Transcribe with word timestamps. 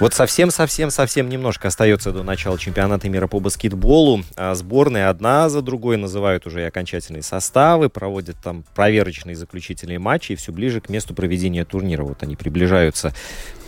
Вот 0.00 0.14
совсем-совсем-совсем 0.14 1.28
немножко 1.28 1.68
остается 1.68 2.10
до 2.10 2.22
начала 2.22 2.58
чемпионата 2.58 3.10
мира 3.10 3.26
по 3.26 3.38
баскетболу. 3.38 4.24
А 4.34 4.54
сборные 4.54 5.08
одна 5.08 5.50
за 5.50 5.60
другой 5.60 5.98
называют 5.98 6.46
уже 6.46 6.62
и 6.62 6.64
окончательные 6.64 7.22
составы, 7.22 7.90
проводят 7.90 8.36
там 8.42 8.64
проверочные 8.74 9.36
заключительные 9.36 9.98
матчи 9.98 10.32
и 10.32 10.36
все 10.36 10.52
ближе 10.52 10.80
к 10.80 10.88
месту 10.88 11.12
проведения 11.12 11.66
турнира. 11.66 12.02
Вот 12.02 12.22
они 12.22 12.34
приближаются 12.34 13.12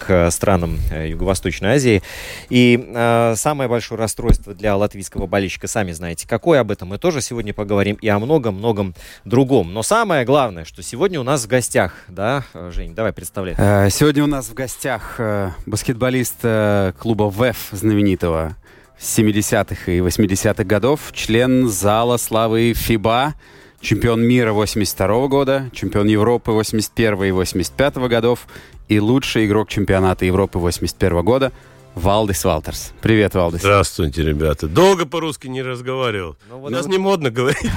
к 0.07 0.31
странам 0.31 0.79
э, 0.91 1.09
Юго-Восточной 1.09 1.75
Азии. 1.75 2.03
И 2.49 2.83
э, 2.95 3.35
самое 3.37 3.69
большое 3.69 3.99
расстройство 3.99 4.55
для 4.55 4.77
латвийского 4.77 5.27
болельщика, 5.27 5.67
сами 5.67 5.93
знаете, 5.93 6.27
какое 6.29 6.61
об 6.61 6.71
этом 6.71 6.89
мы 6.89 6.99
тоже 6.99 7.21
сегодня 7.21 7.55
поговорим 7.55 7.97
и 8.01 8.09
о 8.09 8.19
многом-многом 8.19 8.95
другом. 9.25 9.73
Но 9.73 9.83
самое 9.83 10.25
главное, 10.25 10.65
что 10.65 10.83
сегодня 10.83 11.21
у 11.21 11.23
нас 11.23 11.45
в 11.45 11.49
гостях, 11.49 11.95
да, 12.09 12.45
Жень, 12.71 12.95
давай 12.95 13.13
представляй. 13.13 13.55
Э, 13.59 13.91
сегодня 13.91 14.25
у 14.25 14.27
нас 14.27 14.49
в 14.49 14.55
гостях 14.55 15.17
э, 15.19 15.51
баскетболист 15.67 16.37
э, 16.43 16.93
клуба 16.99 17.25
ВЭФ 17.25 17.69
знаменитого 17.73 18.57
70-х 18.99 19.91
и 19.91 19.99
80-х 19.99 20.65
годов, 20.65 21.11
член 21.13 21.69
зала 21.69 22.17
славы 22.17 22.73
ФИБА, 22.73 23.35
чемпион 23.83 24.23
мира 24.23 24.53
82 24.53 25.27
года, 25.27 25.69
чемпион 25.73 26.07
Европы 26.07 26.53
81 26.53 27.25
и 27.25 27.31
85 27.33 27.97
годов 28.09 28.47
и 28.89 29.01
лучший 29.01 29.47
игрок 29.47 29.69
чемпионата 29.69 30.25
Европы 30.25 30.59
81 30.59 31.23
года– 31.23 31.53
Валдис 31.95 32.43
Валтерс. 32.45 32.93
Привет, 33.03 33.35
Валдис. 33.35 33.61
Здравствуйте, 33.61 34.23
ребята. 34.23 34.67
Долго 34.67 35.05
по-русски 35.05 35.49
не 35.49 35.61
разговаривал. 35.61 36.37
Ну, 36.49 36.59
вот 36.59 36.71
У 36.71 36.73
нас 36.73 36.87
вот... 36.87 36.93
не 36.93 36.99
модно 36.99 37.31
говорить. 37.31 37.71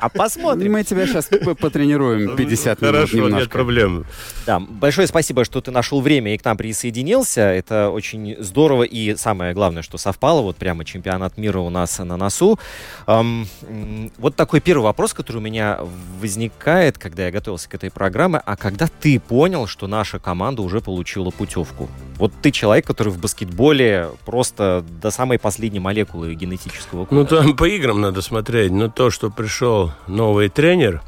А 0.00 0.08
посмотрим. 0.08 0.72
Мы 0.72 0.84
тебя 0.84 1.06
сейчас 1.06 1.28
потренируем 1.60 2.36
50 2.36 2.80
минут 2.80 2.94
Хорошо, 2.94 3.28
нет 3.28 3.50
проблем. 3.50 4.04
Да, 4.46 4.58
большое 4.58 5.06
спасибо, 5.06 5.44
что 5.44 5.60
ты 5.60 5.70
нашел 5.70 6.00
время 6.00 6.34
и 6.34 6.38
к 6.38 6.44
нам 6.44 6.56
присоединился. 6.56 7.42
Это 7.42 7.90
очень 7.90 8.36
здорово 8.40 8.82
и 8.82 9.14
самое 9.16 9.54
главное, 9.54 9.82
что 9.82 9.96
совпало. 9.96 10.40
Вот 10.42 10.56
прямо 10.56 10.84
чемпионат 10.84 11.38
мира 11.38 11.60
у 11.60 11.70
нас 11.70 11.98
на 11.98 12.16
носу. 12.16 12.58
вот 13.06 14.36
такой 14.36 14.60
первый 14.60 14.82
вопрос, 14.82 15.14
который 15.14 15.38
у 15.38 15.40
меня 15.40 15.78
возникает, 16.20 16.98
когда 16.98 17.26
я 17.26 17.30
готовился 17.30 17.68
к 17.68 17.74
этой 17.74 17.90
программе. 17.90 18.40
А 18.44 18.56
когда 18.56 18.88
ты 18.88 19.20
понял, 19.20 19.66
что 19.66 19.86
наша 19.86 20.18
команда 20.18 20.62
уже 20.62 20.80
получила 20.80 21.30
путевку? 21.30 21.88
Вот 22.16 22.32
ты 22.42 22.50
человек, 22.50 22.86
который 22.86 23.12
в 23.12 23.19
баскетболе 23.20 24.10
просто 24.24 24.84
до 25.00 25.10
самой 25.10 25.38
последней 25.38 25.80
молекулы 25.80 26.34
генетического 26.34 27.04
кода. 27.04 27.20
Ну, 27.20 27.26
там 27.26 27.56
по 27.56 27.68
играм 27.68 28.00
надо 28.00 28.22
смотреть. 28.22 28.72
Но 28.72 28.88
то, 28.88 29.10
что 29.10 29.30
пришел 29.30 29.92
новый 30.06 30.48
тренер, 30.48 31.02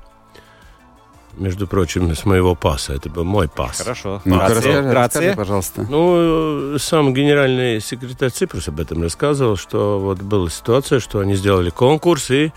между 1.37 1.67
прочим, 1.67 2.15
с 2.15 2.25
моего 2.25 2.55
паса. 2.55 2.93
Это 2.95 3.09
был 3.09 3.25
мой 3.25 3.49
пас. 3.49 3.79
Хорошо. 3.79 4.21
Ну, 4.25 4.39
расскажи, 4.39 4.93
расскажи, 4.93 5.35
пожалуйста. 5.35 5.87
Ну, 5.89 6.79
сам 6.79 7.15
генеральный 7.15 7.81
секретарь 7.81 8.31
Ципрус 8.31 8.69
об 8.69 8.81
этом 8.81 9.03
рассказывал, 9.03 9.57
что 9.57 9.99
вот 9.99 10.21
была 10.21 10.51
ситуация, 10.51 11.01
что 11.01 11.21
они 11.21 11.35
сделали 11.35 11.71
конкурс, 11.71 12.31
и 12.31 12.53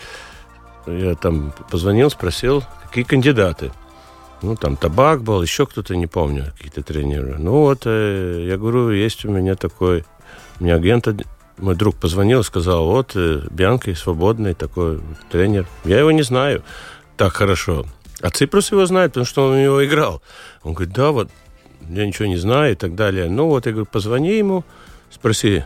я 0.87 1.15
там 1.15 1.53
позвонил, 1.71 2.09
спросил, 2.09 2.63
какие 2.83 3.03
кандидаты. 3.05 3.71
Ну, 4.41 4.55
там 4.55 4.75
табак 4.75 5.23
был, 5.23 5.41
еще 5.41 5.65
кто-то, 5.65 5.95
не 5.95 6.07
помню, 6.07 6.53
какие-то 6.57 6.83
тренеры. 6.83 7.37
Ну, 7.39 7.61
вот, 7.61 7.83
э, 7.85 8.45
я 8.47 8.57
говорю, 8.57 8.91
есть 8.91 9.25
у 9.25 9.31
меня 9.31 9.55
такой... 9.55 10.03
У 10.59 10.63
меня 10.63 10.75
агент, 10.75 11.07
мой 11.57 11.75
друг 11.75 11.95
позвонил, 11.95 12.43
сказал, 12.43 12.85
вот, 12.85 13.11
э, 13.15 13.41
Бианки 13.49 13.93
свободный 13.93 14.53
такой 14.53 15.01
тренер. 15.31 15.67
Я 15.83 15.99
его 15.99 16.11
не 16.11 16.23
знаю 16.23 16.63
так 17.17 17.33
хорошо. 17.33 17.85
А 18.21 18.29
Ципрос 18.29 18.71
его 18.71 18.85
знает, 18.85 19.11
потому 19.11 19.25
что 19.25 19.47
он 19.47 19.53
у 19.53 19.61
него 19.61 19.85
играл. 19.85 20.21
Он 20.63 20.73
говорит, 20.73 20.93
да, 20.93 21.11
вот, 21.11 21.29
я 21.89 22.05
ничего 22.05 22.27
не 22.27 22.37
знаю 22.37 22.73
и 22.73 22.75
так 22.75 22.95
далее. 22.95 23.29
Ну, 23.29 23.47
вот, 23.47 23.65
я 23.65 23.71
говорю, 23.71 23.87
позвони 23.91 24.37
ему, 24.37 24.63
спроси 25.11 25.63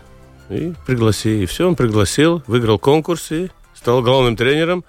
и 0.50 0.74
пригласи. 0.85 1.44
И 1.44 1.46
все, 1.46 1.68
он 1.68 1.75
пригласил, 1.75 2.44
выиграл 2.47 2.79
конкурс 2.79 3.31
и 3.31 3.50
стал 3.75 4.02
главным 4.02 4.35
тренером. 4.35 4.84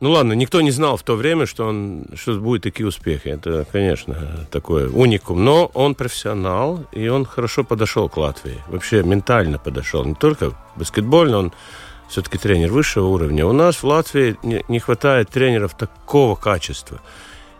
Ну 0.00 0.10
ладно, 0.10 0.32
никто 0.32 0.60
не 0.60 0.70
знал 0.70 0.96
в 0.96 1.02
то 1.02 1.14
время, 1.14 1.46
что 1.46 1.66
он 1.66 2.06
что 2.14 2.34
будет 2.34 2.62
такие 2.62 2.86
успехи. 2.86 3.28
Это, 3.28 3.66
конечно, 3.70 4.46
такой 4.50 4.88
уникум. 4.88 5.44
Но 5.44 5.70
он 5.72 5.94
профессионал, 5.94 6.84
и 6.92 7.08
он 7.08 7.24
хорошо 7.24 7.64
подошел 7.64 8.08
к 8.08 8.16
Латвии. 8.16 8.58
Вообще 8.68 9.02
ментально 9.02 9.58
подошел. 9.58 10.04
Не 10.04 10.14
только 10.14 10.52
баскетбольно, 10.76 11.38
он 11.38 11.52
все-таки 12.08 12.38
тренер 12.38 12.70
высшего 12.70 13.06
уровня. 13.06 13.46
У 13.46 13.52
нас 13.52 13.76
в 13.76 13.84
Латвии 13.84 14.36
не 14.42 14.78
хватает 14.78 15.30
тренеров 15.30 15.74
такого 15.74 16.34
качества. 16.34 17.00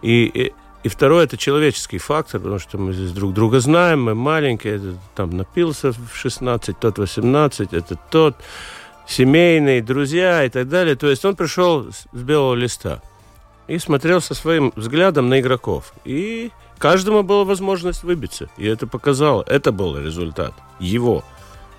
И, 0.02 0.24
и, 0.26 0.52
и 0.82 0.88
второе, 0.88 1.24
это 1.24 1.36
человеческий 1.36 1.98
фактор, 1.98 2.40
потому 2.40 2.58
что 2.58 2.78
мы 2.78 2.92
здесь 2.92 3.12
друг 3.12 3.32
друга 3.32 3.60
знаем, 3.60 4.02
мы 4.02 4.14
маленькие, 4.14 4.76
это, 4.76 4.94
там 5.14 5.30
напился 5.30 5.92
в 5.92 6.14
16, 6.14 6.78
тот 6.78 6.98
18, 6.98 7.72
это 7.72 7.96
тот 8.10 8.36
семейные, 9.06 9.82
друзья 9.82 10.44
и 10.44 10.48
так 10.48 10.68
далее. 10.68 10.96
То 10.96 11.08
есть 11.08 11.24
он 11.24 11.36
пришел 11.36 11.86
с 11.90 12.06
белого 12.12 12.54
листа 12.54 13.00
и 13.66 13.78
смотрел 13.78 14.20
со 14.20 14.34
своим 14.34 14.72
взглядом 14.76 15.28
на 15.28 15.40
игроков. 15.40 15.94
И 16.04 16.50
каждому 16.78 17.22
была 17.22 17.44
возможность 17.44 18.02
выбиться. 18.02 18.48
И 18.56 18.66
это 18.66 18.86
показало. 18.86 19.44
Это 19.46 19.72
был 19.72 19.98
результат 19.98 20.54
его, 20.78 21.24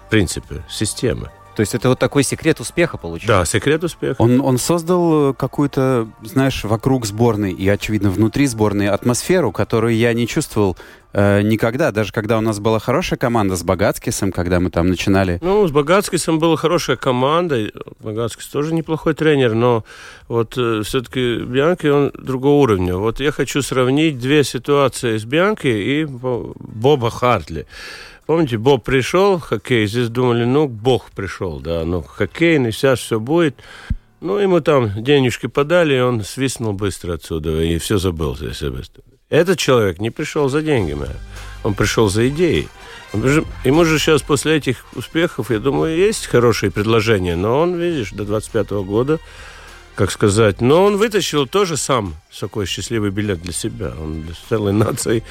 в 0.07 0.09
принципе, 0.09 0.63
системы. 0.69 1.31
То 1.55 1.61
есть 1.61 1.73
это 1.73 1.87
вот 1.87 1.99
такой 1.99 2.23
секрет 2.23 2.59
успеха 2.59 2.97
получился? 2.97 3.39
Да, 3.39 3.45
секрет 3.45 3.83
успеха. 3.83 4.21
Он, 4.21 4.41
он 4.41 4.57
создал 4.57 5.33
какую-то, 5.33 6.09
знаешь, 6.21 6.65
вокруг 6.65 7.05
сборной 7.05 7.53
и, 7.53 7.67
очевидно, 7.69 8.09
внутри 8.09 8.45
сборной 8.45 8.89
атмосферу, 8.89 9.53
которую 9.53 9.95
я 9.95 10.13
не 10.13 10.27
чувствовал 10.27 10.75
э, 11.15 11.41
никогда. 11.41 11.91
Даже 11.91 12.11
когда 12.11 12.37
у 12.37 12.41
нас 12.41 12.59
была 12.59 12.79
хорошая 12.79 13.17
команда 13.17 13.55
с 13.55 13.63
Богатскисом, 13.63 14.31
когда 14.31 14.59
мы 14.59 14.69
там 14.69 14.87
начинали. 14.87 15.39
Ну, 15.41 15.65
с 15.65 15.71
Богатскисом 15.71 16.39
была 16.39 16.57
хорошая 16.57 16.97
команда. 16.97 17.71
Богатскис 17.99 18.47
тоже 18.47 18.73
неплохой 18.73 19.13
тренер, 19.13 19.53
но 19.53 19.85
вот 20.27 20.57
э, 20.57 20.81
все-таки 20.83 21.37
Бианки, 21.37 21.87
он 21.87 22.11
другого 22.13 22.61
уровня. 22.61 22.97
Вот 22.97 23.19
я 23.19 23.31
хочу 23.31 23.61
сравнить 23.61 24.19
две 24.19 24.43
ситуации 24.43 25.17
с 25.17 25.25
Бианки 25.25 25.67
и 25.67 26.05
Боба 26.05 27.09
Хартли. 27.09 27.65
Помните, 28.25 28.57
Боб 28.57 28.83
пришел, 28.83 29.39
хоккей, 29.39 29.85
здесь 29.85 30.09
думали, 30.09 30.45
ну, 30.45 30.67
Бог 30.67 31.11
пришел, 31.11 31.59
да, 31.59 31.85
ну, 31.85 32.01
хоккейный, 32.01 32.71
сейчас 32.71 32.99
все 32.99 33.19
будет. 33.19 33.55
Ну, 34.19 34.39
ему 34.39 34.61
там 34.61 34.91
денежки 35.03 35.45
подали, 35.45 35.93
и 35.95 35.99
он 35.99 36.23
свистнул 36.23 36.73
быстро 36.73 37.13
отсюда, 37.13 37.61
и 37.61 37.77
все 37.77 37.99
забыл 37.99 38.35
здесь. 38.35 38.63
Этот 39.29 39.57
человек 39.57 39.99
не 39.99 40.11
пришел 40.11 40.49
за 40.49 40.61
деньгами, 40.61 41.09
он 41.63 41.73
пришел 41.73 42.09
за 42.09 42.27
идеей. 42.29 42.69
Ему 43.13 43.85
же 43.85 43.97
сейчас 43.97 44.21
после 44.21 44.57
этих 44.57 44.85
успехов, 44.93 45.49
я 45.49 45.59
думаю, 45.59 45.97
есть 45.97 46.27
хорошие 46.27 46.71
предложения, 46.71 47.35
но 47.35 47.59
он, 47.59 47.75
видишь, 47.75 48.11
до 48.11 48.23
25 48.25 48.67
-го 48.71 48.83
года, 48.83 49.19
как 49.95 50.11
сказать, 50.11 50.61
но 50.61 50.83
он 50.83 50.97
вытащил 50.97 51.47
тоже 51.47 51.77
сам 51.77 52.15
такой 52.39 52.65
счастливый 52.65 53.09
билет 53.09 53.41
для 53.41 53.53
себя. 53.53 53.93
Он 53.99 54.21
для 54.21 54.35
целой 54.49 54.73
нации 54.73 55.23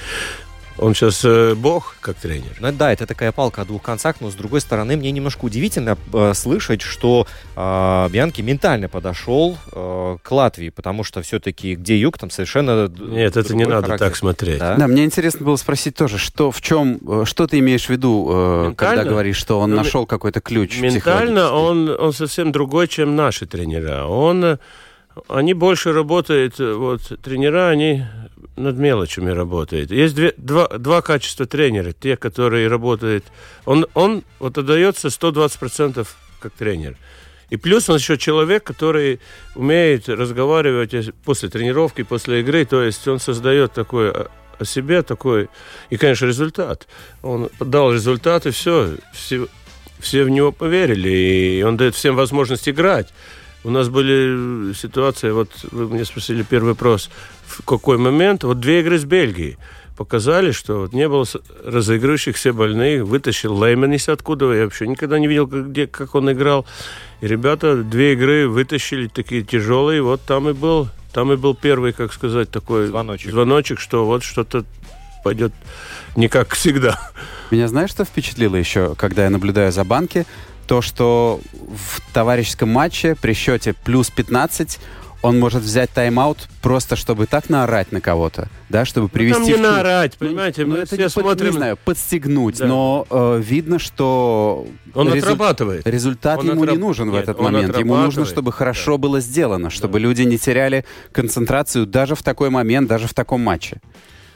он 0.79 0.95
сейчас 0.95 1.25
э, 1.25 1.55
бог 1.55 1.97
как 2.01 2.17
тренер. 2.17 2.57
Ну 2.59 2.73
да, 2.73 2.93
это 2.93 3.07
такая 3.07 3.33
палка 3.33 3.63
о 3.63 3.65
двух 3.65 3.83
концах, 3.83 4.17
но 4.21 4.31
с 4.31 4.35
другой 4.35 4.61
стороны 4.61 4.97
мне 4.97 5.11
немножко 5.13 5.45
удивительно 5.45 5.97
э, 6.13 6.33
слышать, 6.35 6.83
что 6.83 7.27
э, 7.55 8.09
Бьянки 8.11 8.41
ментально 8.41 8.89
подошел 8.89 9.57
э, 9.73 10.17
к 10.23 10.31
Латвии, 10.31 10.71
потому 10.71 11.05
что 11.05 11.23
все-таки 11.23 11.77
где 11.77 11.97
юг, 11.99 12.19
там 12.19 12.31
совершенно 12.31 12.89
Нет, 12.89 13.37
это 13.37 13.55
не 13.55 13.65
надо 13.65 13.87
характер. 13.87 14.07
так 14.07 14.17
смотреть. 14.17 14.59
Да? 14.59 14.77
да, 14.77 14.89
мне 14.89 15.05
интересно 15.05 15.47
было 15.47 15.57
спросить 15.57 15.95
тоже, 15.95 16.19
что 16.19 16.51
в 16.51 16.61
чем, 16.61 16.99
э, 17.07 17.23
что 17.25 17.47
ты 17.47 17.61
имеешь 17.61 17.87
в 17.87 17.91
виду, 17.91 18.29
э, 18.31 18.73
когда 18.77 19.05
говоришь, 19.05 19.37
что 19.37 19.61
он 19.61 19.71
ну, 19.71 19.77
нашел 19.77 20.07
какой-то 20.07 20.41
ключ? 20.41 20.81
Ментально 20.81 21.53
он, 21.53 21.89
он 21.89 22.13
совсем 22.13 22.51
другой, 22.51 22.89
чем 22.89 23.15
наши 23.15 23.47
тренера. 23.47 24.07
Он 24.07 24.59
они 25.29 25.55
больше 25.55 25.93
работают, 25.93 26.59
вот 26.59 27.01
тренера, 27.23 27.69
они 27.69 28.05
над 28.57 28.77
мелочами 28.77 29.31
работают. 29.31 29.91
Есть 29.91 30.15
две, 30.15 30.33
два, 30.37 30.69
два 30.69 31.03
качества 31.03 31.47
тренера. 31.47 31.93
Те, 31.93 32.17
которые 32.17 32.69
работают... 32.69 33.25
Он, 33.65 33.87
он 33.95 34.23
вот 34.39 34.59
отдается 34.59 35.09
120% 35.09 36.07
как 36.41 36.53
тренер. 36.53 36.97
И 37.51 37.57
плюс 37.57 37.89
он 37.89 37.97
еще 37.97 38.17
человек, 38.17 38.65
который 38.65 39.21
умеет 39.55 40.09
разговаривать 40.09 40.95
после 41.25 41.49
тренировки, 41.49 42.03
после 42.03 42.41
игры. 42.41 42.65
То 42.65 42.83
есть 42.83 43.07
он 43.09 43.19
создает 43.19 43.73
такой 43.73 44.11
о 44.11 44.65
себе 44.65 45.03
такой... 45.03 45.49
И, 45.91 45.97
конечно, 45.97 46.27
результат. 46.27 46.87
Он 47.23 47.51
дал 47.61 47.93
результат, 47.93 48.47
и 48.47 48.51
все. 48.51 48.97
Все, 49.13 49.49
все 49.99 50.25
в 50.25 50.31
него 50.31 50.53
поверили. 50.53 51.11
И 51.11 51.63
он 51.63 51.77
дает 51.77 51.95
всем 51.95 52.15
возможность 52.15 52.69
играть. 52.69 53.09
У 53.65 53.71
нас 53.71 53.89
были 53.89 54.75
ситуации, 54.75 55.31
вот 55.31 55.49
вы 55.73 55.89
мне 55.89 56.05
спросили 56.05 56.43
первый 56.43 56.69
вопрос, 56.69 57.09
в 57.47 57.65
какой 57.65 57.99
момент, 57.99 58.45
вот 58.45 58.61
две 58.61 58.81
игры 58.81 58.99
с 58.99 59.05
Бельгией 59.05 59.59
показали, 59.97 60.51
что 60.51 60.81
вот 60.81 60.93
не 60.93 61.09
было 61.09 61.25
разыгрывающих, 61.65 62.37
все 62.37 62.53
больные, 62.53 63.05
вытащил 63.05 63.55
Лейменис 63.55 64.09
откуда, 64.09 64.53
я 64.53 64.65
вообще 64.65 64.87
никогда 64.87 65.19
не 65.19 65.29
видел, 65.29 65.47
где, 65.47 65.87
как 65.87 66.15
он 66.15 66.33
играл. 66.33 66.67
И 67.21 67.29
ребята 67.29 67.77
две 67.77 68.15
игры 68.15 68.49
вытащили 68.49 69.07
такие 69.07 69.43
тяжелые, 69.43 70.03
вот 70.03 70.21
там 70.23 70.49
и 70.49 70.53
был, 70.53 70.89
там 71.13 71.33
и 71.33 71.37
был 71.37 71.55
первый, 71.55 71.93
как 71.93 72.13
сказать, 72.13 72.51
такой 72.51 72.87
звоночек, 72.89 73.31
звоночек 73.31 73.79
что 73.79 74.05
вот 74.05 74.25
что-то 74.25 74.65
пойдет 75.23 75.53
не 76.17 76.29
как 76.29 76.55
всегда. 76.55 77.01
Меня 77.51 77.69
знаешь, 77.69 77.91
что 77.91 78.05
впечатлило 78.05 78.57
еще, 78.57 78.95
когда 78.97 79.25
я 79.25 79.31
наблюдаю 79.31 79.71
за 79.71 79.85
банки? 79.85 80.27
то, 80.67 80.83
что 80.83 81.41
в 81.53 82.01
товарищеском 82.13 82.71
матче 82.71 83.15
при 83.15 83.33
счете 83.35 83.75
плюс 83.75 84.11
15 84.11 84.79
он 85.25 85.39
может 85.39 85.63
взять 85.63 85.91
тайм-аут 85.91 86.49
просто, 86.61 86.97
чтобы 86.97 87.27
так 87.27 87.49
наорать 87.49 87.93
на 87.93 88.03
кого-то, 88.03 88.49
да, 88.69 88.85
чтобы 88.85 89.09
привести... 89.09 89.41
Ну, 89.41 89.47
там 89.47 89.57
не 89.57 89.63
наорать, 89.63 90.19
понимаете, 90.19 90.67
ну, 90.67 90.73
мы 90.73 90.79
это 90.81 90.87
все 90.95 90.97
не, 91.05 91.09
смотрим... 91.09 91.47
Не 91.47 91.53
знаю, 91.53 91.79
подстегнуть, 91.83 92.59
да. 92.59 92.67
но 92.67 93.07
э, 93.09 93.41
видно, 93.43 93.79
что... 93.79 94.67
Он 94.95 95.13
резу... 95.13 95.27
отрабатывает. 95.27 95.87
Результат 95.87 96.41
он 96.41 96.51
ему 96.51 96.63
отраб... 96.63 96.77
не 96.77 96.81
нужен 96.81 97.09
Нет, 97.09 97.17
в 97.17 97.19
этот 97.23 97.41
момент. 97.41 97.77
Ему 97.79 97.97
нужно, 97.97 98.27
чтобы 98.27 98.53
хорошо 98.53 98.93
да. 98.93 98.99
было 98.99 99.21
сделано, 99.21 99.71
чтобы 99.71 99.95
да. 99.95 100.01
люди 100.01 100.23
не 100.23 100.37
теряли 100.37 100.85
концентрацию 101.11 101.87
даже 101.87 102.15
в 102.15 102.23
такой 102.23 102.51
момент, 102.51 102.87
даже 102.87 103.09
в 103.09 103.15
таком 103.15 103.41
матче. 103.41 103.81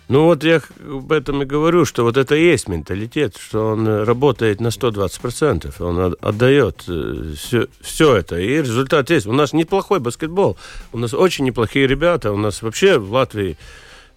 Ну 0.08 0.25
вот 0.25 0.43
я 0.43 0.62
об 0.81 1.12
этом 1.12 1.43
и 1.43 1.44
говорю, 1.44 1.84
что 1.84 2.02
вот 2.02 2.16
это 2.16 2.34
и 2.34 2.43
есть 2.43 2.66
менталитет, 2.66 3.37
что 3.38 3.72
он 3.72 3.87
работает 3.87 4.58
на 4.58 4.69
120%, 4.69 5.75
он 5.81 6.16
отдает 6.20 6.82
все, 7.37 7.62
э, 7.62 7.66
все 7.82 8.16
это, 8.16 8.38
и 8.38 8.56
результат 8.56 9.10
есть. 9.10 9.26
У 9.26 9.32
нас 9.34 9.52
неплохой 9.52 10.00
баскетбол, 10.00 10.56
у 10.93 10.99
нас 10.99 11.12
очень 11.12 11.44
неплохие 11.44 11.87
ребята, 11.87 12.32
у 12.32 12.38
нас 12.38 12.62
вообще 12.62 12.99
в 12.99 13.12
Латвии 13.12 13.58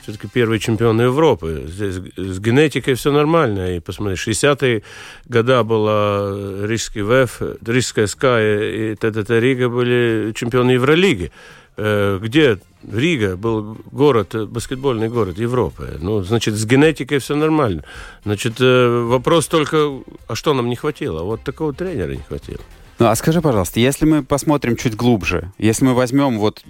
все-таки 0.01 0.27
первые 0.27 0.59
чемпионы 0.59 1.03
Европы. 1.03 1.65
Здесь 1.67 1.95
с 1.95 2.39
генетикой 2.39 2.95
все 2.95 3.11
нормально. 3.11 3.75
И 3.75 3.79
посмотри, 3.79 4.15
60-е 4.15 4.83
года 5.27 5.63
была 5.63 6.65
Рижский 6.65 7.01
ВЭФ, 7.03 7.41
Рижская 7.65 8.07
СКА 8.07 8.39
и 8.41 8.95
ТТТ 8.95 9.29
Рига 9.29 9.69
были 9.69 10.33
чемпионы 10.35 10.71
Евролиги. 10.71 11.31
Э, 11.77 12.19
где 12.21 12.59
Рига 12.91 13.37
был 13.37 13.77
город, 13.91 14.35
баскетбольный 14.49 15.07
город 15.07 15.37
Европы. 15.37 15.97
Ну, 15.99 16.21
значит, 16.21 16.55
с 16.55 16.65
генетикой 16.65 17.19
все 17.19 17.35
нормально. 17.35 17.83
Значит, 18.25 18.59
э, 18.59 19.05
вопрос 19.07 19.47
только, 19.47 19.89
а 20.27 20.35
что 20.35 20.53
нам 20.53 20.67
не 20.69 20.75
хватило? 20.75 21.23
Вот 21.23 21.43
такого 21.43 21.73
тренера 21.73 22.11
не 22.11 22.23
хватило. 22.23 22.59
Ну, 22.99 23.07
а 23.07 23.15
скажи, 23.15 23.41
пожалуйста, 23.41 23.79
если 23.79 24.05
мы 24.05 24.23
посмотрим 24.23 24.75
чуть 24.75 24.95
глубже, 24.95 25.53
если 25.57 25.85
мы 25.85 25.93
возьмем 25.93 26.39
вот 26.39 26.61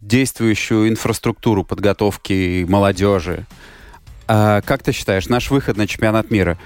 действующую 0.00 0.88
инфраструктуру 0.88 1.64
подготовки 1.64 2.64
молодежи, 2.68 3.44
а 4.28 4.60
как 4.62 4.82
ты 4.82 4.92
считаешь, 4.92 5.28
наш 5.28 5.50
выход 5.50 5.76
на 5.76 5.86
чемпионат 5.86 6.30
мира, 6.30 6.58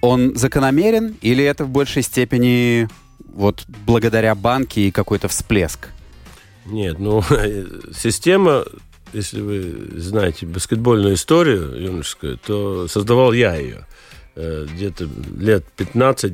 он 0.00 0.36
закономерен 0.36 1.16
или 1.20 1.44
это 1.44 1.64
в 1.64 1.68
большей 1.68 2.02
степени 2.02 2.88
вот 3.34 3.66
благодаря 3.86 4.34
банке 4.34 4.88
и 4.88 4.90
какой-то 4.90 5.28
всплеск? 5.28 5.90
Нет, 6.66 6.98
ну, 6.98 7.22
система, 7.92 8.64
если 9.12 9.40
вы 9.40 10.00
знаете 10.00 10.46
баскетбольную 10.46 11.14
историю 11.14 11.80
юношескую, 11.80 12.38
то 12.38 12.88
создавал 12.88 13.32
я 13.32 13.56
ее. 13.56 13.86
Э, 14.36 14.66
где-то 14.68 15.08
лет 15.38 15.64
15, 15.76 16.32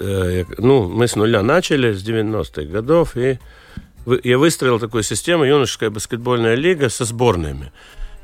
э, 0.00 0.44
ну, 0.58 0.88
мы 0.88 1.06
с 1.06 1.16
нуля 1.16 1.42
начали, 1.42 1.92
с 1.92 2.02
90-х 2.02 2.62
годов, 2.64 3.16
и 3.16 3.38
я 4.24 4.38
выстроил 4.38 4.78
такую 4.78 5.02
систему, 5.02 5.44
юношеская 5.44 5.90
баскетбольная 5.90 6.54
лига 6.54 6.88
со 6.88 7.04
сборными. 7.04 7.72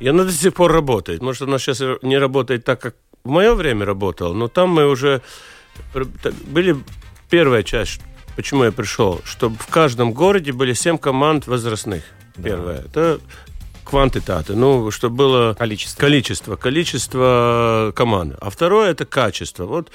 И 0.01 0.09
она 0.09 0.25
до 0.25 0.33
сих 0.33 0.55
пор 0.55 0.73
работает. 0.73 1.23
Может, 1.23 1.43
она 1.43 1.59
сейчас 1.59 1.83
не 2.03 2.19
работает 2.19 2.65
так, 2.65 2.81
как 2.81 2.97
в 3.25 3.29
мое 3.29 3.55
время 3.55 3.85
работала, 3.85 4.33
но 4.33 4.49
там 4.49 4.71
мы 4.71 4.89
уже 4.89 5.23
были 6.47 6.77
первая 7.31 7.63
часть 7.63 8.01
почему 8.37 8.65
я 8.65 8.73
пришел, 8.73 9.21
чтобы 9.25 9.57
в 9.59 9.67
каждом 9.67 10.13
городе 10.13 10.53
были 10.53 10.73
семь 10.73 10.99
команд 10.99 11.47
возрастных. 11.47 12.05
Да. 12.37 12.43
Первое. 12.51 12.79
Это 12.81 13.21
квантитаты, 13.85 14.55
ну, 14.55 14.91
чтобы 14.91 15.17
было 15.17 15.55
количество. 15.55 16.01
количество, 16.01 16.57
количество 16.57 17.93
команд. 17.95 18.37
А 18.41 18.51
второе 18.51 18.91
это 18.91 19.05
качество. 19.05 19.67
Вот 19.67 19.91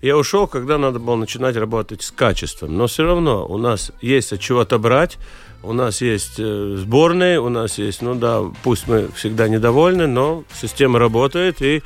я 0.00 0.16
ушел, 0.16 0.46
когда 0.46 0.78
надо 0.78 0.98
было 0.98 1.16
начинать 1.16 1.56
работать 1.56 2.02
с 2.02 2.10
качеством. 2.10 2.76
Но 2.76 2.86
все 2.86 3.04
равно 3.04 3.46
у 3.46 3.58
нас 3.58 3.90
есть 4.00 4.32
от 4.32 4.40
чего 4.40 4.60
отобрать. 4.60 5.18
У 5.62 5.72
нас 5.72 6.02
есть 6.02 6.34
э, 6.38 6.76
сборные, 6.78 7.40
у 7.40 7.48
нас 7.48 7.78
есть, 7.78 8.02
ну 8.02 8.14
да, 8.14 8.42
пусть 8.62 8.86
мы 8.86 9.08
всегда 9.16 9.48
недовольны, 9.48 10.06
но 10.06 10.44
система 10.52 10.98
работает, 10.98 11.62
и 11.62 11.82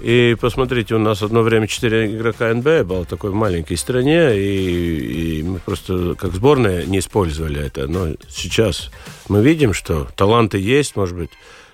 и 0.00 0.36
посмотрите, 0.40 0.94
у 0.94 0.98
нас 0.98 1.22
одно 1.22 1.42
время 1.42 1.66
четыре 1.66 2.14
игрока 2.14 2.52
НБ 2.54 2.86
было 2.86 3.04
такой 3.04 3.32
маленькой 3.32 3.76
стране, 3.76 4.38
и, 4.38 5.38
и 5.38 5.42
мы 5.42 5.58
просто 5.58 6.14
как 6.14 6.32
сборная 6.34 6.84
не 6.84 7.00
использовали 7.00 7.64
это. 7.64 7.88
Но 7.88 8.14
сейчас 8.28 8.90
мы 9.28 9.42
видим, 9.42 9.72
что 9.72 10.08
таланты 10.16 10.58
есть, 10.58 10.94
может 10.94 11.16
быть, 11.16 11.30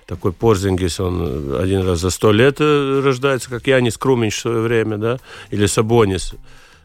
такой 0.07 0.33
Порзингис, 0.33 0.99
он 0.99 1.55
один 1.59 1.81
раз 1.85 1.99
за 1.99 2.09
сто 2.09 2.31
лет 2.31 2.57
э, 2.59 3.01
рождается, 3.03 3.49
как 3.49 3.67
Янис 3.67 3.97
Круминч 3.97 4.35
в 4.35 4.41
свое 4.41 4.59
время, 4.59 4.97
да, 4.97 5.19
или 5.49 5.65
Сабонис 5.65 6.35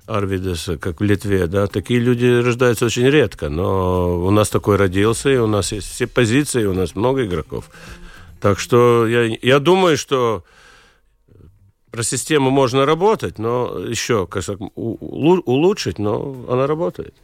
Арвидес, 0.06 0.70
как 0.80 1.00
в 1.00 1.04
Литве, 1.04 1.46
да, 1.46 1.66
такие 1.66 2.00
люди 2.00 2.26
рождаются 2.26 2.86
очень 2.86 3.08
редко, 3.08 3.48
но 3.48 4.18
у 4.26 4.30
нас 4.30 4.48
такой 4.48 4.76
родился, 4.76 5.30
и 5.30 5.36
у 5.36 5.46
нас 5.46 5.72
есть 5.72 5.90
все 5.90 6.06
позиции, 6.06 6.64
у 6.64 6.74
нас 6.74 6.94
много 6.94 7.24
игроков. 7.24 7.70
Так 8.40 8.58
что 8.58 9.06
я, 9.06 9.24
я 9.42 9.58
думаю, 9.58 9.98
что 9.98 10.44
про 11.90 12.02
систему 12.02 12.50
можно 12.50 12.86
работать, 12.86 13.38
но 13.38 13.78
еще 13.78 14.26
как 14.26 14.44
улучшить, 14.74 15.98
но 15.98 16.36
она 16.48 16.66
работает. 16.66 17.14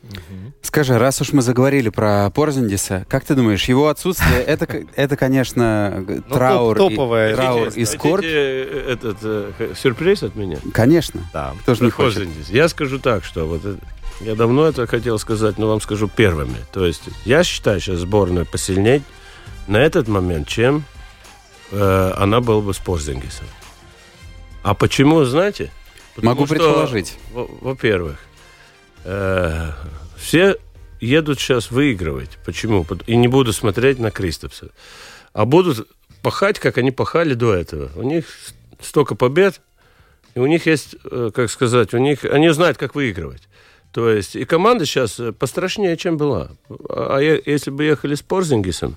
Скажи, 0.63 0.99
раз 0.99 1.21
уж 1.21 1.33
мы 1.33 1.43
заговорили 1.43 1.89
про 1.89 2.31
Порзиндиса, 2.31 3.07
как 3.09 3.25
ты 3.25 3.35
думаешь, 3.35 3.65
его 3.65 3.89
отсутствие 3.89 4.43
это, 4.43 4.67
это 4.97 5.17
конечно, 5.17 6.05
ну, 6.07 6.23
траур, 6.23 6.77
топовая, 6.77 7.33
и, 7.33 7.35
траур 7.35 7.69
и 7.69 7.85
скорбь? 7.85 8.25
Э, 8.25 8.93
этот 8.93 9.19
э, 9.23 9.73
сюрприз 9.77 10.25
от 10.25 10.35
меня? 10.35 10.59
Конечно. 10.73 11.21
Да. 11.33 11.55
Кто 11.63 11.75
же 11.75 11.85
не 11.85 11.91
хочет? 11.91 12.29
Я 12.49 12.69
скажу 12.69 12.99
так, 12.99 13.25
что 13.25 13.47
вот 13.47 13.63
я 14.21 14.35
давно 14.35 14.67
это 14.67 14.87
хотел 14.87 15.19
сказать, 15.19 15.59
но 15.59 15.69
вам 15.69 15.81
скажу 15.81 16.09
первыми. 16.09 16.57
То 16.73 16.87
есть 16.87 17.03
я 17.25 17.45
считаю 17.45 17.81
сейчас 17.81 18.01
сборную 18.01 18.47
посильнее 18.47 19.03
на 19.67 19.79
этот 19.79 20.09
момент, 20.09 20.49
чем 20.49 20.85
э, 21.71 22.13
она 22.17 22.41
была 22.41 22.61
бы 22.63 22.75
с 22.75 22.79
Порзингисом. 22.79 23.47
А 24.67 24.75
почему, 24.75 25.25
знаете? 25.25 25.71
Потому 26.17 26.35
Могу 26.35 26.47
предположить. 26.49 27.17
Во-первых, 27.33 28.19
э, 29.05 29.71
все 30.17 30.57
едут 31.01 31.39
сейчас 31.39 31.71
выигрывать. 31.71 32.31
Почему? 32.45 32.85
И 33.07 33.15
не 33.15 33.29
буду 33.29 33.53
смотреть 33.53 34.01
на 34.01 34.11
Кристопса. 34.11 34.71
А 35.33 35.45
будут 35.45 35.87
пахать, 36.21 36.59
как 36.59 36.79
они 36.79 36.91
пахали 36.91 37.35
до 37.35 37.55
этого. 37.55 37.93
У 37.95 38.03
них 38.03 38.25
столько 38.81 39.15
побед, 39.15 39.61
и 40.35 40.41
у 40.41 40.47
них 40.47 40.67
есть, 40.67 40.97
э, 41.05 41.31
как 41.33 41.49
сказать, 41.49 41.95
у 41.95 41.99
них, 41.99 42.25
они 42.25 42.49
знают, 42.49 42.77
как 42.77 42.97
выигрывать. 42.97 43.49
То 43.93 44.11
есть 44.11 44.35
и 44.35 44.45
команда 44.45 44.85
сейчас 44.85 45.21
пострашнее, 45.39 45.97
чем 45.97 46.17
была. 46.17 46.51
А 46.89 47.21
если 47.21 47.71
бы 47.71 47.85
ехали 47.85 48.17
с 48.17 48.23
Порзингисом, 48.23 48.97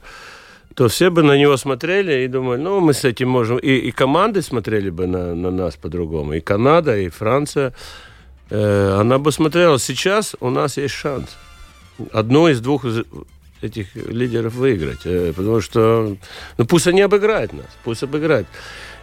то 0.79 0.87
все 0.87 1.09
бы 1.09 1.23
на 1.23 1.37
него 1.37 1.57
смотрели 1.57 2.23
и 2.23 2.27
думали, 2.29 2.61
ну, 2.61 2.79
мы 2.79 2.93
с 2.93 3.03
этим 3.03 3.27
можем... 3.27 3.57
И, 3.57 3.89
и 3.89 3.91
команды 3.91 4.41
смотрели 4.41 4.89
бы 4.89 5.07
на, 5.07 5.35
на 5.35 5.51
нас 5.51 5.75
по-другому. 5.75 6.35
И 6.35 6.39
Канада, 6.39 6.97
и 6.97 7.09
Франция. 7.09 7.73
Э, 8.49 8.95
она 8.97 9.17
бы 9.17 9.33
смотрела, 9.33 9.77
сейчас 9.77 10.37
у 10.39 10.49
нас 10.49 10.77
есть 10.77 10.93
шанс. 10.93 11.35
Одну 12.13 12.47
из 12.47 12.61
двух 12.61 12.85
этих 13.61 13.93
лидеров 13.93 14.53
выиграть. 14.53 15.01
Э, 15.03 15.33
потому 15.35 15.59
что, 15.59 16.15
ну, 16.57 16.65
пусть 16.65 16.87
они 16.87 17.01
обыграют 17.01 17.51
нас, 17.51 17.67
пусть 17.83 18.03
обыграют. 18.03 18.47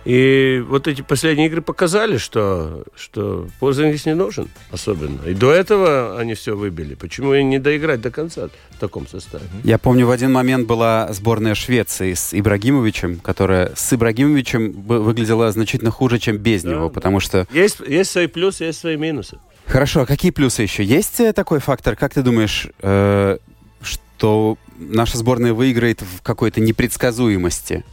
И 0.07 0.63
вот 0.69 0.87
эти 0.87 1.03
последние 1.03 1.49
игры 1.49 1.63
показали, 1.63 2.17
что, 2.17 2.85
что 2.95 3.49
Порзингис 3.59 4.07
не 4.07 4.15
нужен 4.15 4.49
особенно. 4.71 5.27
И 5.27 5.35
до 5.35 5.51
этого 5.51 6.17
они 6.17 6.35
все 6.35 6.57
выбили. 6.57 6.95
Почему 6.95 7.35
и 7.35 7.43
не 7.43 7.59
доиграть 7.59 8.01
до 8.01 8.13
конца 8.13 8.49
в 8.71 8.79
таком 8.79 9.09
составе? 9.09 9.45
Я 9.65 9.79
помню, 9.79 10.07
в 10.07 10.13
один 10.13 10.31
момент 10.31 10.69
была 10.69 11.13
сборная 11.13 11.57
Швеции 11.57 12.15
с 12.15 12.33
Ибрагимовичем, 12.33 13.19
которая 13.19 13.73
с 13.75 13.93
Ибрагимовичем 13.93 14.71
выглядела 14.83 15.51
значительно 15.51 15.91
хуже, 15.91 16.21
чем 16.21 16.37
без 16.37 16.63
да, 16.63 16.71
него, 16.71 16.89
потому 16.89 17.19
что... 17.19 17.49
Есть, 17.53 17.81
есть 17.81 18.13
свои 18.13 18.29
плюсы, 18.29 18.63
есть 18.63 18.79
свои 18.79 18.97
минусы. 18.97 19.39
Хорошо, 19.67 20.03
а 20.03 20.07
какие 20.07 20.31
плюсы 20.31 20.63
еще? 20.63 20.85
Есть 20.85 21.19
э, 21.19 21.33
такой 21.33 21.59
фактор, 21.59 21.97
как 21.97 22.15
ты 22.15 22.23
думаешь, 22.23 22.69
э, 22.81 23.39
что 23.83 24.57
наша 24.79 25.19
сборная 25.19 25.53
выиграет 25.53 26.03
в 26.03 26.23
какой-то 26.23 26.61
непредсказуемости? 26.61 27.85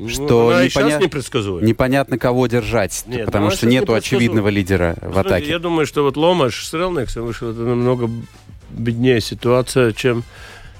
Ну, 0.00 0.08
что 0.08 0.48
она 0.48 0.64
непоня... 0.64 0.98
непредсказуема. 0.98 1.66
непонятно 1.66 2.18
кого 2.18 2.46
держать, 2.46 3.04
Нет, 3.06 3.26
потому 3.26 3.50
что 3.50 3.66
нету 3.66 3.94
очевидного 3.94 4.48
лидера 4.48 4.96
в 5.02 5.18
атаке. 5.18 5.48
Я 5.48 5.58
думаю, 5.58 5.86
что 5.86 6.02
вот 6.02 6.16
Ломаш 6.16 6.64
с 6.64 6.72
Релнексом 6.72 7.26
вышел 7.26 7.50
это 7.50 7.60
намного 7.60 8.10
беднее 8.70 9.20
ситуация, 9.20 9.92
чем 9.92 10.24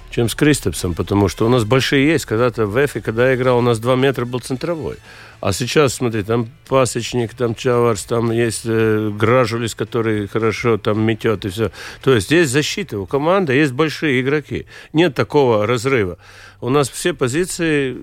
чем 0.09 0.27
с 0.27 0.35
Кристопсом, 0.35 0.93
потому 0.93 1.29
что 1.29 1.45
у 1.45 1.49
нас 1.49 1.63
большие 1.63 2.05
есть. 2.05 2.25
Когда-то 2.25 2.65
в 2.65 2.83
Эфе, 2.83 2.99
когда 2.99 3.29
я 3.29 3.35
играл, 3.35 3.59
у 3.59 3.61
нас 3.61 3.79
2 3.79 3.95
метра 3.95 4.25
был 4.25 4.41
центровой. 4.41 4.97
А 5.41 5.53
сейчас, 5.53 5.95
смотри, 5.95 6.23
там 6.23 6.49
пасечник, 6.67 7.33
там 7.33 7.55
Чаварс, 7.55 8.03
там 8.03 8.31
есть 8.31 8.61
э, 8.65 9.09
Гражулис, 9.09 9.75
который 9.75 10.27
хорошо 10.27 10.77
там 10.77 11.01
метет 11.01 11.45
и 11.45 11.49
все. 11.49 11.71
То 12.03 12.13
есть 12.13 12.31
есть 12.31 12.51
защита 12.51 12.99
у 12.99 13.05
команды, 13.05 13.53
есть 13.53 13.73
большие 13.73 14.21
игроки. 14.21 14.67
Нет 14.93 15.15
такого 15.15 15.67
разрыва 15.67 16.17
у 16.61 16.69
нас 16.69 16.89
все 16.89 17.13
позиции, 17.13 17.97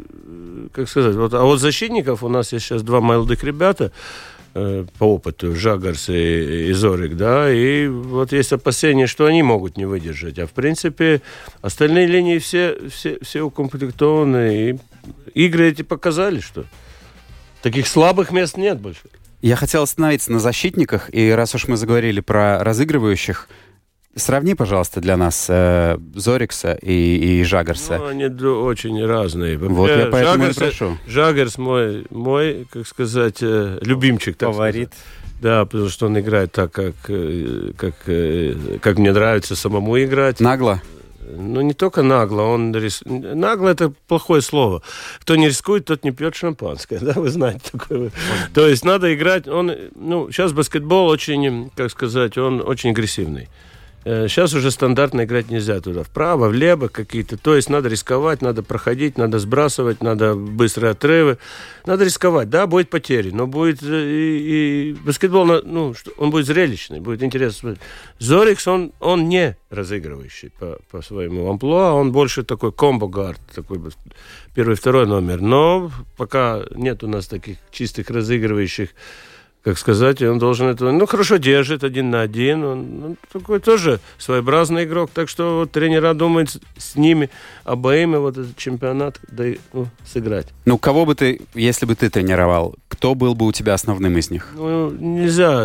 как 0.72 0.88
сказать, 0.88 1.14
вот, 1.14 1.32
а 1.32 1.42
вот 1.44 1.60
защитников 1.60 2.22
у 2.24 2.28
нас 2.28 2.52
есть 2.52 2.66
сейчас 2.66 2.82
два 2.82 3.00
молодых 3.00 3.44
ребята, 3.44 3.92
э, 4.54 4.84
по 4.98 5.04
опыту, 5.04 5.54
Жагарс 5.54 6.08
и, 6.08 6.68
и 6.68 6.72
Зорик, 6.72 7.16
да, 7.16 7.50
и 7.50 7.86
вот 7.86 8.32
есть 8.32 8.52
опасения, 8.52 9.06
что 9.06 9.26
они 9.26 9.44
могут 9.44 9.76
не 9.76 9.86
выдержать. 9.86 10.38
А 10.40 10.46
в 10.46 10.50
принципе 10.50 11.22
остальные 11.62 12.06
линии 12.08 12.38
все, 12.38 12.76
все, 12.90 13.18
все 13.22 13.42
укомплектованы, 13.42 14.70
и 14.70 14.78
игры 15.34 15.68
эти 15.68 15.82
показали, 15.82 16.40
что 16.40 16.64
таких 17.62 17.86
слабых 17.86 18.30
мест 18.30 18.56
нет 18.56 18.80
больше. 18.80 19.02
Я 19.40 19.56
хотел 19.56 19.82
остановиться 19.82 20.32
на 20.32 20.40
защитниках, 20.40 21.14
и 21.14 21.30
раз 21.30 21.54
уж 21.54 21.68
мы 21.68 21.76
заговорили 21.76 22.20
про 22.20 22.62
разыгрывающих, 22.64 23.48
Сравни, 24.18 24.54
пожалуйста, 24.54 25.00
для 25.00 25.16
нас 25.16 25.46
э, 25.48 25.96
Зорикса 26.14 26.76
и, 26.82 27.40
и 27.40 27.44
Жагарса. 27.44 27.98
Ну, 27.98 28.06
они 28.06 28.24
очень 28.24 29.04
разные. 29.06 29.56
Вот 29.56 29.88
я 29.88 30.06
поэтому 30.06 30.44
Жагарс, 30.44 30.56
и 30.56 30.60
прошу. 30.60 30.98
Жагарс 31.06 31.58
мой, 31.58 32.04
мой, 32.10 32.66
как 32.72 32.86
сказать, 32.88 33.38
э, 33.42 33.78
любимчик. 33.80 34.36
Так 34.36 34.50
Фаворит. 34.50 34.88
Сказать. 34.88 35.40
Да, 35.40 35.64
потому 35.66 35.88
что 35.88 36.06
он 36.06 36.18
играет 36.18 36.50
так, 36.50 36.72
как, 36.72 36.94
э, 37.08 37.72
как, 37.76 37.94
э, 38.06 38.78
как 38.80 38.98
мне 38.98 39.12
нравится 39.12 39.54
самому 39.54 40.02
играть. 40.02 40.40
Нагло? 40.40 40.82
Ну, 41.36 41.60
не 41.60 41.74
только 41.74 42.02
нагло, 42.02 42.42
он 42.42 42.74
рис... 42.74 43.02
Нагло 43.04 43.68
это 43.68 43.92
плохое 44.06 44.40
слово. 44.40 44.82
Кто 45.20 45.36
не 45.36 45.48
рискует, 45.48 45.84
тот 45.84 46.04
не 46.04 46.10
пьет 46.10 46.34
шампанское, 46.34 46.98
да, 47.02 47.12
вы 47.14 47.28
знаете 47.28 47.70
такое. 47.72 48.10
То 48.54 48.66
есть 48.66 48.84
надо 48.84 49.14
играть, 49.14 49.46
он, 49.46 49.72
ну, 49.94 50.30
сейчас 50.30 50.52
баскетбол 50.52 51.08
очень, 51.08 51.70
как 51.76 51.90
сказать, 51.90 52.38
он 52.38 52.62
очень 52.66 52.90
агрессивный. 52.90 53.48
Сейчас 54.08 54.54
э, 54.54 54.58
уже 54.58 54.70
стандартно 54.70 55.24
играть 55.24 55.50
нельзя 55.50 55.80
туда. 55.80 56.02
Вправо, 56.02 56.48
влево 56.48 56.88
какие-то. 56.88 57.36
То 57.36 57.56
есть 57.56 57.68
надо 57.68 57.90
рисковать, 57.90 58.40
надо 58.40 58.62
проходить, 58.62 59.18
надо 59.18 59.38
сбрасывать, 59.38 60.02
надо 60.02 60.34
быстрые 60.34 60.92
отрывы. 60.92 61.36
Надо 61.84 62.04
рисковать. 62.04 62.48
Да, 62.48 62.66
будет 62.66 62.88
потери, 62.88 63.30
но 63.30 63.46
будет 63.46 63.82
э, 63.82 63.86
и, 63.86 64.90
и 64.90 64.92
баскетбол, 64.94 65.62
ну, 65.62 65.94
он 66.16 66.30
будет 66.30 66.46
зрелищный, 66.46 67.00
будет 67.00 67.22
интересно. 67.22 67.76
Зорикс, 68.18 68.66
он, 68.66 68.92
он 68.98 69.28
не 69.28 69.56
разыгрывающий 69.68 70.52
по, 70.58 70.78
по 70.90 71.02
своему 71.02 71.50
амплуа, 71.50 71.92
он 71.92 72.10
больше 72.10 72.44
такой 72.44 72.72
комбо-гард, 72.72 73.40
такой 73.54 73.78
первый, 74.54 74.76
второй 74.76 75.06
номер. 75.06 75.42
Но 75.42 75.90
пока 76.16 76.62
нет 76.74 77.04
у 77.04 77.08
нас 77.08 77.26
таких 77.26 77.58
чистых 77.70 78.08
разыгрывающих 78.08 78.90
как 79.68 79.76
сказать, 79.76 80.22
он 80.22 80.38
должен 80.38 80.68
это, 80.68 80.90
ну, 80.90 81.06
хорошо 81.06 81.36
держит 81.36 81.84
один 81.84 82.08
на 82.08 82.22
один, 82.22 82.64
он, 82.64 82.78
он 83.04 83.16
такой 83.30 83.60
тоже 83.60 84.00
своеобразный 84.16 84.84
игрок, 84.84 85.10
так 85.12 85.28
что 85.28 85.58
вот, 85.58 85.72
тренера 85.72 86.14
думают 86.14 86.56
с 86.78 86.96
ними 86.96 87.28
обоими 87.64 88.16
вот 88.16 88.38
этот 88.38 88.56
чемпионат 88.56 89.20
да, 89.30 89.44
ну, 89.74 89.86
сыграть. 90.06 90.46
Ну, 90.64 90.78
кого 90.78 91.04
бы 91.04 91.14
ты, 91.14 91.42
если 91.54 91.84
бы 91.84 91.96
ты 91.96 92.08
тренировал, 92.08 92.76
кто 92.88 93.14
был 93.14 93.34
бы 93.34 93.46
у 93.46 93.52
тебя 93.52 93.74
основным 93.74 94.16
из 94.16 94.30
них? 94.30 94.48
Ну, 94.54 94.90
нельзя, 94.90 95.64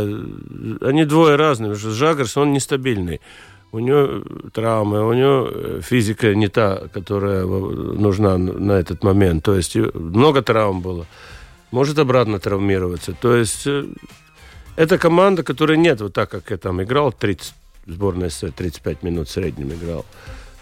они 0.81 1.05
двое 1.05 1.37
разные, 1.37 1.71
потому 1.71 1.79
что 1.79 1.91
Жагарс, 1.91 2.35
он 2.35 2.51
нестабильный. 2.51 3.21
У 3.71 3.79
него 3.79 4.21
травмы, 4.51 5.07
у 5.07 5.13
него 5.13 5.79
физика 5.81 6.35
не 6.35 6.49
та, 6.49 6.89
которая 6.93 7.45
нужна 7.45 8.37
на 8.37 8.73
этот 8.73 9.01
момент. 9.01 9.45
То 9.45 9.55
есть 9.55 9.77
много 9.77 10.41
травм 10.41 10.81
было 10.81 11.07
может 11.73 11.97
обратно 11.97 12.39
травмироваться. 12.39 13.13
То 13.19 13.35
есть 13.35 13.65
э, 13.65 13.85
это 14.75 14.99
команда, 14.99 15.43
которая 15.43 15.75
нет 15.75 16.01
вот 16.01 16.13
так, 16.13 16.29
как 16.29 16.51
я 16.51 16.57
там 16.57 16.83
играл, 16.83 17.11
30, 17.11 17.53
сборная 17.87 18.29
С 18.29 18.47
35 18.51 19.01
минут 19.01 19.27
в 19.27 19.31
среднем 19.31 19.73
играл. 19.73 20.05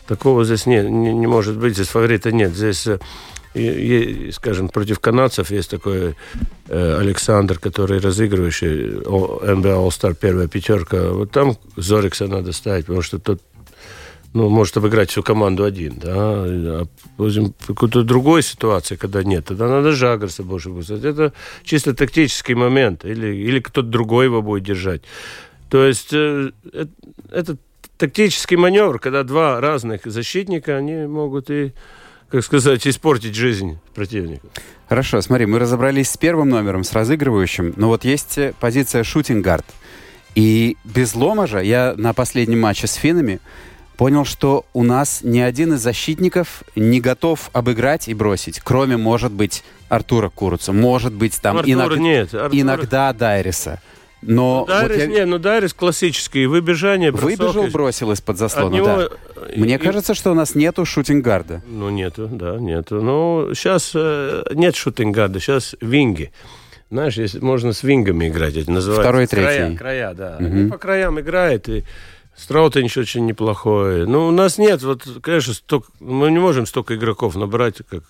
Такого 0.07 0.45
здесь 0.45 0.65
не, 0.65 0.81
не, 0.81 1.13
не 1.13 1.27
может 1.27 1.57
быть, 1.57 1.73
здесь 1.73 1.89
фаворита 1.89 2.31
нет. 2.31 2.53
Здесь, 2.53 2.87
э, 2.87 4.31
скажем, 4.31 4.69
против 4.69 4.99
канадцев 4.99 5.51
есть 5.51 5.69
такой 5.69 6.15
э, 6.69 6.97
Александр, 7.01 7.59
который 7.59 7.99
разыгрывающий 7.99 9.01
NBA 9.01 9.85
All-Star 9.85 10.15
первая 10.15 10.47
пятерка. 10.47 11.09
Вот 11.09 11.31
там 11.31 11.57
Зорикса 11.75 12.27
надо 12.27 12.53
ставить, 12.53 12.85
потому 12.85 13.01
что 13.01 13.19
тот 13.19 13.41
ну, 14.33 14.49
может 14.49 14.77
обыграть 14.77 15.09
всю 15.09 15.23
команду 15.23 15.63
один, 15.63 15.95
да, 15.97 16.11
а 16.13 16.85
в 17.17 17.51
какой-то 17.67 18.03
другой 18.03 18.43
ситуации, 18.43 18.95
когда 18.95 19.23
нет, 19.23 19.45
тогда 19.45 19.67
надо 19.67 19.91
Жагарса 19.91 20.43
больше 20.43 20.69
выставить. 20.69 21.03
Это 21.03 21.33
чисто 21.63 21.93
тактический 21.93 22.55
момент, 22.55 23.03
или, 23.03 23.35
или 23.35 23.59
кто-то 23.59 23.87
другой 23.87 24.25
его 24.25 24.41
будет 24.41 24.63
держать. 24.63 25.01
То 25.69 25.85
есть 25.85 26.13
э, 26.13 26.51
э, 26.73 26.85
это 27.31 27.57
тактический 27.97 28.57
маневр, 28.57 28.99
когда 28.99 29.23
два 29.23 29.59
разных 29.59 30.01
защитника, 30.05 30.77
они 30.77 31.07
могут 31.07 31.49
и, 31.49 31.73
как 32.29 32.43
сказать, 32.43 32.87
испортить 32.87 33.35
жизнь 33.35 33.79
противника. 33.93 34.47
Хорошо, 34.87 35.21
смотри, 35.21 35.45
мы 35.45 35.59
разобрались 35.59 36.09
с 36.09 36.17
первым 36.17 36.49
номером, 36.49 36.83
с 36.83 36.93
разыгрывающим, 36.93 37.73
но 37.77 37.87
вот 37.87 38.05
есть 38.05 38.37
э, 38.37 38.53
позиция 38.59 39.03
шутингард. 39.03 39.65
И 40.35 40.77
без 40.85 41.13
Ломожа 41.15 41.59
я 41.59 41.93
на 41.97 42.13
последнем 42.13 42.61
матче 42.61 42.87
с 42.87 42.93
финами 42.93 43.41
понял, 44.01 44.25
что 44.25 44.65
у 44.73 44.81
нас 44.81 45.19
ни 45.21 45.39
один 45.39 45.75
из 45.75 45.81
защитников 45.81 46.63
не 46.75 46.99
готов 46.99 47.51
обыграть 47.53 48.07
и 48.07 48.15
бросить, 48.15 48.59
кроме, 48.59 48.97
может 48.97 49.31
быть, 49.31 49.63
Артура 49.89 50.29
Куруца, 50.29 50.73
может 50.73 51.13
быть, 51.13 51.39
там 51.39 51.57
Артура 51.59 51.71
иног... 51.71 51.97
нет, 51.97 52.33
Артура... 52.33 52.61
иногда 52.61 53.13
Дайриса. 53.13 53.79
Но 54.23 54.61
ну, 54.61 54.65
Дайрис, 54.65 54.95
вот 54.95 55.01
я... 55.03 55.05
не, 55.05 55.25
ну 55.25 55.37
Дайрис 55.37 55.75
классический, 55.75 56.47
выбежание, 56.47 57.11
бросок. 57.11 57.29
Выбежал, 57.29 57.67
бросил 57.67 58.11
из-под 58.13 58.39
заслона, 58.39 58.73
него... 58.73 58.87
да. 58.87 59.09
Мне 59.55 59.75
и... 59.75 59.77
кажется, 59.77 60.15
что 60.15 60.31
у 60.31 60.33
нас 60.33 60.55
нету 60.55 60.83
shooting 60.83 61.25
guard 61.25 61.51
а. 61.51 61.61
Ну, 61.67 61.91
нету, 61.91 62.27
да, 62.27 62.57
нету. 62.57 63.03
Ну, 63.03 63.51
сейчас 63.53 63.91
э, 63.93 64.45
нет 64.55 64.75
shooting 64.75 65.09
guard 65.09 65.31
а, 65.31 65.39
сейчас 65.39 65.75
wing 65.79 66.14
и. 66.14 66.31
Знаешь, 66.89 67.17
если 67.17 67.37
можно 67.37 67.71
с 67.71 67.83
wing 67.83 68.10
ами 68.10 68.29
играть, 68.29 68.57
это 68.57 68.71
называется. 68.71 69.03
Второй, 69.03 69.27
третий. 69.27 69.77
Края, 69.77 69.77
края 69.77 70.13
да. 70.15 70.37
Угу. 70.39 70.45
Они 70.45 70.69
по 70.71 70.79
краям 70.79 71.19
играют, 71.19 71.69
и 71.69 71.83
Страутиньш 72.41 72.97
очень 72.97 73.27
неплохой. 73.27 74.07
Ну, 74.07 74.27
у 74.27 74.31
нас 74.31 74.57
нет, 74.57 74.81
вот, 74.81 75.03
конечно, 75.21 75.53
столько, 75.53 75.91
мы 75.99 76.31
не 76.31 76.39
можем 76.39 76.65
столько 76.65 76.95
игроков 76.95 77.35
набрать, 77.35 77.83
как, 77.87 78.03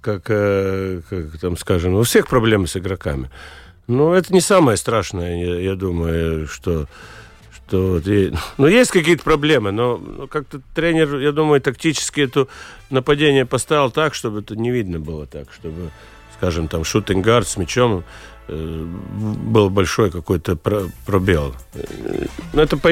как, 0.00 0.22
э, 0.28 1.02
как 1.10 1.38
там, 1.38 1.58
скажем, 1.58 1.94
у 1.94 2.02
всех 2.02 2.26
проблемы 2.26 2.68
с 2.68 2.76
игроками. 2.78 3.30
Но 3.86 4.14
это 4.14 4.32
не 4.32 4.40
самое 4.40 4.78
страшное, 4.78 5.36
я, 5.36 5.60
я 5.60 5.74
думаю, 5.74 6.46
что... 6.46 6.86
что 7.54 7.92
вот, 7.92 8.08
и, 8.08 8.32
ну, 8.56 8.66
есть 8.66 8.92
какие-то 8.92 9.22
проблемы, 9.22 9.72
но, 9.72 9.98
но 9.98 10.26
как-то 10.26 10.62
тренер, 10.74 11.18
я 11.18 11.32
думаю, 11.32 11.60
тактически 11.60 12.22
это 12.22 12.48
нападение 12.88 13.44
поставил 13.44 13.90
так, 13.90 14.14
чтобы 14.14 14.40
это 14.40 14.56
не 14.56 14.70
видно 14.70 15.00
было 15.00 15.26
так, 15.26 15.52
чтобы, 15.52 15.90
скажем, 16.38 16.68
там, 16.68 16.82
шутингард 16.82 17.46
с 17.46 17.58
мячом 17.58 18.04
э, 18.48 18.84
был 18.86 19.68
большой 19.68 20.10
какой-то 20.10 20.56
пробел. 20.56 21.54
Но 22.54 22.62
это 22.62 22.78
по, 22.78 22.88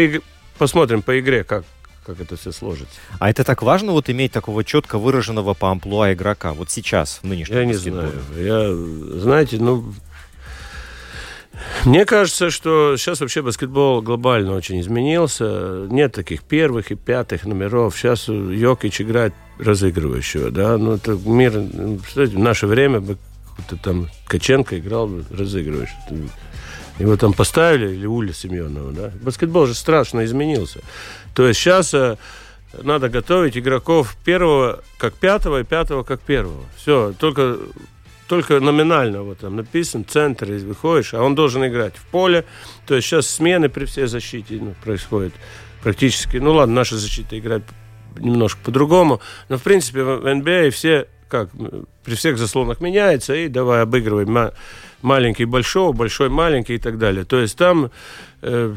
посмотрим 0.58 1.02
по 1.02 1.18
игре, 1.18 1.44
как, 1.44 1.64
как 2.04 2.20
это 2.20 2.36
все 2.36 2.52
сложится. 2.52 2.94
А 3.18 3.30
это 3.30 3.44
так 3.44 3.62
важно, 3.62 3.92
вот 3.92 4.10
иметь 4.10 4.32
такого 4.32 4.64
четко 4.64 4.98
выраженного 4.98 5.54
по 5.54 5.70
амплуа 5.70 6.12
игрока, 6.12 6.52
вот 6.52 6.70
сейчас, 6.70 7.20
в 7.22 7.26
нынешнем 7.26 7.56
Я 7.56 7.64
не 7.64 7.74
знаю. 7.74 8.12
Я, 8.36 9.18
знаете, 9.20 9.58
ну, 9.58 9.94
мне 11.84 12.04
кажется, 12.04 12.50
что 12.50 12.96
сейчас 12.96 13.20
вообще 13.20 13.42
баскетбол 13.42 14.02
глобально 14.02 14.54
очень 14.54 14.80
изменился. 14.80 15.86
Нет 15.90 16.12
таких 16.12 16.42
первых 16.42 16.90
и 16.90 16.94
пятых 16.94 17.44
номеров. 17.44 17.96
Сейчас 17.96 18.28
Йокич 18.28 19.02
играет 19.02 19.34
разыгрывающего, 19.58 20.50
да. 20.50 20.78
Ну, 20.78 20.94
это 20.94 21.12
мир... 21.12 21.52
Кстати, 22.04 22.30
в 22.30 22.38
наше 22.38 22.66
время 22.66 23.00
бы 23.00 23.18
там 23.82 24.08
Каченко 24.26 24.78
играл 24.78 25.10
разыгрывающий. 25.30 25.94
Его 26.98 27.16
там 27.16 27.32
поставили, 27.32 27.92
или 27.92 28.06
Уля 28.06 28.32
Семенова, 28.32 28.92
да. 28.92 29.12
Баскетбол 29.20 29.66
же 29.66 29.74
страшно 29.74 30.24
изменился. 30.24 30.80
То 31.34 31.48
есть 31.48 31.58
сейчас 31.58 31.92
э, 31.92 32.16
надо 32.82 33.08
готовить 33.08 33.56
игроков 33.56 34.16
первого 34.24 34.82
как 34.96 35.14
пятого 35.14 35.60
и 35.60 35.64
пятого 35.64 36.04
как 36.04 36.20
первого. 36.20 36.64
Все, 36.76 37.12
только 37.18 37.58
только 38.28 38.58
номинально 38.60 39.22
вот 39.22 39.38
там 39.38 39.56
написан, 39.56 40.04
центр, 40.06 40.50
и 40.50 40.58
выходишь, 40.58 41.14
а 41.14 41.22
он 41.22 41.34
должен 41.34 41.66
играть 41.66 41.94
в 41.96 42.04
поле. 42.06 42.44
То 42.86 42.94
есть 42.94 43.06
сейчас 43.06 43.28
смены 43.28 43.68
при 43.68 43.84
всей 43.84 44.06
защите 44.06 44.58
ну, 44.60 44.74
происходят 44.82 45.34
практически. 45.82 46.38
Ну 46.38 46.54
ладно, 46.54 46.74
наша 46.74 46.96
защита 46.96 47.38
играет 47.38 47.64
немножко 48.16 48.60
по-другому, 48.64 49.20
но 49.48 49.58
в 49.58 49.62
принципе 49.62 50.02
в 50.04 50.24
NBA 50.24 50.70
все 50.70 51.08
как 51.34 51.50
при 52.04 52.14
всех 52.14 52.38
заслонах 52.38 52.80
меняется, 52.80 53.34
и 53.34 53.48
давай 53.48 53.82
обыгрывай 53.82 54.24
маленький 55.02 55.46
большого, 55.46 55.92
большой 55.92 56.28
маленький 56.28 56.76
и 56.76 56.78
так 56.78 56.96
далее. 56.96 57.24
То 57.24 57.40
есть 57.40 57.58
там 57.58 57.90
э, 58.42 58.72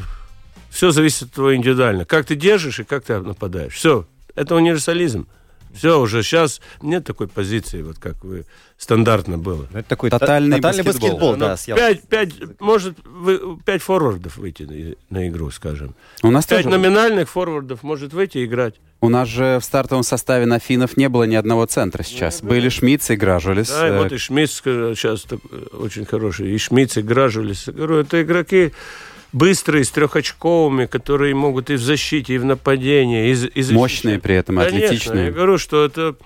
все 0.68 0.90
зависит 0.90 1.28
от 1.28 1.32
твоего 1.34 1.54
индивидуально. 1.54 2.04
Как 2.04 2.26
ты 2.26 2.34
держишь 2.34 2.80
и 2.80 2.84
как 2.84 3.04
ты 3.04 3.20
нападаешь. 3.20 3.74
Все, 3.74 4.08
это 4.34 4.56
универсализм. 4.56 5.28
Все, 5.72 6.00
уже 6.00 6.24
сейчас 6.24 6.60
нет 6.82 7.04
такой 7.04 7.28
позиции, 7.28 7.82
вот 7.82 8.00
как 8.00 8.24
вы 8.24 8.44
стандартно 8.76 9.38
было. 9.38 9.68
Ну, 9.70 9.78
это 9.78 9.88
такой 9.88 10.10
тотальный, 10.10 10.56
тотальный 10.56 10.82
баскетбол. 10.82 11.36
баскетбол 11.36 11.36
да, 11.36 11.56
ну, 11.68 11.76
пять, 11.76 12.08
пять, 12.08 12.34
может, 12.58 12.96
вы, 13.04 13.56
пять 13.64 13.82
форвардов 13.82 14.36
выйти 14.36 14.64
на, 14.64 14.96
на 15.16 15.28
игру, 15.28 15.52
скажем. 15.52 15.94
У 16.24 16.32
нас 16.32 16.44
пять 16.46 16.64
тоже... 16.64 16.76
номинальных 16.76 17.28
форвардов 17.28 17.84
может 17.84 18.12
выйти 18.12 18.38
и 18.38 18.46
играть. 18.46 18.74
У 19.00 19.08
нас 19.08 19.28
же 19.28 19.58
в 19.60 19.64
стартовом 19.64 20.02
составе 20.02 20.44
на 20.46 20.58
финнов 20.58 20.96
не 20.96 21.08
было 21.08 21.22
ни 21.24 21.36
одного 21.36 21.66
центра 21.66 22.02
сейчас. 22.02 22.42
Ну, 22.42 22.48
Были 22.48 22.68
Шмидц 22.68 23.10
и 23.10 23.16
Гражулис. 23.16 23.70
Да, 23.70 23.88
и 23.88 23.90
вот 23.92 24.12
и 24.12 24.18
Шмидц 24.18 24.60
сейчас 24.60 25.24
очень 25.72 26.04
хороший. 26.04 26.52
И 26.52 26.58
Шмидц 26.58 26.96
и 26.96 27.02
Гражулис. 27.02 27.68
Говорю, 27.68 27.98
это 27.98 28.20
игроки 28.22 28.72
быстрые, 29.32 29.84
с 29.84 29.90
трехочковыми, 29.90 30.86
которые 30.86 31.34
могут 31.34 31.70
и 31.70 31.74
в 31.74 31.82
защите, 31.82 32.34
и 32.34 32.38
в 32.38 32.44
нападении. 32.44 33.30
И, 33.30 33.60
и 33.60 33.72
Мощные 33.72 34.18
при 34.18 34.34
этом, 34.34 34.56
Конечно, 34.56 34.78
атлетичные. 34.78 35.26
Я 35.26 35.32
говорю, 35.32 35.58
что 35.58 35.84
это... 35.84 36.16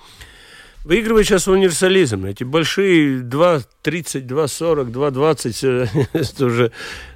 Выигрывает 0.84 1.26
сейчас 1.26 1.46
универсализм. 1.46 2.24
Эти 2.24 2.42
большие 2.42 3.20
2.30, 3.20 4.26
2.40, 4.26 4.90
2.20, 4.90 6.08
это 6.12 6.44
уже 6.44 6.72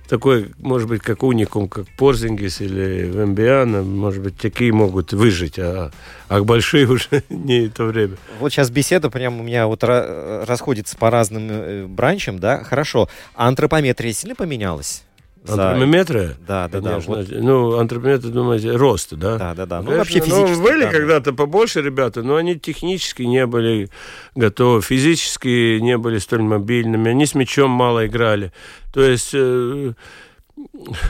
такой, 0.09 0.51
может 0.59 0.89
быть, 0.89 1.03
как 1.03 1.23
уникум, 1.23 1.69
как 1.69 1.87
Порзингис 1.97 2.61
или 2.61 3.07
Вембиана, 3.07 3.83
может 3.83 4.23
быть, 4.23 4.37
такие 4.37 4.73
могут 4.73 5.13
выжить, 5.13 5.59
а, 5.59 5.91
а 6.29 6.41
большие 6.43 6.87
уже 6.91 7.23
не 7.29 7.67
это 7.67 7.85
время. 7.85 8.17
Вот 8.41 8.53
сейчас 8.53 8.71
беседа 8.71 9.11
прям 9.11 9.41
у 9.41 9.43
меня 9.43 9.67
вот 9.67 9.83
расходится 9.85 10.97
по 10.97 11.11
разным 11.11 11.49
э, 11.51 11.87
бранчам, 11.87 12.39
да, 12.39 12.63
хорошо. 12.65 13.09
А 13.35 13.49
антропометрия 13.49 14.13
сильно 14.13 14.35
поменялась? 14.35 15.06
Антропометрия? 15.49 16.37
Да, 16.47 16.69
да, 16.69 16.81
да. 16.81 16.99
Вот. 16.99 17.27
Ну, 17.31 17.79
антропометрия, 17.79 18.33
думаете, 18.33 18.73
рост, 18.73 19.15
да? 19.15 19.39
Да, 19.39 19.55
да, 19.55 19.67
да. 19.67 19.83
Ну, 19.83 19.97
вообще 19.97 20.21
физически. 20.21 20.57
Ну, 20.57 20.63
были 20.63 20.85
да, 20.85 20.91
когда-то 20.91 21.33
побольше 21.33 21.83
ребята, 21.83 22.23
но 22.23 22.37
они 22.37 22.59
технически 22.59 23.23
не 23.23 23.47
были 23.47 23.89
готовы, 24.35 24.83
физически 24.83 25.79
не 25.79 25.97
были 25.99 26.19
столь 26.19 26.43
мобильными, 26.43 27.11
они 27.11 27.27
с 27.27 27.35
мячом 27.35 27.71
мало 27.71 28.07
играли. 28.07 28.53
То 28.93 29.03
есть... 29.03 29.31
Э, 29.35 29.93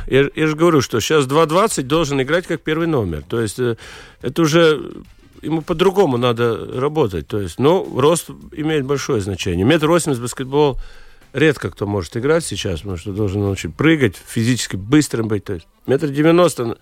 я, 0.08 0.28
я 0.34 0.46
же 0.48 0.56
говорю, 0.56 0.80
что 0.80 0.98
сейчас 0.98 1.24
2.20 1.26 1.82
должен 1.82 2.20
играть 2.20 2.48
как 2.48 2.62
первый 2.62 2.88
номер. 2.88 3.22
То 3.28 3.40
есть 3.40 3.60
э, 3.60 3.76
это 4.20 4.42
уже 4.42 5.04
ему 5.42 5.62
по-другому 5.62 6.16
надо 6.16 6.56
работать. 6.74 7.28
То 7.28 7.40
есть, 7.40 7.58
ну, 7.58 7.98
рост 7.98 8.30
имеет 8.52 8.84
большое 8.84 9.20
значение. 9.20 9.64
Метр 9.64 9.88
восемьдесят 9.88 10.22
баскетбол 10.22 10.78
редко 11.32 11.70
кто 11.70 11.86
может 11.86 12.16
играть 12.16 12.44
сейчас, 12.44 12.80
потому 12.80 12.96
что 12.96 13.12
должен 13.12 13.42
научить 13.42 13.74
прыгать, 13.74 14.16
физически 14.16 14.76
быстрым 14.76 15.28
быть. 15.28 15.44
То 15.44 15.54
есть 15.54 15.66
метр 15.86 16.08
девяносто. 16.08 16.78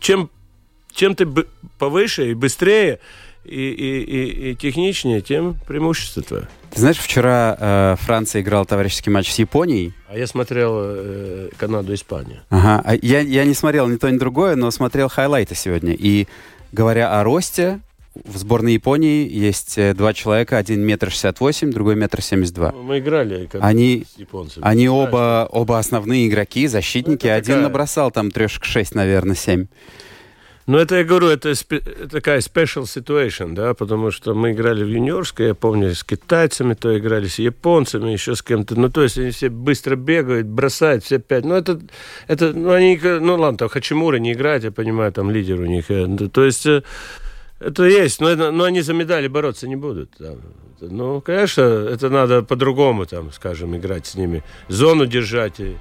Чем, 0.00 0.30
чем 0.92 1.14
ты 1.14 1.26
повыше 1.78 2.30
и 2.30 2.34
быстрее, 2.34 3.00
и, 3.44 3.68
и, 3.68 4.02
и, 4.02 4.50
и 4.50 4.54
техничнее, 4.56 5.20
тем 5.20 5.56
преимущество 5.66 6.22
твое. 6.22 6.48
Ты 6.70 6.80
знаешь, 6.80 6.96
вчера 6.96 7.56
э, 7.58 7.96
Франция 8.00 8.42
играла 8.42 8.64
товарищеский 8.64 9.12
матч 9.12 9.30
с 9.30 9.38
Японией. 9.38 9.92
А 10.08 10.16
я 10.16 10.26
смотрел 10.26 10.72
э, 10.76 11.50
Канаду-Испанию. 11.56 12.40
Ага. 12.48 12.82
А 12.84 12.94
я, 13.00 13.20
я 13.20 13.44
не 13.44 13.54
смотрел 13.54 13.86
ни 13.86 13.96
то, 13.96 14.10
ни 14.10 14.18
другое, 14.18 14.56
но 14.56 14.70
смотрел 14.70 15.08
хайлайты 15.08 15.54
сегодня. 15.54 15.92
И 15.92 16.26
говоря 16.72 17.20
о 17.20 17.22
росте, 17.22 17.80
в 18.14 18.36
сборной 18.36 18.74
Японии 18.74 19.28
есть 19.28 19.76
э, 19.78 19.94
два 19.94 20.14
человека, 20.14 20.56
один 20.56 20.80
метр 20.82 21.10
шестьдесят 21.10 21.40
восемь, 21.40 21.72
другой 21.72 21.96
метр 21.96 22.22
семьдесят 22.22 22.54
два. 22.54 22.72
Мы 22.72 22.98
играли 23.00 23.48
они, 23.60 24.06
с 24.14 24.18
японцами. 24.18 24.64
Они 24.66 24.88
оба, 24.88 25.48
оба 25.50 25.78
основные 25.78 26.28
игроки, 26.28 26.66
защитники. 26.66 27.26
Ну, 27.26 27.32
один 27.32 27.46
такая... 27.46 27.62
набросал 27.62 28.10
там 28.10 28.30
трешек 28.30 28.64
шесть, 28.64 28.94
наверное, 28.94 29.34
семь. 29.34 29.66
Ну, 30.66 30.78
это 30.78 30.96
я 30.96 31.04
говорю, 31.04 31.28
это 31.28 31.50
спе- 31.50 32.08
такая 32.08 32.38
special 32.38 32.84
situation, 32.84 33.52
да, 33.52 33.74
потому 33.74 34.10
что 34.10 34.32
мы 34.34 34.52
играли 34.52 34.82
в 34.82 34.88
юниорской, 34.88 35.48
я 35.48 35.54
помню, 35.54 35.94
с 35.94 36.02
китайцами, 36.04 36.72
то 36.72 36.96
играли 36.96 37.26
с 37.26 37.38
японцами, 37.38 38.10
еще 38.10 38.34
с 38.34 38.40
кем-то. 38.42 38.74
Ну, 38.74 38.88
то 38.88 39.02
есть 39.02 39.18
они 39.18 39.30
все 39.30 39.50
быстро 39.50 39.94
бегают, 39.94 40.46
бросают 40.46 41.04
все 41.04 41.18
пять. 41.18 41.44
Ну, 41.44 41.54
это, 41.54 41.82
это 42.28 42.54
ну, 42.54 42.70
они, 42.70 42.98
ну, 43.02 43.36
ладно, 43.36 43.58
там 43.58 43.68
Хачимура 43.68 44.16
не 44.16 44.32
играет, 44.32 44.64
я 44.64 44.70
понимаю, 44.70 45.12
там 45.12 45.30
лидер 45.30 45.60
у 45.60 45.66
них. 45.66 45.90
Э, 45.90 46.06
то 46.32 46.44
есть 46.44 46.64
э, 46.64 46.82
это 47.66 47.84
есть, 47.84 48.20
но, 48.20 48.28
это, 48.28 48.50
но 48.50 48.64
они 48.64 48.82
за 48.82 48.92
медали 48.92 49.28
бороться 49.28 49.66
не 49.68 49.76
будут. 49.76 50.10
Да. 50.18 50.34
Ну, 50.80 51.20
конечно, 51.20 51.62
это 51.62 52.10
надо 52.10 52.42
по-другому, 52.42 53.06
там, 53.06 53.32
скажем, 53.32 53.76
играть 53.76 54.06
с 54.06 54.14
ними. 54.14 54.42
Зону 54.68 55.06
держать 55.06 55.60
и, 55.60 55.76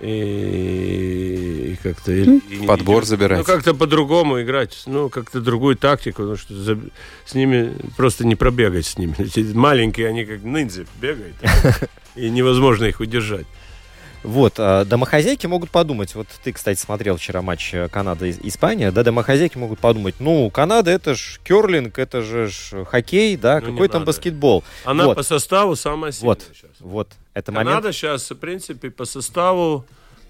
и, 0.00 1.72
и 1.72 1.78
как-то... 1.82 2.12
И, 2.12 2.66
Подбор 2.66 3.02
и, 3.02 3.06
забирать. 3.06 3.38
Ну, 3.38 3.44
как-то 3.44 3.74
по-другому 3.74 4.40
играть. 4.42 4.82
Ну, 4.86 5.08
как-то 5.08 5.40
другую 5.40 5.76
тактику, 5.76 6.22
потому 6.22 6.36
что 6.36 6.54
за, 6.54 6.78
с 7.24 7.34
ними 7.34 7.74
просто 7.96 8.26
не 8.26 8.36
пробегать 8.36 8.86
с 8.86 8.98
ними. 8.98 9.14
Эти 9.18 9.40
маленькие, 9.40 10.08
они 10.08 10.24
как 10.24 10.42
ниндзя 10.42 10.86
бегают, 11.00 11.36
и 12.14 12.30
невозможно 12.30 12.84
их 12.84 13.00
удержать. 13.00 13.46
Вот, 14.22 14.54
а 14.58 14.84
домохозяйки 14.84 15.46
могут 15.46 15.70
подумать, 15.70 16.14
вот 16.14 16.26
ты, 16.42 16.52
кстати, 16.52 16.78
смотрел 16.78 17.16
вчера 17.16 17.40
матч 17.40 17.72
э, 17.72 17.88
Канада-Испания, 17.88 18.90
да, 18.90 19.04
домохозяйки 19.04 19.56
могут 19.56 19.78
подумать, 19.78 20.16
ну, 20.18 20.50
Канада 20.50 20.90
это 20.90 21.14
ж 21.14 21.40
керлинг, 21.44 21.98
это 21.98 22.22
же 22.22 22.48
ж 22.48 22.84
хоккей, 22.84 23.36
да, 23.36 23.60
ну, 23.60 23.72
какой 23.72 23.88
там 23.88 24.00
надо. 24.00 24.06
баскетбол. 24.06 24.64
Она 24.84 25.06
вот. 25.06 25.16
по 25.16 25.22
составу 25.22 25.76
самая 25.76 26.10
сильная 26.10 26.30
вот, 26.30 26.42
сейчас. 26.52 26.70
Вот, 26.80 27.08
это 27.32 27.52
Канада 27.52 27.76
момент... 27.76 27.94
сейчас, 27.94 28.28
в 28.30 28.36
принципе, 28.36 28.90
по 28.90 29.04
составу, 29.04 29.84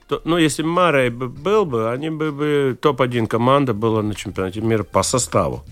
то, 0.06 0.20
ну, 0.24 0.36
если 0.36 0.62
Марей 0.62 1.08
был 1.08 1.64
бы, 1.64 1.90
они 1.90 2.10
бы, 2.10 2.30
бы 2.30 2.78
топ-1 2.80 3.26
команда 3.26 3.72
была 3.72 4.02
на 4.02 4.14
чемпионате 4.14 4.60
мира 4.60 4.82
по 4.82 5.02
составу 5.02 5.64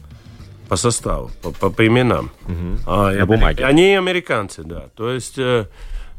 по 0.68 0.74
составу, 0.74 1.31
по, 1.42 1.52
по, 1.52 1.70
по 1.70 1.87
именам. 1.87 2.33
Угу. 2.48 2.79
А, 2.87 3.12
на 3.12 3.24
бумаге. 3.24 3.64
Они 3.64 3.94
американцы, 3.94 4.64
да. 4.64 4.88
То 4.96 5.12
есть 5.12 5.38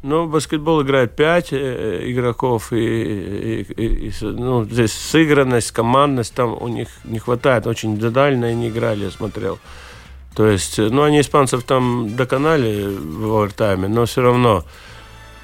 э, 0.03 0.07
ну, 0.07 0.27
баскетбол 0.27 0.83
играет 0.83 1.15
пять 1.15 1.51
э, 1.51 2.03
игроков, 2.05 2.71
и, 2.73 3.61
и, 3.61 4.07
и, 4.07 4.13
ну, 4.21 4.65
здесь 4.65 4.93
сыгранность, 4.93 5.71
командность 5.71 6.33
там 6.33 6.57
у 6.61 6.67
них 6.67 6.87
не 7.03 7.19
хватает. 7.19 7.67
Очень 7.67 7.93
индивидуально 7.93 8.47
они 8.47 8.69
играли, 8.69 9.05
я 9.05 9.11
смотрел. 9.11 9.59
То 10.35 10.47
есть, 10.47 10.79
э, 10.79 10.89
ну, 10.89 11.03
они 11.03 11.21
испанцев 11.21 11.63
там 11.63 12.15
доконали 12.15 12.87
в 12.87 13.35
овертайме, 13.35 13.87
но 13.87 14.05
все 14.05 14.21
равно 14.21 14.63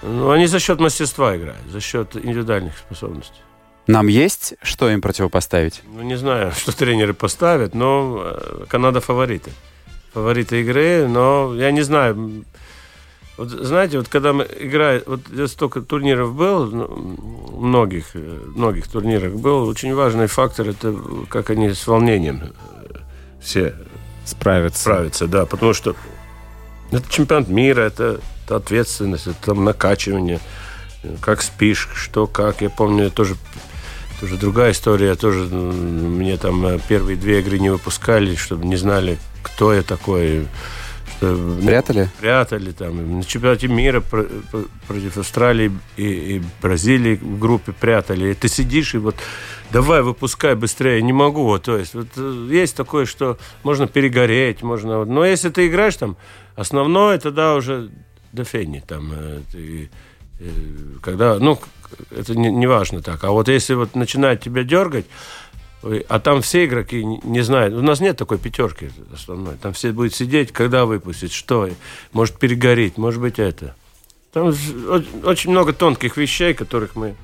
ну, 0.04 0.32
они 0.32 0.48
за 0.48 0.60
счет 0.60 0.80
мастерства 0.80 1.36
играют, 1.36 1.66
за 1.70 1.80
счет 1.80 2.16
индивидуальных 2.16 2.78
способностей. 2.78 3.39
Нам 3.88 4.08
есть 4.08 4.56
что 4.62 4.89
им 4.89 5.02
противопоставить? 5.02 5.82
Ну, 5.94 6.04
не 6.04 6.16
знаю, 6.16 6.52
что 6.58 6.76
тренеры 6.76 7.13
поставят, 7.13 7.74
но 7.74 8.22
э, 8.24 8.66
Канада 8.68 9.00
фавориты. 9.00 9.52
Фавориты 10.13 10.62
игры, 10.62 11.08
но 11.08 11.54
я 11.56 11.72
не 11.72 11.82
знаю, 11.82 12.44
вот 13.38 13.50
знаете, 13.50 13.98
вот 13.98 14.08
когда 14.08 14.32
мы 14.34 14.48
играем, 14.60 15.02
вот 15.08 15.22
я 15.32 15.48
столько 15.48 15.82
турниров 15.82 16.36
был, 16.36 16.65
ну, 16.67 16.88
многих, 17.60 18.15
э, 18.15 18.39
многих 18.56 18.88
турнирах 18.88 19.34
был, 19.34 19.67
очень 19.67 19.93
важный 19.96 20.28
фактор 20.28 20.69
это 20.69 20.96
как 21.30 21.50
они 21.50 21.74
с 21.74 21.88
волнением 21.88 22.41
э, 22.43 22.98
все 23.41 23.76
справятся. 24.26 24.82
Справятся, 24.82 25.28
да, 25.28 25.46
потому 25.46 25.74
что 25.74 25.96
это 26.91 27.10
чемпионат 27.10 27.48
мира, 27.48 27.82
это, 27.82 28.19
это 28.46 28.58
ответственность, 28.58 29.28
это 29.28 29.38
там 29.41 29.63
накачивание, 29.63 30.39
как 31.19 31.41
спишь, 31.41 31.89
что 31.96 32.28
как. 32.28 32.62
Я 32.62 32.69
помню, 32.69 33.06
я 33.06 33.10
тоже 33.10 33.36
Это 34.15 34.26
уже 34.26 34.38
другая 34.38 34.72
история. 34.72 35.15
Тоже 35.15 35.46
мне 35.46 36.38
там 36.38 36.65
э, 36.65 36.80
первые 36.88 37.17
две 37.17 37.39
игры 37.39 37.60
не 37.60 37.69
выпускали, 37.69 38.36
чтобы 38.36 38.65
не 38.65 38.76
знали, 38.76 39.17
кто 39.41 39.74
я 39.74 39.82
такой. 39.82 40.48
Прятали? 41.19 42.10
Прятали 42.19 42.71
там. 42.71 43.19
На 43.19 43.23
чемпионате 43.23 43.67
мира 43.67 44.02
против 44.88 45.17
Австралии 45.17 45.71
и, 45.97 46.38
и 46.38 46.41
Бразилии 46.62 47.15
в 47.15 47.39
группе 47.39 47.71
прятали. 47.71 48.32
И 48.32 48.34
ты 48.34 48.47
сидишь 48.47 48.95
и 48.95 48.97
вот 48.97 49.15
давай 49.71 50.02
выпускай 50.02 50.56
быстрее, 50.56 51.02
не 51.02 51.13
могу. 51.13 51.58
То 51.60 51.78
есть 51.78 51.93
вот 51.93 52.08
э, 52.17 52.47
есть 52.52 52.76
такое, 52.76 53.06
что 53.06 53.38
можно 53.63 53.88
перегореть, 53.88 54.62
можно. 54.63 55.06
Но 55.06 55.26
если 55.26 55.49
ты 55.49 55.67
играешь 55.67 55.95
там, 55.95 56.17
основное 56.56 57.17
тогда 57.17 57.56
уже 57.56 57.89
до 58.32 58.43
фени 58.43 58.84
там. 58.86 59.13
Ты, 59.52 59.89
когда, 61.02 61.39
ну, 61.39 61.60
это 62.12 62.36
не, 62.36 62.52
не 62.52 62.67
важно 62.67 63.02
так. 63.02 63.23
А 63.23 63.32
вот 63.32 63.47
если 63.47 63.73
вот 63.76 63.95
начинает 63.95 64.41
тебя 64.41 64.63
дергать, 64.63 65.06
а 66.08 66.19
там 66.19 66.41
все 66.41 66.65
игроки 66.65 67.04
не 67.04 67.41
знают. 67.41 67.74
У 67.74 67.82
нас 67.82 68.00
нет 68.00 68.17
такой 68.17 68.38
пятерки 68.38 68.89
основной. 69.13 69.56
Там 69.56 69.74
все 69.74 69.91
будут 69.91 70.15
сидеть, 70.15 70.52
когда 70.52 70.86
выпустить, 70.86 71.34
что. 71.34 71.69
Может 72.13 72.39
перегореть, 72.39 72.98
может 72.98 73.22
быть 73.22 73.39
это. 73.39 73.76
Там 74.32 74.54
очень 75.24 75.52
много 75.52 75.74
тонких 75.74 76.17
вещей, 76.17 76.54
которых 76.54 76.96
мы 76.96 77.15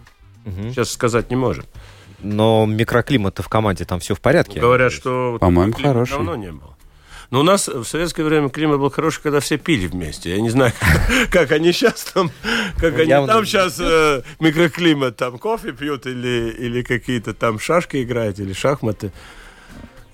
угу. 0.45 0.69
сейчас 0.69 0.91
сказать 0.91 1.29
не 1.29 1.35
можем. 1.35 1.65
Но 2.21 2.65
микроклимат 2.65 3.39
в 3.39 3.47
команде 3.47 3.85
там 3.85 3.99
все 3.99 4.13
в 4.13 4.19
порядке. 4.19 4.59
Говорят, 4.59 4.91
что 4.91 5.37
по-моему 5.39 5.73
хороший. 5.73 6.11
Давно 6.11 6.35
не 6.35 6.51
было. 6.51 6.75
Но 7.31 7.41
у 7.41 7.43
нас 7.43 7.67
в 7.67 7.83
советское 7.83 8.23
время 8.23 8.49
климат 8.49 8.79
был 8.79 8.89
хороший, 8.89 9.21
когда 9.21 9.39
все 9.39 9.57
пили 9.57 9.85
вместе. 9.87 10.31
Я 10.31 10.41
не 10.41 10.49
знаю, 10.49 10.73
как 11.31 11.51
они 11.51 11.71
сейчас 11.71 12.03
там, 12.05 12.31
как 12.77 12.97
они 12.97 13.11
там 13.11 13.45
сейчас 13.45 13.79
э, 13.79 14.23
микроклимат, 14.39 15.17
там 15.17 15.37
кофе 15.37 15.71
пьют 15.71 16.07
или, 16.07 16.55
или 16.57 16.81
какие-то 16.81 17.33
там 17.33 17.59
шашки 17.59 18.01
играют, 18.03 18.39
или 18.39 18.53
шахматы, 18.53 19.11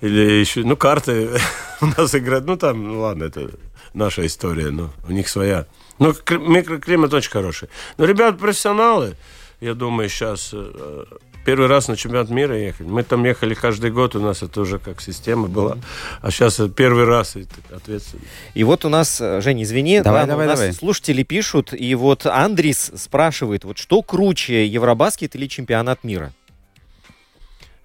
или 0.02 0.40
еще, 0.40 0.62
ну, 0.62 0.76
карты 0.76 1.30
у 1.80 1.86
нас 1.86 2.14
играют. 2.14 2.46
Ну, 2.46 2.56
там, 2.56 2.84
ну, 2.84 3.00
ладно, 3.00 3.24
это 3.24 3.50
наша 3.94 4.26
история, 4.26 4.70
но 4.70 4.92
у 5.08 5.12
них 5.12 5.28
своя. 5.28 5.66
Но 5.98 6.14
микроклимат 6.30 7.14
очень 7.14 7.30
хороший. 7.30 7.68
Но 7.96 8.04
ребята 8.04 8.36
профессионалы, 8.36 9.16
я 9.60 9.72
думаю, 9.72 10.10
сейчас 10.10 10.50
э, 10.52 11.04
первый 11.46 11.68
раз 11.68 11.86
на 11.86 11.96
чемпионат 11.96 12.28
мира 12.28 12.58
ехали. 12.58 12.88
Мы 12.88 13.04
там 13.04 13.24
ехали 13.24 13.54
каждый 13.54 13.92
год, 13.92 14.16
у 14.16 14.20
нас 14.20 14.42
это 14.42 14.60
уже 14.60 14.80
как 14.80 15.00
система 15.00 15.46
была. 15.46 15.78
А 16.20 16.32
сейчас 16.32 16.60
первый 16.76 17.04
раз 17.04 17.36
и 17.36 17.46
ответственно. 17.72 18.22
И 18.54 18.64
вот 18.64 18.84
у 18.84 18.88
нас, 18.88 19.20
э, 19.20 19.40
Женя, 19.40 19.62
извини, 19.62 20.00
давай, 20.00 20.22
да, 20.22 20.32
давай, 20.32 20.46
у 20.46 20.48
нас 20.50 20.58
давай. 20.58 20.74
слушатели 20.74 21.22
пишут, 21.22 21.72
и 21.72 21.94
вот 21.94 22.26
Андрис 22.26 22.90
спрашивает, 22.96 23.64
вот 23.64 23.78
что 23.78 24.02
круче, 24.02 24.66
Евробаскет 24.66 25.36
или 25.36 25.46
чемпионат 25.46 26.02
мира? 26.02 26.32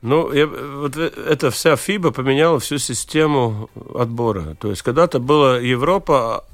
Ну, 0.01 0.33
я, 0.33 0.47
вот 0.47 0.97
э, 0.97 1.11
эта 1.29 1.51
вся 1.51 1.75
ФИБА 1.75 2.11
поменяла 2.11 2.59
всю 2.59 2.79
систему 2.79 3.69
отбора. 3.93 4.55
То 4.59 4.71
есть 4.71 4.81
когда-то 4.81 5.19
была 5.19 5.59
Европа, 5.59 6.45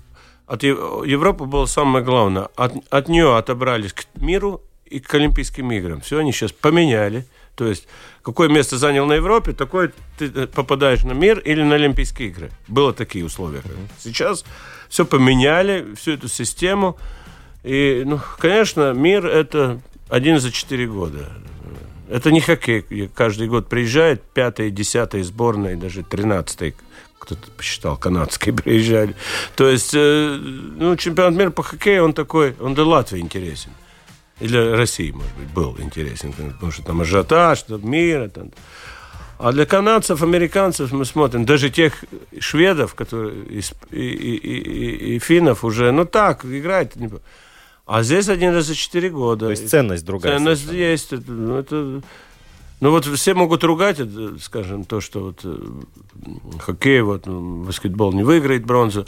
от 0.46 0.63
Европы 0.63 1.46
было 1.46 1.67
самое 1.67 2.04
главное. 2.04 2.50
От, 2.58 2.74
от 2.89 3.08
нее 3.08 3.38
отобрались 3.38 3.93
к 3.93 4.04
миру 4.15 4.62
и 4.89 5.00
к 5.00 5.13
Олимпийским 5.13 5.71
играм. 5.71 6.02
Все 6.02 6.19
они 6.19 6.32
сейчас 6.32 6.52
поменяли. 6.52 7.26
То 7.56 7.65
есть, 7.65 7.88
какое 8.21 8.50
место 8.50 8.78
занял 8.78 9.06
на 9.06 9.13
Европе, 9.13 9.52
такое 9.52 9.91
ты 10.17 10.32
э, 10.34 10.47
попадаешь 10.47 11.04
на 11.04 11.13
мир 11.13 11.39
или 11.39 11.63
на 11.63 11.76
Олимпийские 11.76 12.30
игры. 12.30 12.52
Было 12.67 12.93
такие 12.93 13.26
условия. 13.26 13.62
Сейчас 14.00 14.45
все 14.89 15.06
поменяли, 15.06 15.95
всю 15.95 16.12
эту 16.12 16.28
систему. 16.28 16.97
И, 17.63 18.04
ну, 18.06 18.19
конечно, 18.38 18.93
мир 18.93 19.26
это 19.26 19.82
один 20.08 20.39
за 20.39 20.52
четыре 20.52 20.88
года. 20.88 21.30
Это 22.10 22.32
не 22.32 22.39
хоккей. 22.39 23.10
Каждый 23.13 23.47
год 23.47 23.67
приезжает 23.67 24.21
пятая, 24.21 24.69
десятая 24.69 25.23
сборная, 25.23 25.76
даже 25.76 26.04
тринадцатая 26.04 26.73
кто-то 27.19 27.52
посчитал, 27.52 27.97
канадские 27.97 28.54
приезжали. 28.63 29.15
То 29.56 29.67
есть, 29.67 29.91
э, 29.93 30.38
ну, 30.39 30.95
чемпионат 30.95 31.38
мира 31.38 31.50
по 31.50 31.63
хоккею, 31.63 32.06
он 32.06 32.13
такой, 32.13 32.56
он 32.60 32.73
для 32.73 32.86
Латвии 32.86 33.19
интересен. 33.19 33.71
И 34.39 34.47
для 34.47 34.76
России, 34.76 35.12
может 35.12 35.36
быть, 35.36 35.50
был 35.50 35.76
интересен, 35.80 36.32
потому 36.34 36.71
что 36.71 36.84
там 36.84 37.02
ажиотаж, 37.02 37.63
там 37.63 37.89
мир. 37.89 38.30
Там. 38.30 38.52
А 39.39 39.52
для 39.52 39.65
канадцев, 39.65 40.21
американцев 40.23 40.91
мы 40.91 41.06
смотрим, 41.06 41.45
даже 41.45 41.69
тех 41.69 42.04
шведов, 42.39 42.95
которые 42.95 43.43
и, 43.45 43.62
и, 43.91 44.36
и, 44.36 45.15
и 45.15 45.19
финнов 45.19 45.63
уже, 45.63 45.91
ну 45.91 46.06
так, 46.06 46.45
играют. 46.45 46.93
А 47.86 48.04
здесь 48.04 48.30
один 48.30 48.54
раз 48.54 48.65
за 48.65 48.76
четыре 48.76 49.10
года. 49.10 49.45
То 49.45 49.52
есть 49.52 49.69
ценность 49.69 50.06
другая. 50.06 50.38
Ценность 50.38 50.65
совершенно. 50.65 50.91
есть. 50.91 51.13
Это, 51.13 51.32
ну, 51.32 51.58
это, 51.58 52.02
ну 52.80 52.91
вот 52.91 53.06
все 53.06 53.34
могут 53.34 53.63
ругать, 53.63 54.00
скажем, 54.41 54.84
то, 54.84 55.02
что 55.02 55.21
вот 55.21 55.39
э, 55.43 55.58
хоккей, 56.60 57.02
вот 57.02 57.28
баскетбол 57.28 58.13
не 58.13 58.23
выиграет 58.23 58.65
бронзу. 58.65 59.08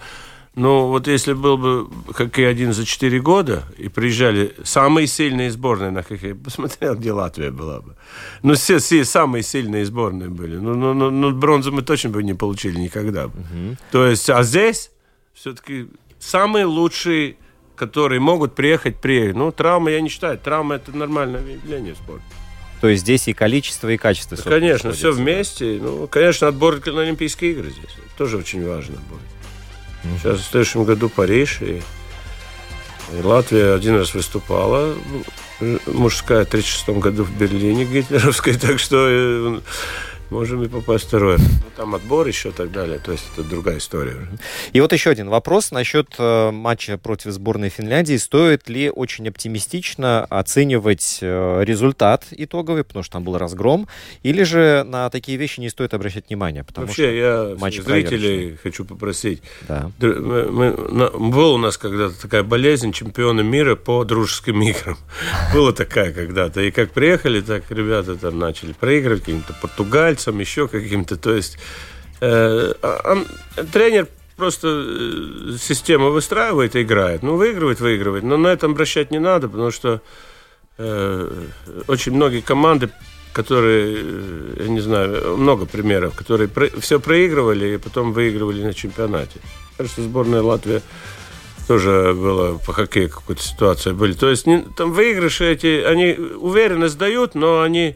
Ну, 0.60 0.88
вот 0.88 1.08
если 1.08 1.32
был 1.32 1.58
бы 1.58 1.88
хоккей 2.12 2.50
один 2.50 2.74
за 2.74 2.86
четыре 2.86 3.22
года, 3.22 3.64
и 3.78 3.88
приезжали 3.88 4.54
самые 4.64 5.08
сильные 5.08 5.52
сборные 5.52 5.90
на 5.90 6.04
хоккей, 6.04 6.36
посмотрел, 6.36 6.96
где 6.96 7.14
Латвия 7.14 7.50
была 7.50 7.80
бы. 7.80 7.96
Ну, 8.44 8.56
все, 8.56 8.80
все 8.80 9.06
самые 9.06 9.42
сильные 9.42 9.86
сборные 9.86 10.28
были. 10.28 10.58
Ну, 10.58 10.74
ну, 10.74 10.94
ну, 10.94 11.12
ну 11.12 11.32
бронзу 11.32 11.72
мы 11.72 11.82
точно 11.82 12.10
бы 12.10 12.24
не 12.24 12.34
получили 12.34 12.78
никогда. 12.78 13.28
Угу. 13.28 13.78
То 13.92 14.06
есть, 14.06 14.30
а 14.30 14.44
здесь 14.44 14.92
все-таки 15.34 15.88
самые 16.20 16.66
лучшие, 16.66 17.38
которые 17.78 18.20
могут 18.20 18.54
приехать, 18.54 18.98
приехать. 18.98 19.38
Ну, 19.38 19.54
травма 19.54 19.92
я 19.92 20.02
не 20.02 20.10
считаю. 20.10 20.38
Травма– 20.38 20.76
это 20.76 20.92
нормальное 20.92 21.42
явление 21.42 21.94
в 21.94 21.98
спорте. 21.98 22.26
То 22.82 22.90
есть 22.90 23.04
здесь 23.04 23.30
и 23.30 23.34
количество, 23.34 23.88
и 23.88 23.96
качество. 23.96 24.36
Да, 24.36 24.44
конечно, 24.44 24.92
все 24.92 25.14
вместе. 25.14 25.80
Ну, 25.82 26.08
конечно, 26.08 26.50
отбор 26.50 26.86
на 26.86 27.02
Олимпийские 27.04 27.52
игры 27.52 27.70
здесь. 27.70 27.96
тоже 28.18 28.36
очень 28.36 28.68
важно 28.68 28.96
будет. 29.10 29.39
Сейчас 30.04 30.40
в 30.40 30.50
следующем 30.50 30.84
году 30.84 31.10
Париж, 31.10 31.60
и, 31.62 31.82
и 33.14 33.22
Латвия 33.22 33.74
один 33.74 33.98
раз 33.98 34.14
выступала, 34.14 34.96
мужская 35.60 36.46
в 36.46 36.48
1936 36.48 36.90
году 37.00 37.24
в 37.24 37.32
Берлине 37.32 37.86
гитлеровской, 37.86 38.54
так 38.60 38.80
что 38.80 39.08
э, 39.10 39.60
можем 40.30 40.64
и 40.64 40.68
попасть 40.68 41.06
второй. 41.06 41.38
Ну, 41.38 41.46
там 41.76 41.96
отбор 41.96 42.28
еще 42.28 42.50
и 42.50 42.52
так 42.52 42.72
далее. 42.72 43.00
То 43.00 43.12
есть 43.12 43.24
это 43.34 43.48
другая 43.48 43.78
история. 43.78 44.28
И 44.74 44.82
вот 44.82 44.94
еще 44.94 45.10
один 45.10 45.30
вопрос 45.30 45.72
насчет 45.72 46.16
э, 46.18 46.52
матча 46.52 46.98
против 46.98 47.32
сборной 47.32 47.70
Финляндии. 47.70 48.18
Стоит 48.18 48.70
ли 48.70 48.90
очень 48.90 49.28
оптимистично 49.28 50.26
оценивать 50.26 51.20
э, 51.22 51.64
результат 51.64 52.26
итоговый, 52.32 52.84
потому 52.84 53.04
что 53.04 53.14
там 53.14 53.24
был 53.24 53.38
разгром, 53.38 53.88
или 54.24 54.44
же 54.44 54.84
на 54.86 55.10
такие 55.10 55.38
вещи 55.38 55.60
не 55.60 55.70
стоит 55.70 55.94
обращать 55.94 56.30
внимание? 56.30 56.64
Потому 56.64 56.88
Вообще, 56.88 57.04
что 57.04 57.12
я 57.12 57.56
матч 57.58 57.80
зрителей 57.80 58.58
хочу 58.62 58.86
попросить. 58.86 59.42
Да. 59.68 59.92
Мы, 60.00 60.52
мы, 60.52 60.72
на, 60.72 61.10
был 61.10 61.54
у 61.54 61.58
нас 61.58 61.78
когда-то 61.78 62.22
такая 62.22 62.44
болезнь 62.44 62.92
чемпиона 62.92 63.42
мира 63.42 63.76
по 63.76 64.04
дружеским 64.04 64.62
играм. 64.62 64.98
Была 65.54 65.72
такая 65.72 66.12
когда-то. 66.12 66.62
И 66.62 66.72
как 66.72 66.92
приехали, 66.92 67.42
так 67.42 67.64
ребята 67.70 68.16
там 68.16 68.38
начали 68.38 68.74
проигрывать 68.74 69.22
каким-то 69.22 69.54
португальцам, 69.62 70.19
пальцем, 70.20 70.40
еще 70.40 70.68
каким-то. 70.68 71.18
То 71.18 71.34
есть 71.34 71.58
э, 72.22 72.74
он, 73.06 73.26
тренер 73.72 74.08
просто 74.36 74.68
э, 74.68 75.58
систему 75.60 76.12
выстраивает 76.12 76.76
и 76.76 76.82
играет. 76.82 77.24
Ну, 77.24 77.36
выигрывает, 77.36 77.80
выигрывает. 77.80 78.24
Но 78.24 78.38
на 78.38 78.48
этом 78.48 78.72
обращать 78.72 79.12
не 79.12 79.20
надо, 79.20 79.48
потому 79.48 79.72
что 79.72 80.02
э, 80.78 81.32
очень 81.88 82.14
многие 82.14 82.42
команды, 82.42 82.90
которые, 83.34 83.96
э, 83.98 84.64
я 84.64 84.68
не 84.68 84.82
знаю, 84.82 85.38
много 85.38 85.66
примеров, 85.66 86.16
которые 86.16 86.48
про, 86.48 86.68
все 86.80 87.00
проигрывали 87.00 87.76
и 87.76 87.78
потом 87.78 88.14
выигрывали 88.14 88.64
на 88.64 88.74
чемпионате. 88.74 89.40
Кажется, 89.78 90.04
сборная 90.04 90.42
Латвии 90.42 90.82
тоже 91.68 92.14
была 92.16 92.58
по 92.66 92.74
хоккею 92.74 93.10
какая-то 93.10 93.44
ситуация 93.44 93.94
были. 93.94 94.14
То 94.14 94.30
есть 94.30 94.48
не, 94.48 94.64
там 94.76 94.92
выигрыши 94.92 95.46
эти, 95.46 95.84
они 95.84 96.14
уверенно 96.14 96.90
сдают, 96.90 97.36
но 97.36 97.62
они 97.62 97.96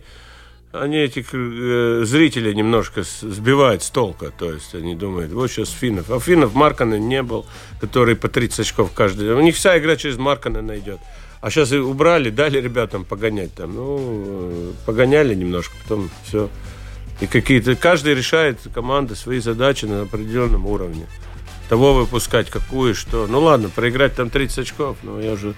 они 0.74 0.98
этих 0.98 1.28
э, 1.34 2.02
зрителей 2.04 2.54
немножко 2.56 3.04
сбивают 3.04 3.84
с 3.84 3.90
толка. 3.90 4.32
То 4.32 4.52
есть 4.52 4.74
они 4.74 4.96
думают, 4.96 5.32
вот 5.32 5.50
сейчас 5.50 5.70
финнов. 5.70 6.10
А 6.10 6.20
финнов 6.20 6.56
Маркана 6.56 6.96
не 6.96 7.22
был, 7.22 7.46
который 7.80 8.16
по 8.16 8.28
30 8.28 8.60
очков 8.62 8.92
каждый. 8.94 9.34
У 9.34 9.42
них 9.42 9.56
вся 9.56 9.78
игра 9.78 9.96
через 9.96 10.18
Маркана 10.18 10.62
найдет. 10.62 11.00
А 11.42 11.52
сейчас 11.52 11.72
и 11.74 11.78
убрали, 11.78 12.30
дали 12.30 12.60
ребятам 12.60 13.06
погонять 13.06 13.54
там. 13.54 13.76
Ну, 13.76 14.74
погоняли 14.86 15.36
немножко, 15.36 15.76
потом 15.84 16.10
все. 16.26 16.50
И 17.22 17.28
какие-то... 17.28 17.76
Каждый 17.76 18.16
решает, 18.16 18.58
команда, 18.74 19.16
свои 19.16 19.40
задачи 19.40 19.86
на 19.86 20.02
определенном 20.02 20.66
уровне. 20.66 21.06
Того 21.70 21.94
выпускать, 21.94 22.50
какую, 22.50 22.96
что. 22.96 23.28
Ну 23.28 23.42
ладно, 23.42 23.70
проиграть 23.70 24.16
там 24.16 24.30
30 24.30 24.60
очков, 24.60 24.98
но 25.04 25.22
я 25.22 25.34
уже 25.34 25.54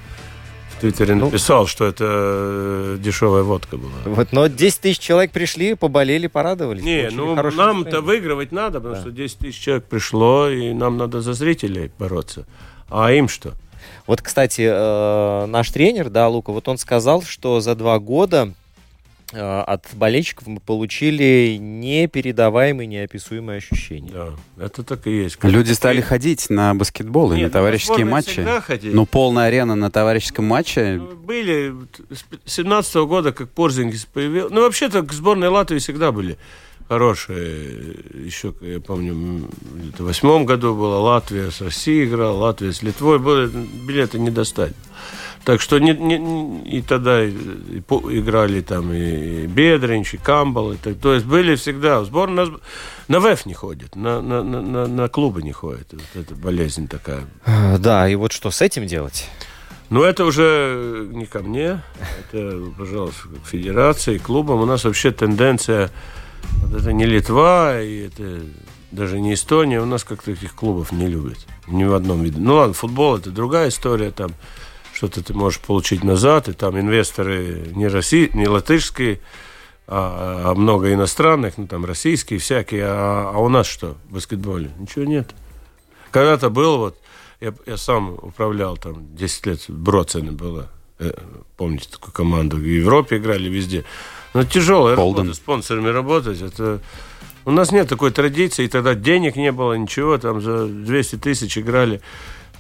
в 0.76 0.82
Твиттере 0.82 1.16
ну, 1.16 1.26
написал, 1.26 1.68
что 1.68 1.86
это 1.86 2.06
э, 2.08 2.98
дешевая 3.00 3.44
водка 3.44 3.78
была. 3.78 3.92
Вот, 4.06 4.32
но 4.32 4.48
10 4.48 4.82
тысяч 4.82 5.00
человек 5.00 5.32
пришли, 5.32 5.76
поболели, 5.76 6.28
порадовались. 6.28 6.84
Не, 6.84 7.10
ну 7.12 7.36
нам-то 7.36 8.02
выигрывать 8.02 8.52
надо, 8.52 8.80
потому 8.80 8.96
да. 8.96 9.02
что 9.02 9.12
10 9.12 9.38
тысяч 9.38 9.60
человек 9.60 9.86
пришло, 9.86 10.50
и 10.50 10.74
нам 10.74 10.98
надо 10.98 11.22
за 11.22 11.34
зрителей 11.34 11.92
бороться. 11.98 12.46
А 12.90 13.12
им 13.12 13.28
что? 13.28 13.54
Вот, 14.08 14.22
кстати, 14.22 14.68
э, 14.70 15.46
наш 15.46 15.70
тренер, 15.72 16.10
да, 16.10 16.28
Лука, 16.28 16.52
вот 16.52 16.68
он 16.68 16.78
сказал, 16.78 17.22
что 17.24 17.60
за 17.60 17.76
два 17.76 18.00
года 18.00 18.54
от 19.36 19.86
болельщиков 19.94 20.48
мы 20.48 20.60
получили 20.60 21.58
непередаваемые, 21.60 22.88
неописуемые 22.88 23.58
ощущения. 23.58 24.12
Да, 24.12 24.30
это 24.66 24.84
так 24.84 25.08
и 25.08 25.12
есть. 25.12 25.38
Люди 25.44 25.72
стали 25.74 26.02
ходить 26.02 26.50
на 26.50 26.74
баскетбол 26.74 27.34
и 27.34 27.38
Нет, 27.38 27.42
на 27.42 27.48
ну, 27.48 27.54
товарищеские 27.54 28.06
матчи. 28.06 28.32
всегда 28.32 28.62
ходили. 28.62 28.94
Ну, 28.94 29.06
полная 29.06 29.48
арена 29.48 29.76
на 29.76 29.92
товарищеском 29.92 30.46
матче. 30.46 30.96
Ну, 31.00 31.16
Были 31.16 31.74
с 32.46 32.54
17 32.54 32.96
года, 33.08 33.32
как 33.32 33.50
Порзингис 33.50 34.06
появился. 34.06 34.54
Ну, 34.54 34.62
вообще-то 34.62 35.02
к 35.02 35.12
сборной 35.14 35.50
Латвии 35.50 35.80
всегда 35.80 36.12
были 36.12 36.38
хорошие. 36.88 37.96
Еще, 38.26 38.54
я 38.62 38.80
помню, 38.80 39.50
в 39.98 40.04
восьмом 40.04 40.46
году 40.46 40.76
была 40.76 41.00
Латвия 41.00 41.52
с 41.52 41.62
Россией 41.62 42.06
играла, 42.06 42.38
Латвия 42.38 42.72
с 42.72 42.82
Литвой. 42.82 43.20
Были, 43.20 43.48
билеты 43.48 44.20
не 44.20 44.30
достать. 44.30 44.74
Так 45.46 45.62
что 45.62 45.78
не, 45.80 45.94
не- 45.94 46.64
и 46.64 46.82
тогда 46.82 47.24
и, 47.24 47.30
и 47.30 47.80
играли 48.20 48.62
там 48.62 48.92
и, 48.92 49.46
Бедринч, 49.46 50.16
и 50.16 50.18
Камбал. 50.18 50.72
И 50.74 50.78
так, 50.78 50.98
то 50.98 51.14
есть 51.14 51.26
были 51.26 51.56
всегда. 51.56 52.04
Сборная 52.04 52.48
на, 52.48 52.58
на 53.08 53.20
ВЭФ 53.20 53.46
не 53.46 53.54
ходит, 53.54 53.96
на, 53.96 54.22
на, 54.22 54.42
на, 54.44 54.88
на- 54.88 55.08
клубы 55.10 55.44
не 55.44 55.52
ходит. 55.52 55.88
Вот 55.94 56.02
это 56.24 56.34
болезнь 56.36 56.88
такая. 56.88 57.26
Э, 57.46 57.78
Да, 57.78 58.10
и 58.10 58.16
вот 58.16 58.32
что 58.32 58.50
с 58.50 58.62
этим 58.62 58.88
делать? 58.88 59.30
Но 59.92 60.04
это 60.04 60.26
уже 60.26 61.08
не 61.12 61.28
ко 61.28 61.40
мне, 61.44 61.84
это, 62.20 62.60
пожалуйста, 62.76 63.28
к 63.44 63.48
федерации, 63.48 64.18
клубам. 64.18 64.62
У 64.62 64.66
нас 64.66 64.84
вообще 64.84 65.12
тенденция, 65.12 65.92
вот 66.64 66.82
это 66.82 66.92
не 66.92 67.06
Литва, 67.06 67.80
и 67.82 68.08
это 68.08 68.42
даже 68.92 69.22
не 69.22 69.36
Эстония, 69.36 69.80
у 69.80 69.86
нас 69.86 70.04
как-то 70.04 70.34
таких 70.34 70.56
клубов 70.56 70.92
не 70.92 71.06
любят. 71.08 71.38
Ни 71.68 71.84
в 71.84 71.94
одном 71.94 72.24
виде. 72.24 72.38
Ну 72.40 72.56
ладно, 72.56 72.74
футбол 72.74 73.18
это 73.18 73.30
другая 73.30 73.70
история, 73.70 74.10
там 74.10 74.32
что-то 74.96 75.22
ты 75.22 75.34
можешь 75.34 75.60
получить 75.60 76.04
назад, 76.04 76.48
и 76.48 76.54
там 76.54 76.80
инвесторы 76.80 77.70
не, 77.76 77.88
Росси... 77.88 78.32
не 78.34 78.48
латышские, 78.48 79.20
а, 79.88 80.52
а 80.52 80.56
много 80.56 80.94
иностранных, 80.94 81.58
ну 81.58 81.68
там 81.68 81.84
российские 81.84 82.40
всякие, 82.40 82.86
а, 82.86 83.32
а 83.36 83.38
у 83.40 83.50
нас 83.50 83.68
что 83.68 83.98
в 84.10 84.14
баскетболе? 84.14 84.72
Ничего 84.80 85.04
нет. 85.04 85.36
Когда-то 86.12 86.50
был 86.50 86.78
вот, 86.78 86.98
я, 87.42 87.54
я 87.66 87.76
сам 87.76 88.14
управлял 88.22 88.78
там 88.78 89.16
10 89.16 89.46
лет, 89.46 89.66
Броцене 89.68 90.32
было, 90.32 90.70
э, 91.00 91.12
помните 91.58 91.90
такую 91.92 92.14
команду, 92.14 92.56
в 92.56 92.64
Европе 92.64 93.18
играли 93.18 93.50
везде. 93.50 93.84
Но 94.34 94.46
тяжелая 94.46 94.96
Холден. 94.96 95.24
работа, 95.24 95.36
спонсорами 95.36 95.90
работать, 95.90 96.42
это... 96.42 96.80
У 97.44 97.52
нас 97.52 97.72
нет 97.72 97.88
такой 97.88 98.10
традиции, 98.10 98.66
и 98.66 98.68
тогда 98.68 98.96
денег 98.96 99.36
не 99.36 99.52
было, 99.52 99.74
ничего, 99.74 100.18
там 100.18 100.42
за 100.42 100.66
200 100.66 101.18
тысяч 101.18 101.58
играли 101.60 102.02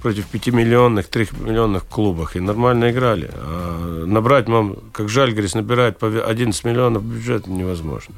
против 0.05 0.25
5-миллионных, 0.31 1.09
3-миллионных 1.09 1.83
клубах, 1.89 2.35
и 2.35 2.39
нормально 2.39 2.91
играли. 2.91 3.27
А 3.33 4.05
набрать, 4.05 4.47
мам, 4.47 4.75
как 4.93 5.09
Жальгрис 5.09 5.55
набирает 5.55 5.97
по 5.97 6.07
11 6.07 6.63
миллионов 6.63 7.03
бюджет, 7.03 7.47
невозможно. 7.47 8.13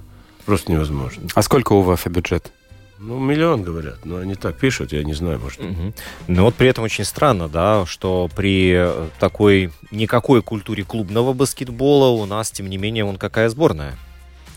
Просто 0.46 0.70
невозможно. 0.70 1.30
А 1.34 1.42
сколько 1.42 1.72
у 1.72 1.84
ВФ 1.84 2.08
бюджет? 2.08 2.52
Ну, 3.00 3.20
миллион, 3.20 3.64
говорят, 3.64 4.04
но 4.04 4.18
они 4.18 4.36
так 4.36 4.58
пишут, 4.58 4.92
я 4.92 5.02
не 5.06 5.14
знаю, 5.14 5.40
может. 5.40 5.62
Мгм. 5.62 5.94
Но 6.28 6.44
вот 6.44 6.56
при 6.56 6.68
этом 6.68 6.84
очень 6.84 7.06
странно, 7.06 7.48
да, 7.48 7.86
что 7.86 8.30
при 8.36 8.74
э, 8.76 9.08
такой 9.18 9.72
никакой 9.90 10.42
культуре 10.42 10.84
клубного 10.84 11.32
баскетбола 11.32 12.10
у 12.10 12.26
нас, 12.26 12.52
тем 12.52 12.70
не 12.70 12.78
менее, 12.78 13.06
вон 13.06 13.16
какая 13.16 13.48
сборная. 13.48 13.96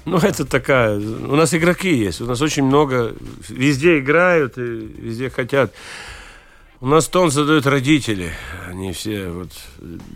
Ну, 0.05 0.19
это 0.19 0.45
такая... 0.45 0.99
У 0.99 1.37
нас 1.37 1.55
игроки 1.55 1.95
есть, 1.95 2.21
у 2.23 2.27
нас 2.27 2.41
очень 2.41 2.65
много... 2.65 3.15
Везде 3.49 4.01
играют 4.01 4.59
и 4.59 4.63
везде 4.63 5.31
хотят. 5.31 5.73
У 6.81 6.87
нас 6.87 7.09
тон 7.09 7.31
задают 7.31 7.67
родители. 7.67 8.33
Они 8.67 8.93
все, 8.93 9.29
вот, 9.29 9.51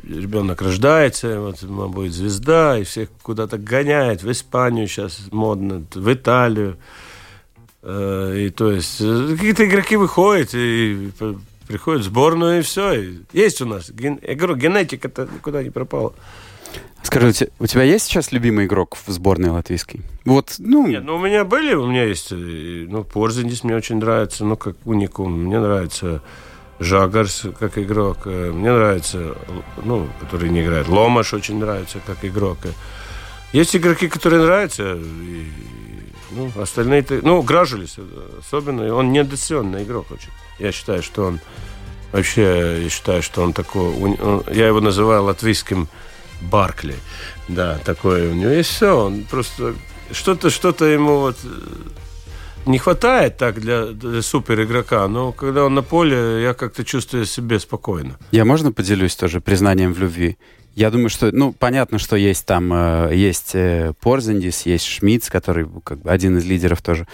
ребенок 0.03 0.62
рождается, 0.62 1.38
вот, 1.40 1.62
мама 1.62 1.88
будет 1.88 2.12
звезда, 2.14 2.79
и 2.79 2.85
всех 2.85 3.11
куда-то 3.22 3.59
гоняет. 3.59 4.22
В 4.22 4.31
Испанию 4.31 4.87
сейчас 4.88 5.27
модно, 5.31 5.85
в 5.94 6.12
Италию. 6.12 6.79
Э, 7.83 8.46
И 8.46 8.50
то 8.50 8.70
есть 8.72 8.96
э, 9.00 9.29
какие-то 9.37 9.66
игроки 9.66 9.96
выходят 9.96 10.55
и 10.55 11.11
приходят 11.68 12.00
в 12.03 12.07
сборную, 12.07 12.61
и 12.61 12.62
все. 12.62 12.94
И 12.94 13.18
есть 13.35 13.61
у 13.61 13.66
нас. 13.66 13.90
Ген- 13.90 14.20
Я 14.27 14.35
говорю, 14.35 14.57
генетика-то 14.57 15.29
никуда 15.35 15.62
не 15.62 15.68
пропала. 15.70 16.14
Скажи, 17.03 17.27
у 17.29 17.33
те- 17.33 17.50
у 17.59 17.66
тебя 17.66 17.83
есть 17.83 18.07
сейчас 18.07 18.33
любимый 18.33 18.64
игрок 18.64 18.96
в 18.96 19.11
сборной 19.12 19.50
латвийской? 19.50 20.00
Вот, 20.24 20.55
ну, 20.59 20.87
Нет, 20.87 21.05
ну 21.05 21.16
у 21.16 21.18
меня 21.18 21.44
были, 21.44 21.74
у 21.74 21.87
меня 21.87 22.05
есть, 22.05 22.33
э, 22.33 22.87
ну, 22.88 23.05
Порзиндис 23.05 23.64
мне 23.64 23.77
очень 23.77 23.96
нравится, 23.96 24.46
ну, 24.46 24.57
как 24.57 24.77
уникум. 24.87 25.42
Мне 25.44 25.61
нравится 25.61 26.22
Жагарс 26.80 27.46
как 27.58 27.78
игрок. 27.78 28.18
э, 28.26 28.50
Мне 28.52 28.72
нравится, 28.72 29.37
ну, 29.84 30.08
который 30.20 30.50
не 30.50 30.62
играет. 30.62 30.88
Ломаш 30.88 31.32
очень 31.34 31.58
нравится 31.58 31.98
как 32.06 32.24
игрок. 32.24 32.58
э. 32.64 32.72
Есть 33.52 33.76
игроки, 33.76 34.08
которые 34.08 34.42
нравятся, 34.42 34.94
и, 34.96 35.46
ну, 36.32 36.50
остальные... 36.60 37.02
-то- 37.02 37.20
Ну, 37.22 37.42
Гражулис 37.42 37.96
особенно, 38.40 38.82
и 38.84 38.90
он 38.90 39.12
недооцененный 39.12 39.84
игрок 39.84 40.06
очень. 40.10 40.30
Я 40.58 40.72
считаю, 40.72 41.02
что 41.02 41.26
он... 41.26 41.40
Вообще, 42.12 42.82
я 42.82 42.88
считаю, 42.90 43.22
что 43.22 43.42
он 43.42 43.52
такой... 43.52 43.82
он- 43.94 44.42
я 44.52 44.66
его 44.66 44.80
называю 44.80 45.22
латвийским 45.24 45.88
Баркли. 46.40 46.96
Да, 47.48 47.78
такое 47.84 48.30
у 48.30 48.34
него 48.34 48.50
есть 48.50 48.70
все. 48.70 48.96
Он 49.06 49.22
просто 49.24 49.74
что-то, 50.12 50.50
что-то 50.50 50.84
ему 50.87 51.18
вот 51.20 51.37
э, 51.44 51.48
не 52.66 52.79
хватает 52.79 53.37
так 53.37 53.61
для, 53.61 53.87
для 53.87 54.22
супер 54.22 54.62
игрока, 54.62 55.09
но 55.09 55.33
когда 55.33 55.64
он 55.64 55.74
на 55.74 55.83
поле, 55.83 56.42
я 56.42 56.55
как-то 56.55 56.85
чувствую 56.85 57.27
себя 57.27 57.59
спокойно. 57.59 58.18
я 58.31 58.44
можно 58.44 58.72
поделюсь 58.72 59.16
тоже 59.16 59.40
признанием 59.40 59.92
в 59.92 59.98
любви? 59.98 60.37
Я 60.74 60.90
думаю, 60.90 61.09
что, 61.09 61.31
ну, 61.31 61.53
понятно, 61.53 61.98
что 61.98 62.16
есть 62.16 62.46
там, 62.46 62.72
э, 62.72 63.11
есть 63.14 63.55
э, 63.55 63.92
Порзендис, 64.00 64.66
есть 64.66 64.85
Шмидц, 64.85 65.31
который 65.31 65.68
как 65.85 66.00
бы 66.00 66.11
один 66.11 66.37
из 66.38 66.44
лидеров 66.44 66.83
тоже. 66.83 67.07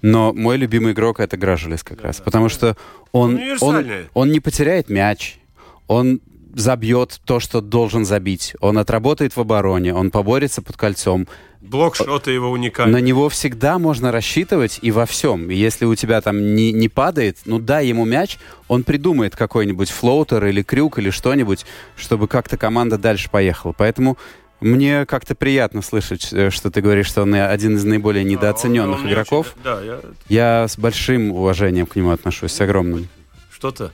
Но 0.00 0.32
мой 0.32 0.56
любимый 0.56 0.92
игрок 0.92 1.20
это 1.20 1.36
Гражулис 1.36 1.82
как 1.82 2.02
раз, 2.02 2.20
потому 2.20 2.48
что 2.48 2.76
он, 3.12 3.38
он, 3.60 3.86
он 4.14 4.32
не 4.32 4.40
потеряет 4.40 4.88
мяч, 4.88 5.38
он 5.86 6.20
забьет 6.54 7.20
то, 7.24 7.38
что 7.38 7.60
должен 7.60 8.04
забить, 8.04 8.54
он 8.60 8.78
отработает 8.78 9.36
в 9.36 9.40
обороне, 9.40 9.94
он 9.94 10.10
поборется 10.10 10.62
под 10.62 10.76
кольцом, 10.76 11.28
Блок 11.62 11.94
шота 11.96 12.30
его 12.32 12.46
На 12.48 12.52
уникальный. 12.52 13.00
него 13.00 13.28
всегда 13.28 13.78
можно 13.78 14.10
рассчитывать 14.10 14.80
и 14.82 14.90
во 14.90 15.06
всем. 15.06 15.48
Если 15.48 15.84
у 15.84 15.94
тебя 15.94 16.20
там 16.20 16.54
не, 16.56 16.72
не 16.72 16.88
падает, 16.88 17.38
ну 17.44 17.58
дай 17.60 17.86
ему 17.86 18.04
мяч, 18.04 18.38
он 18.68 18.82
придумает 18.82 19.36
какой-нибудь 19.36 19.88
floater 19.90 20.44
или 20.46 20.62
крюк 20.62 20.98
или 20.98 21.10
что-нибудь, 21.10 21.64
чтобы 21.96 22.26
как-то 22.26 22.56
команда 22.56 22.98
дальше 22.98 23.30
поехала. 23.30 23.72
Поэтому 23.78 24.18
мне 24.60 25.06
как-то 25.06 25.34
приятно 25.36 25.82
слышать, 25.82 26.28
э, 26.32 26.50
что 26.50 26.70
ты 26.70 26.80
говоришь, 26.80 27.06
что 27.06 27.22
он 27.22 27.34
один 27.34 27.76
из 27.76 27.84
наиболее 27.84 28.24
недооцененных 28.24 28.98
Он- 28.98 29.04
он 29.06 29.10
игроков. 29.12 29.54
очень- 29.54 29.62
да, 29.64 29.82
я 29.82 30.00
Я 30.28 30.68
с 30.68 30.76
большим 30.76 31.30
уважением 31.32 31.86
к 31.86 31.94
нему 31.96 32.10
отношусь, 32.10 32.52
с 32.52 32.60
огромным. 32.60 33.08
что-то 33.52 33.92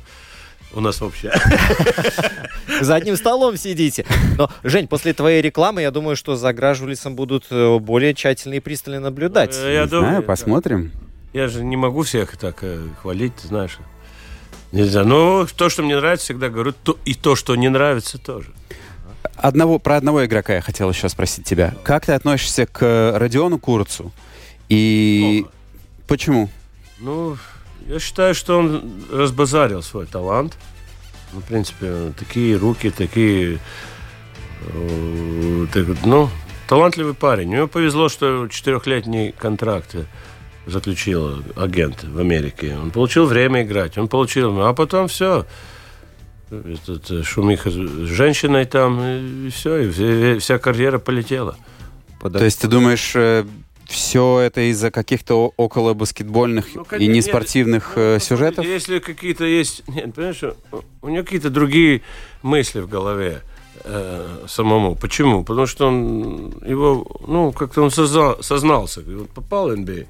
у 0.72 0.80
нас 0.80 1.00
вообще. 1.00 1.32
За 2.80 2.94
одним 2.94 3.16
столом 3.16 3.56
сидите. 3.56 4.04
Но, 4.36 4.50
Жень, 4.62 4.86
после 4.88 5.12
твоей 5.12 5.42
рекламы, 5.42 5.82
я 5.82 5.90
думаю, 5.90 6.16
что 6.16 6.36
за 6.36 6.52
Гражулисом 6.52 7.14
будут 7.16 7.46
э, 7.50 7.78
более 7.78 8.14
тщательно 8.14 8.54
и 8.54 8.60
пристально 8.60 9.00
наблюдать. 9.00 9.56
Э, 9.56 9.74
Я 9.74 9.82
Не 9.84 9.88
думаю, 9.88 10.08
знаю, 10.10 10.22
посмотрим. 10.22 10.92
Я 11.32 11.48
же 11.48 11.64
не 11.64 11.76
могу 11.76 12.02
всех 12.02 12.36
так 12.36 12.58
э, 12.62 12.86
хвалить, 13.00 13.34
ты 13.36 13.48
знаешь. 13.48 13.78
Нельзя. 14.70 15.02
Но 15.04 15.46
то, 15.56 15.68
что 15.70 15.82
мне 15.82 15.96
нравится, 15.96 16.26
всегда 16.26 16.50
говорю, 16.50 16.72
то, 16.72 16.98
и 17.04 17.14
то, 17.14 17.34
что 17.36 17.56
не 17.56 17.68
нравится, 17.68 18.18
тоже. 18.18 18.52
Одного, 19.36 19.78
про 19.78 19.96
одного 19.96 20.24
игрока 20.26 20.54
я 20.54 20.60
хотел 20.60 20.90
еще 20.90 21.08
спросить 21.08 21.44
тебя. 21.44 21.74
Как 21.84 22.06
ты 22.06 22.12
относишься 22.12 22.66
к 22.66 23.12
Родиону 23.16 23.58
Курцу? 23.58 24.12
И 24.68 25.40
Плохо. 25.42 25.54
почему? 26.06 26.50
Ну, 26.98 27.36
я 27.88 27.98
считаю, 27.98 28.34
что 28.34 28.58
он 28.58 28.82
разбазарил 29.10 29.82
свой 29.82 30.06
талант. 30.06 30.56
Ну, 31.32 31.40
в 31.40 31.44
принципе, 31.44 32.12
такие 32.18 32.56
руки, 32.56 32.90
такие... 32.90 33.58
э, 34.66 35.66
так 35.72 35.86
ну, 36.04 36.28
талантливый 36.68 37.14
парень. 37.14 37.52
Ему 37.52 37.68
повезло, 37.68 38.08
что 38.08 38.46
четырехлетний 38.48 39.32
контракт 39.32 39.96
заключил 40.66 41.42
агент 41.56 42.04
в 42.04 42.18
Америке. 42.18 42.76
Он 42.80 42.90
получил 42.90 43.26
время 43.26 43.62
играть, 43.62 43.96
он 43.98 44.08
получил... 44.08 44.60
А 44.62 44.74
потом 44.74 45.08
все. 45.08 45.46
Этот, 46.50 47.10
э, 47.10 47.22
шумиха 47.22 47.70
с 47.70 47.74
женщиной 47.74 48.64
там, 48.66 49.00
и 49.02 49.50
все, 49.50 49.78
и 49.78 49.88
вся- 50.38 50.58
карьера 50.58 50.98
полетела. 50.98 51.56
То 52.20 52.44
есть 52.44 52.60
ты 52.60 52.68
думаешь, 52.68 53.14
все 53.88 54.38
это 54.40 54.70
из-за 54.70 54.90
каких-то 54.90 55.52
около 55.56 55.94
баскетбольных 55.94 56.66
Ну, 56.74 56.82
и 56.82 56.84
конечно, 56.84 57.12
неспортивных 57.12 57.88
нет, 57.96 57.96
э, 57.96 58.12
ну, 58.14 58.20
сюжетов? 58.20 58.54
смотрите, 58.56 58.74
Если 58.74 58.98
какие-то 58.98 59.44
есть... 59.46 59.82
Нет, 59.88 60.14
понимаешь, 60.14 60.42
у- 61.02 61.08
него 61.08 61.24
какие-то 61.24 61.48
другие 61.48 62.02
мысли 62.42 62.80
в 62.80 62.88
голове 62.88 63.40
э, 63.84 64.44
самому. 64.46 64.94
Почему? 64.94 65.42
Потому 65.42 65.66
что 65.66 65.88
он 65.88 66.52
его, 66.66 67.06
ну, 67.26 67.50
как-то 67.52 67.82
он 67.82 67.88
созна- 67.88 68.42
сознался. 68.42 69.00
И 69.00 69.14
вот 69.14 69.30
попал 69.30 69.68
в 69.70 69.72
NBA 69.72 70.06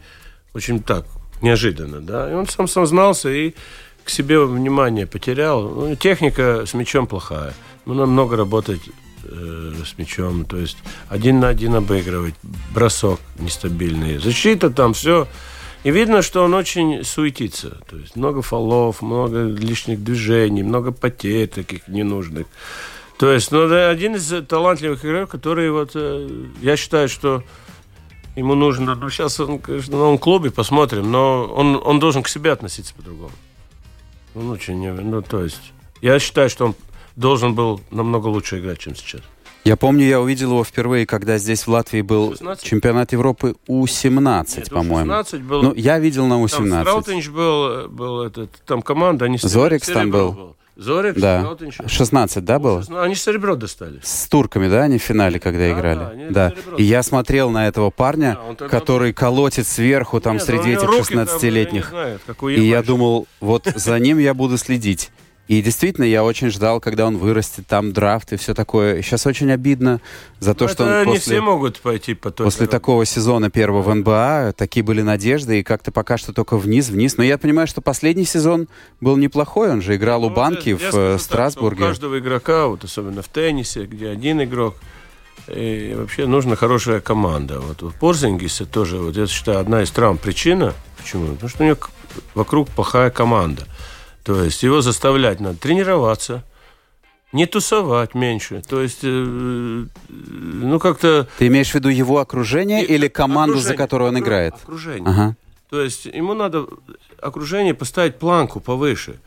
очень 0.55 0.83
так, 0.83 1.07
неожиданно, 1.41 2.01
да. 2.01 2.29
И 2.31 2.35
он 2.35 2.49
сам 2.49 2.67
сознался 2.67 3.29
и 3.31 3.55
к 4.03 4.11
себе 4.11 4.41
внимание 4.41 5.07
потерял. 5.07 5.63
Ну, 5.69 5.95
техника 5.95 6.65
с 6.67 6.75
мячом 6.75 7.07
плохая. 7.07 7.55
Ну, 7.87 7.95
надо 7.95 8.11
много 8.11 8.37
работать 8.37 8.81
э, 9.25 9.73
с 9.85 9.99
мячом. 9.99 10.45
То 10.45 10.57
есть 10.57 10.79
один 11.09 11.41
на 11.41 11.49
один 11.49 11.75
обыгрывать, 11.75 12.35
бросок 12.75 13.21
нестабильный. 13.39 14.19
Защита 14.19 14.71
там 14.71 14.95
все. 14.95 15.27
И 15.85 15.91
видно, 15.91 16.23
что 16.23 16.43
он 16.43 16.55
очень 16.55 17.05
суетится. 17.05 17.79
То 17.89 17.97
есть 17.97 18.17
много 18.17 18.43
фолов, 18.43 19.01
много 19.01 19.45
лишних 19.45 20.03
движений, 20.03 20.63
много 20.63 20.93
потерь 20.93 21.47
таких 21.49 21.87
ненужных. 21.89 22.47
То 23.19 23.33
есть, 23.33 23.51
ну, 23.51 23.69
да, 23.69 23.91
один 23.91 24.15
из 24.15 24.33
талантливых 24.47 25.05
игроков, 25.05 25.31
который 25.31 25.71
вот, 25.71 25.93
э, 25.95 26.29
я 26.61 26.77
считаю, 26.77 27.09
что 27.09 27.43
ему 28.37 28.55
нужно, 28.55 28.95
ну, 28.95 29.11
сейчас 29.11 29.41
он, 29.41 29.59
конечно, 29.59 29.97
в 29.97 29.99
новом 29.99 30.19
клубе, 30.19 30.53
посмотрим, 30.53 31.11
но 31.11 31.45
он, 31.47 31.81
он 31.85 31.99
должен 31.99 32.23
к 32.23 32.29
себе 32.29 32.53
относиться 32.53 32.95
по-другому. 32.95 33.33
Он 34.37 34.51
очень, 34.51 34.93
ну, 34.93 35.21
то 35.23 35.43
есть, 35.43 35.73
я 36.01 36.21
считаю, 36.21 36.49
что 36.49 36.67
он 36.67 36.75
должен 37.19 37.55
был 37.55 37.81
намного 37.91 38.29
лучше 38.29 38.61
играть, 38.61 38.79
чем 38.79 38.95
сейчас. 38.95 39.21
Я 39.65 39.77
помню, 39.77 40.07
я 40.07 40.21
увидел 40.21 40.53
его 40.53 40.65
впервые, 40.65 41.05
когда 41.05 41.37
здесь 41.37 41.67
в 41.67 41.69
Латвии 41.69 42.01
был 42.01 42.31
16? 42.31 42.65
чемпионат 42.65 43.13
Европы 43.13 43.57
У-17, 43.67 44.71
по-моему. 44.71 45.13
У-16 45.13 45.39
был... 45.41 45.63
Ну, 45.63 45.75
я 45.75 45.99
видел 45.99 46.27
на 46.27 46.41
У-17. 46.41 46.71
Там 46.71 47.03
Страутиньш 47.03 47.29
был, 47.29 47.89
был 47.89 48.23
этот, 48.23 48.51
там 48.65 48.83
команда, 48.83 49.27
они... 49.27 49.37
Зорикс 49.37 49.89
там 49.89 50.11
был. 50.11 50.33
был. 50.33 50.57
Зорикс, 50.77 51.21
да. 51.21 51.41
Страутиньш. 51.41 51.79
16, 51.87 52.45
да, 52.45 52.59
было? 52.61 52.85
Они 53.03 53.17
серебро 53.17 53.57
достали. 53.57 53.99
С 54.03 54.29
турками, 54.29 54.69
да, 54.69 54.85
они 54.85 54.99
в 54.99 55.03
финале, 55.03 55.41
когда 55.41 55.59
да, 55.59 55.73
играли? 55.73 56.29
Да, 56.31 56.51
да. 56.51 56.77
И 56.77 56.85
я 56.85 57.03
смотрел 57.03 57.51
на 57.51 57.67
этого 57.67 57.91
парня, 57.91 58.39
да, 58.57 58.69
который 58.69 59.13
колотит 59.13 59.67
сверху 59.67 60.21
там 60.21 60.35
Нет, 60.35 60.45
среди 60.45 60.71
этих 60.71 60.89
16-летних. 60.89 61.93
И 62.43 62.63
я 62.63 62.85
думал, 62.85 63.27
вот 63.41 63.67
за 63.75 63.99
ним 63.99 64.19
я 64.19 64.35
буду 64.35 64.57
следить. 64.57 65.11
И 65.49 65.63
действительно, 65.63 66.05
я 66.05 66.23
очень 66.25 66.51
ждал, 66.51 66.79
когда 66.79 67.07
он 67.07 67.17
вырастет, 67.17 67.67
там 67.67 67.93
драфт 67.93 68.33
и 68.35 68.37
все 68.37 68.53
такое. 68.55 69.01
Сейчас 69.03 69.27
очень 69.27 69.51
обидно 69.51 70.01
за 70.41 70.55
то, 70.55 70.65
Но 70.67 70.71
что 70.71 70.85
это 70.85 70.99
он 71.01 71.05
после, 71.07 71.21
все 71.21 71.41
могут 71.41 71.81
пойти 71.81 72.13
по 72.15 72.31
той 72.31 72.45
после 72.47 72.67
дороге. 72.67 72.71
такого 72.73 73.05
сезона 73.07 73.51
первого 73.51 73.81
в 73.83 73.95
НБА, 73.95 74.53
такие 74.57 74.83
были 74.85 75.01
надежды, 75.01 75.61
и 75.61 75.63
как-то 75.63 75.91
пока 75.91 76.19
что 76.19 76.35
только 76.35 76.59
вниз-вниз. 76.59 77.17
Но 77.17 77.25
я 77.25 77.39
понимаю, 77.39 77.67
что 77.67 77.81
последний 77.81 78.27
сезон 78.27 78.69
был 79.01 79.17
неплохой. 79.17 79.71
Он 79.71 79.81
же 79.81 79.97
играл 79.97 80.23
у 80.25 80.29
Ну, 80.29 80.35
банки 80.37 80.69
я 80.69 80.77
в 80.77 80.81
скажу 80.81 80.99
э, 80.99 81.11
так, 81.13 81.19
что 81.21 81.25
Страсбурге. 81.25 81.83
у 81.85 81.87
каждого 81.87 82.19
игрока, 82.19 82.67
вот 82.67 82.85
особенно 82.85 83.23
в 83.23 83.29
теннисе, 83.29 83.87
где 83.87 84.11
один 84.11 84.43
игрок, 84.43 84.75
и 85.47 85.95
вообще 85.97 86.27
нужна 86.27 86.57
хорошая 86.57 87.01
команда. 87.01 87.61
Вот 87.61 87.83
у 87.83 87.91
Порзингиса 87.91 88.67
тоже, 88.67 88.99
вот 88.99 89.17
я 89.17 89.27
считаю, 89.27 89.61
одна 89.61 89.83
из 89.83 89.91
травм 89.91 90.19
причина. 90.19 90.75
Почему? 90.99 91.29
Потому 91.29 91.49
что 91.49 91.63
у 91.63 91.67
него 91.67 91.79
вокруг 92.35 92.69
плохая 92.69 93.09
команда. 93.09 93.67
То 94.29 94.45
есть 94.45 94.63
его 94.63 94.83
заставлять 94.83 95.41
надо 95.41 95.59
тренироваться, 95.59 96.45
не 97.33 97.47
тусовать 97.47 98.15
меньше. 98.15 98.61
То 98.69 98.83
есть, 98.83 98.99
э, 99.03 99.87
ну, 100.09 100.79
как-то... 100.79 101.27
Ты 101.39 101.47
имеешь 101.47 101.71
в 101.71 101.75
виду 101.75 101.89
его 101.89 102.19
окружение 102.19 102.85
И- 102.85 102.93
или 102.93 103.09
команду, 103.09 103.55
за 103.55 103.61
окружение, 103.61 103.79
которую 103.79 104.09
он 104.11 104.19
играет? 104.19 104.55
Окружение. 104.63 105.09
Ага. 105.09 105.37
То 105.71 105.81
есть 105.81 106.05
ему 106.05 106.35
надо 106.35 106.67
окружение 107.23 107.73
поставить 107.73 108.19
планку 108.19 108.61
повыше. 108.61 109.19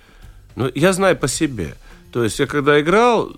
Но 0.55 0.69
я 0.75 0.93
знаю 0.93 1.17
по 1.17 1.27
себе. 1.27 1.73
То 2.13 2.23
есть 2.23 2.37
я 2.37 2.45
когда 2.45 2.79
играл, 2.79 3.31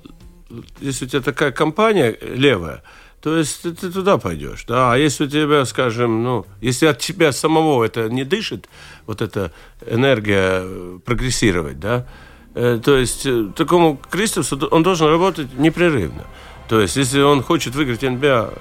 если 0.82 1.06
у 1.06 1.08
тебя 1.08 1.22
такая 1.22 1.54
компания 1.54 2.18
левая, 2.22 2.84
то 3.24 3.38
есть 3.38 3.62
ты, 3.62 3.72
ты 3.72 3.90
туда 3.90 4.18
пойдешь. 4.18 4.66
Да? 4.68 4.92
А 4.92 4.98
если 4.98 5.24
у 5.26 5.28
тебя, 5.30 5.64
скажем, 5.66 6.24
ну, 6.24 6.46
если 6.60 6.88
от 6.88 7.00
тебя 7.00 7.32
самого 7.32 7.86
это 7.86 8.10
не 8.10 8.26
дышит, 8.26 8.68
вот 9.08 9.22
эта 9.22 9.54
энергия 9.88 10.60
э, 10.62 11.00
прогрессировать, 11.06 11.80
да, 11.80 12.06
э, 12.54 12.80
то 12.84 12.98
есть 12.98 13.26
э, 13.26 13.48
такому 13.56 13.98
Кристофсу 14.10 14.68
он 14.72 14.84
должен 14.84 15.08
работать 15.08 15.58
непрерывно. 15.58 16.26
То 16.68 16.82
есть 16.82 16.98
если 16.98 17.22
он 17.22 17.42
хочет 17.44 17.76
выиграть 17.76 18.02
НБА 18.02 18.54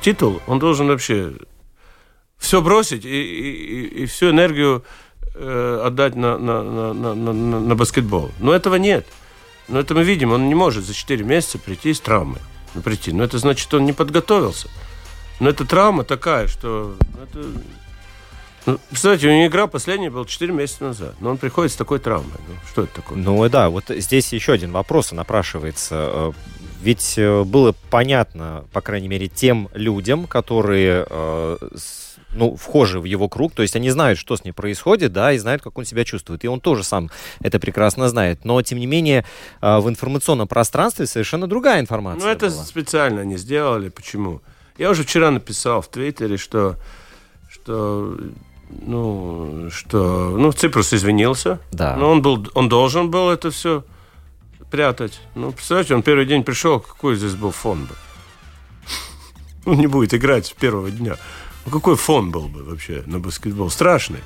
титул, 0.00 0.40
он 0.46 0.60
должен 0.60 0.86
вообще 0.86 1.32
все 2.38 2.62
бросить 2.62 3.04
и, 3.04 3.08
и, 3.08 4.02
и- 4.02 4.06
всю 4.06 4.30
энергию 4.30 4.84
э, 5.34 5.82
отдать 5.84 6.14
на, 6.14 6.38
на, 6.38 6.62
на, 6.62 6.94
на, 6.94 7.14
на- 7.14 7.60
на 7.60 7.74
баскетбол. 7.74 8.30
Но 8.38 8.52
этого 8.52 8.76
нет. 8.76 9.08
Но 9.66 9.80
это 9.80 9.92
мы 9.94 10.04
видим, 10.04 10.30
он 10.30 10.48
не 10.48 10.54
может 10.54 10.84
за 10.84 10.94
4 10.94 11.24
месяца 11.24 11.58
прийти 11.58 11.92
с 11.92 12.00
травмой. 12.00 12.38
Ну, 12.74 12.82
прийти. 12.82 13.12
Но 13.12 13.24
это 13.24 13.38
значит, 13.38 13.72
он 13.74 13.84
не 13.84 13.92
подготовился. 13.92 14.68
Но 15.40 15.50
эта 15.50 15.64
травма 15.64 16.04
такая, 16.04 16.48
что... 16.48 16.96
Это... 17.22 17.44
Ну, 18.66 18.78
представляете, 18.90 19.28
у 19.28 19.30
него 19.30 19.46
игра 19.46 19.66
последняя 19.66 20.10
была 20.10 20.24
4 20.24 20.52
месяца 20.52 20.84
назад. 20.84 21.14
Но 21.20 21.30
он 21.30 21.38
приходит 21.38 21.72
с 21.72 21.76
такой 21.76 22.00
травмой. 22.00 22.38
Ну, 22.46 22.54
что 22.70 22.82
это 22.82 22.96
такое? 22.96 23.16
Ну 23.16 23.48
да, 23.48 23.70
вот 23.70 23.84
здесь 23.88 24.32
еще 24.32 24.52
один 24.52 24.72
вопрос 24.72 25.12
напрашивается. 25.12 25.94
Э, 25.94 26.32
Ведь 26.82 27.14
э, 27.16 27.44
было 27.44 27.74
понятно, 27.90 28.64
по 28.72 28.80
крайней 28.80 29.08
мере, 29.08 29.28
тем 29.28 29.70
людям, 29.72 30.26
которые 30.26 31.06
э, 31.08 31.56
ну, 32.38 32.56
вхожи 32.56 33.00
в 33.00 33.04
его 33.04 33.28
круг, 33.28 33.52
то 33.52 33.62
есть 33.62 33.76
они 33.76 33.90
знают, 33.90 34.18
что 34.18 34.36
с 34.36 34.44
ним 34.44 34.54
происходит, 34.54 35.12
да, 35.12 35.32
и 35.32 35.38
знают, 35.38 35.62
как 35.62 35.76
он 35.76 35.84
себя 35.84 36.04
чувствует. 36.04 36.44
И 36.44 36.48
он 36.48 36.60
тоже 36.60 36.84
сам 36.84 37.10
это 37.40 37.58
прекрасно 37.58 38.08
знает. 38.08 38.44
Но, 38.44 38.62
тем 38.62 38.78
не 38.78 38.86
менее, 38.86 39.24
э, 39.60 39.78
в 39.78 39.88
информационном 39.88 40.48
пространстве 40.48 41.06
совершенно 41.06 41.46
другая 41.46 41.80
информация 41.80 42.24
Ну, 42.26 42.30
это 42.30 42.48
была. 42.48 42.64
специально 42.64 43.24
не 43.24 43.36
сделали. 43.36 43.88
Почему? 43.88 44.40
Я 44.78 44.90
уже 44.90 45.02
вчера 45.02 45.30
написал 45.30 45.82
в 45.82 45.88
Твиттере, 45.88 46.36
что, 46.36 46.76
что 47.50 48.16
ну, 48.70 49.68
что, 49.70 50.36
ну, 50.36 50.52
Ципрос 50.52 50.92
извинился. 50.92 51.58
Да. 51.72 51.96
Но 51.96 52.10
он 52.10 52.22
был, 52.22 52.46
он 52.54 52.68
должен 52.68 53.10
был 53.10 53.30
это 53.30 53.50
все 53.50 53.84
прятать. 54.70 55.20
Ну, 55.34 55.52
представляете, 55.52 55.94
он 55.94 56.02
первый 56.02 56.26
день 56.26 56.44
пришел, 56.44 56.80
какой 56.80 57.16
здесь 57.16 57.34
был 57.34 57.50
фон 57.50 57.86
бы? 57.86 57.94
Он 59.64 59.76
не 59.76 59.86
будет 59.86 60.14
играть 60.14 60.46
с 60.46 60.50
первого 60.50 60.90
дня. 60.90 61.16
Ну, 61.68 61.78
какой 61.80 61.96
фон 61.96 62.30
был 62.30 62.48
бы 62.48 62.62
вообще 62.64 63.02
на 63.06 63.18
баскетбол? 63.18 63.68
Страшный. 63.68 64.20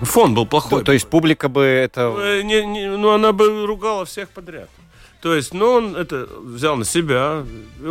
Фон 0.00 0.34
был 0.34 0.46
плохой. 0.46 0.78
То, 0.80 0.86
то 0.86 0.92
есть 0.92 1.06
публика 1.08 1.48
бы 1.50 1.60
это... 1.62 2.14
Э, 2.18 2.42
не- 2.42 2.64
не- 2.64 2.96
ну, 2.96 3.10
она 3.10 3.32
бы 3.32 3.66
ругала 3.66 4.06
всех 4.06 4.30
подряд. 4.30 4.70
То 5.20 5.34
есть, 5.34 5.52
ну, 5.52 5.66
он 5.72 5.96
это 5.96 6.26
взял 6.42 6.76
на 6.76 6.86
себя, 6.86 7.44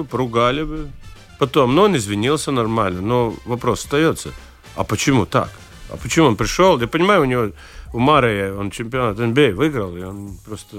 поругали 0.09 0.63
бы. 0.63 0.89
Потом, 1.37 1.75
ну, 1.75 1.83
он 1.83 1.95
извинился 1.95 2.51
нормально, 2.51 3.01
но 3.01 3.35
вопрос 3.45 3.83
остается. 3.85 4.31
А 4.75 4.83
почему 4.83 5.27
так? 5.27 5.51
А 5.91 5.97
почему 5.97 6.25
он 6.27 6.35
пришел? 6.35 6.79
Я 6.79 6.87
понимаю, 6.87 7.21
у 7.21 7.25
него, 7.25 7.51
у 7.93 7.99
Мары, 7.99 8.51
он 8.57 8.71
чемпионат 8.71 9.19
НБА 9.19 9.51
выиграл, 9.55 9.95
и 9.95 10.01
он 10.01 10.35
просто, 10.45 10.77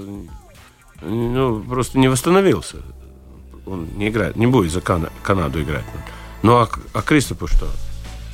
ну, 1.02 1.60
просто 1.62 1.96
не 2.00 2.08
восстановился. 2.08 2.78
Он 3.66 3.86
не 3.96 4.08
играет, 4.08 4.34
не 4.34 4.48
будет 4.48 4.72
за 4.72 4.80
Кана- 4.80 5.12
Канаду 5.22 5.62
играть. 5.62 5.84
Ну, 5.94 6.00
а, 6.42 6.68
а 6.92 7.02
Кристопу 7.02 7.46
что? 7.46 7.68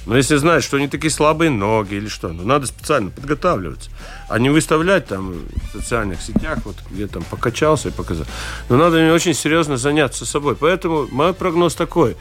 Но 0.06 0.16
если 0.16 0.36
знать, 0.36 0.62
что 0.62 0.76
они 0.76 0.86
такие 0.86 1.10
слабые 1.10 1.50
ноги 1.50 1.94
или 1.94 2.06
что, 2.06 2.28
ну 2.28 2.44
надо 2.44 2.66
специально 2.66 3.10
подготавливаться, 3.10 3.90
а 4.28 4.38
не 4.38 4.50
выставлять 4.50 5.06
там 5.06 5.32
в 5.32 5.72
социальных 5.72 6.22
сетях, 6.22 6.60
вот 6.64 6.76
где 6.90 7.08
там 7.08 7.24
покачался 7.24 7.88
и 7.88 7.92
показал. 7.92 8.26
Но 8.68 8.76
надо 8.76 8.98
мне 8.98 9.12
очень 9.12 9.34
серьезно 9.34 9.76
заняться 9.76 10.24
собой. 10.24 10.54
Поэтому 10.54 11.08
мой 11.10 11.34
прогноз 11.34 11.74
такой, 11.74 12.16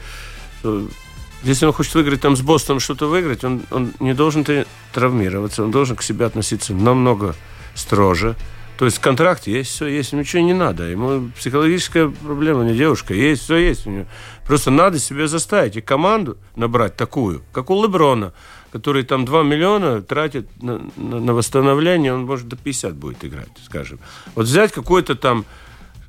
если 1.44 1.64
он 1.64 1.72
хочет 1.72 1.94
выиграть 1.94 2.20
там 2.20 2.36
с 2.36 2.40
Бостоном 2.40 2.80
что-то 2.80 3.06
выиграть, 3.06 3.44
он, 3.44 3.62
он 3.70 3.92
не 4.00 4.14
должен 4.14 4.44
травмироваться, 4.92 5.62
он 5.62 5.70
должен 5.70 5.94
к 5.94 6.02
себе 6.02 6.26
относиться 6.26 6.74
намного 6.74 7.36
строже. 7.76 8.34
То 8.78 8.84
есть 8.84 8.98
контракт 8.98 9.46
есть, 9.46 9.70
все 9.70 9.86
есть, 9.86 10.12
ничего 10.12 10.42
не 10.42 10.52
надо. 10.52 10.84
Ему 10.84 11.30
психологическая 11.38 12.08
проблема, 12.08 12.64
не 12.64 12.76
девушка, 12.76 13.14
есть, 13.14 13.42
все 13.42 13.56
есть 13.56 13.86
у 13.86 13.90
него. 13.90 14.06
Просто 14.46 14.70
надо 14.70 14.98
себе 14.98 15.26
заставить 15.28 15.76
и 15.76 15.80
команду 15.80 16.36
набрать 16.54 16.96
такую, 16.96 17.42
как 17.52 17.70
у 17.70 17.82
Леброна, 17.82 18.32
который 18.70 19.02
там 19.02 19.24
2 19.24 19.42
миллиона 19.42 20.02
тратит 20.02 20.46
на, 20.62 20.80
на- 20.96 21.20
на 21.20 21.34
восстановление, 21.34 22.14
он 22.14 22.24
может 22.26 22.46
до 22.48 22.56
50 22.56 22.94
будет 22.94 23.24
играть, 23.24 23.48
скажем. 23.64 23.98
Вот 24.34 24.46
взять 24.46 24.72
какой-то 24.72 25.14
там 25.16 25.44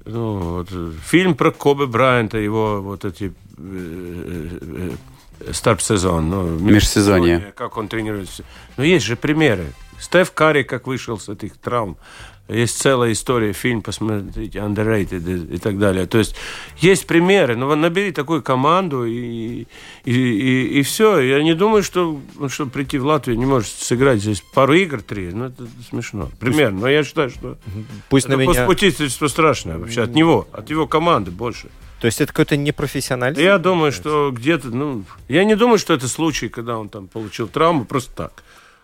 ну, 0.06 0.38
вот, 0.38 0.68
э, 0.72 0.92
фильм 1.06 1.36
про 1.36 1.52
Коби 1.52 1.86
Брайанта, 1.86 2.38
его 2.38 2.82
вот 2.82 3.06
эти 3.06 3.34
э, 3.58 4.92
э, 5.40 5.52
старп-сезон, 5.54 6.30
ну, 6.30 6.60
Межсезонье. 6.60 7.54
как 7.56 7.78
он 7.78 7.88
тренируется. 7.88 8.44
Но 8.78 8.84
есть 8.84 9.06
же 9.06 9.16
примеры. 9.16 9.74
Стеф 10.00 10.32
Карри 10.32 10.64
как 10.64 10.88
вышел 10.88 11.20
с 11.20 11.28
этих 11.28 11.58
травм. 11.58 11.98
Есть 12.48 12.80
целая 12.80 13.12
история, 13.12 13.52
фильм, 13.52 13.82
посмотрите, 13.82 14.60
Underrated 14.60 15.52
и, 15.52 15.56
и 15.56 15.58
так 15.58 15.78
далее. 15.78 16.06
То 16.06 16.18
есть 16.18 16.36
есть 16.78 17.06
примеры, 17.06 17.56
но 17.58 17.68
вот 17.68 17.76
набери 17.76 18.12
такую 18.12 18.42
команду 18.42 19.06
и, 19.06 19.66
и, 20.06 20.14
и, 20.14 20.80
и 20.80 20.82
все. 20.84 21.20
Я 21.20 21.44
не 21.44 21.54
думаю, 21.56 21.84
что 21.84 22.20
он, 22.40 22.50
чтобы 22.50 22.72
прийти 22.72 22.98
в 22.98 23.06
Латвию, 23.06 23.38
не 23.38 23.46
может 23.46 23.70
сыграть 23.70 24.22
здесь 24.22 24.42
пару 24.54 24.74
игр, 24.74 25.02
три. 25.02 25.32
Ну, 25.34 25.46
это 25.46 25.68
смешно. 25.90 26.30
Примерно. 26.40 26.82
Но 26.82 26.90
я 26.90 27.04
считаю, 27.04 27.30
что 27.30 27.58
Пусть 28.10 28.30
на 28.30 28.34
это 28.34 28.42
меня... 28.44 28.62
попустительство 28.62 29.28
страшное 29.28 29.78
вообще 29.78 30.04
от 30.04 30.16
него, 30.16 30.48
от 30.54 30.70
его 30.70 30.88
команды 30.88 31.32
больше. 31.32 31.70
То 32.00 32.06
есть 32.06 32.22
это 32.22 32.32
какой-то 32.32 32.58
непрофессионализм? 32.58 33.42
Я 33.42 33.58
думаю, 33.58 33.92
что 33.92 34.32
где-то, 34.32 34.68
ну, 34.68 35.04
я 35.28 35.44
не 35.44 35.56
думаю, 35.56 35.80
что 35.80 35.94
это 35.94 36.08
случай, 36.08 36.48
когда 36.48 36.78
он 36.78 36.90
там 36.90 37.08
получил 37.08 37.48
травму 37.48 37.86
просто 37.86 38.12
так. 38.16 38.44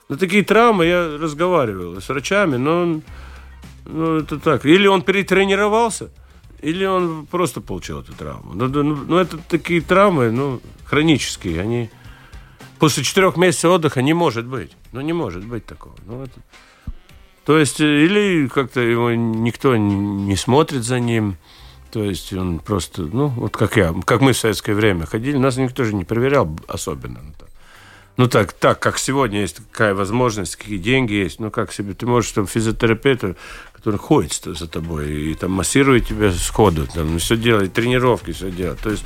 Но 0.09 0.17
такие 0.17 0.43
травмы 0.43 0.85
я 0.85 1.17
разговаривал 1.17 2.01
с 2.01 2.09
врачами, 2.09 2.57
но 2.57 2.81
он, 2.81 3.03
ну, 3.85 4.17
это 4.17 4.39
так. 4.39 4.65
Или 4.65 4.87
он 4.87 5.01
перетренировался, 5.01 6.09
или 6.61 6.85
он 6.85 7.25
просто 7.25 7.61
получил 7.61 7.99
эту 7.99 8.13
травму. 8.13 8.53
Ну, 8.53 8.67
ну, 8.67 8.83
ну 8.83 9.17
это 9.17 9.37
такие 9.37 9.81
травмы, 9.81 10.31
ну, 10.31 10.61
хронические, 10.85 11.61
они 11.61 11.89
после 12.79 13.03
четырех 13.03 13.37
месяцев 13.37 13.71
отдыха 13.71 14.01
не 14.01 14.13
может 14.13 14.45
быть. 14.45 14.71
Ну, 14.91 15.01
не 15.01 15.13
может 15.13 15.45
быть 15.45 15.65
такого. 15.65 15.95
Ну, 16.05 16.23
это... 16.23 16.39
То 17.45 17.57
есть, 17.57 17.81
э, 17.81 18.05
или 18.05 18.47
как-то 18.47 18.79
его 18.79 19.11
никто 19.11 19.75
не 19.75 20.35
смотрит 20.35 20.83
за 20.83 20.99
ним, 20.99 21.37
то 21.91 22.03
есть 22.03 22.33
он 22.33 22.59
просто, 22.59 23.03
ну, 23.03 23.27
вот 23.27 23.55
как 23.55 23.77
я, 23.77 23.93
как 24.05 24.21
мы 24.21 24.33
в 24.33 24.37
советское 24.37 24.73
время 24.73 25.05
ходили, 25.05 25.37
нас 25.37 25.57
никто 25.57 25.83
же 25.83 25.93
не 25.93 26.05
проверял 26.05 26.49
особенно. 26.67 27.21
Ну 28.15 28.27
так, 28.27 28.53
так, 28.53 28.79
как 28.79 28.99
сегодня 28.99 29.41
есть 29.41 29.57
такая 29.57 29.95
возможность, 29.95 30.55
какие 30.55 30.77
деньги 30.77 31.13
есть, 31.13 31.39
ну 31.39 31.49
как 31.49 31.73
себе, 31.73 31.93
ты 31.93 32.05
можешь 32.05 32.31
там 32.31 32.45
физиотерапевту, 32.45 33.35
который 33.83 33.99
ходит 33.99 34.39
за 34.45 34.65
тобой 34.65 35.11
и 35.11 35.33
там 35.33 35.51
массирует 35.51 36.07
тебя 36.07 36.31
сходу, 36.31 36.87
там 36.87 37.19
все 37.19 37.35
делает, 37.35 37.73
тренировки 37.73 38.31
все 38.31 38.49
делает. 38.49 38.79
То 38.79 38.91
есть 38.91 39.03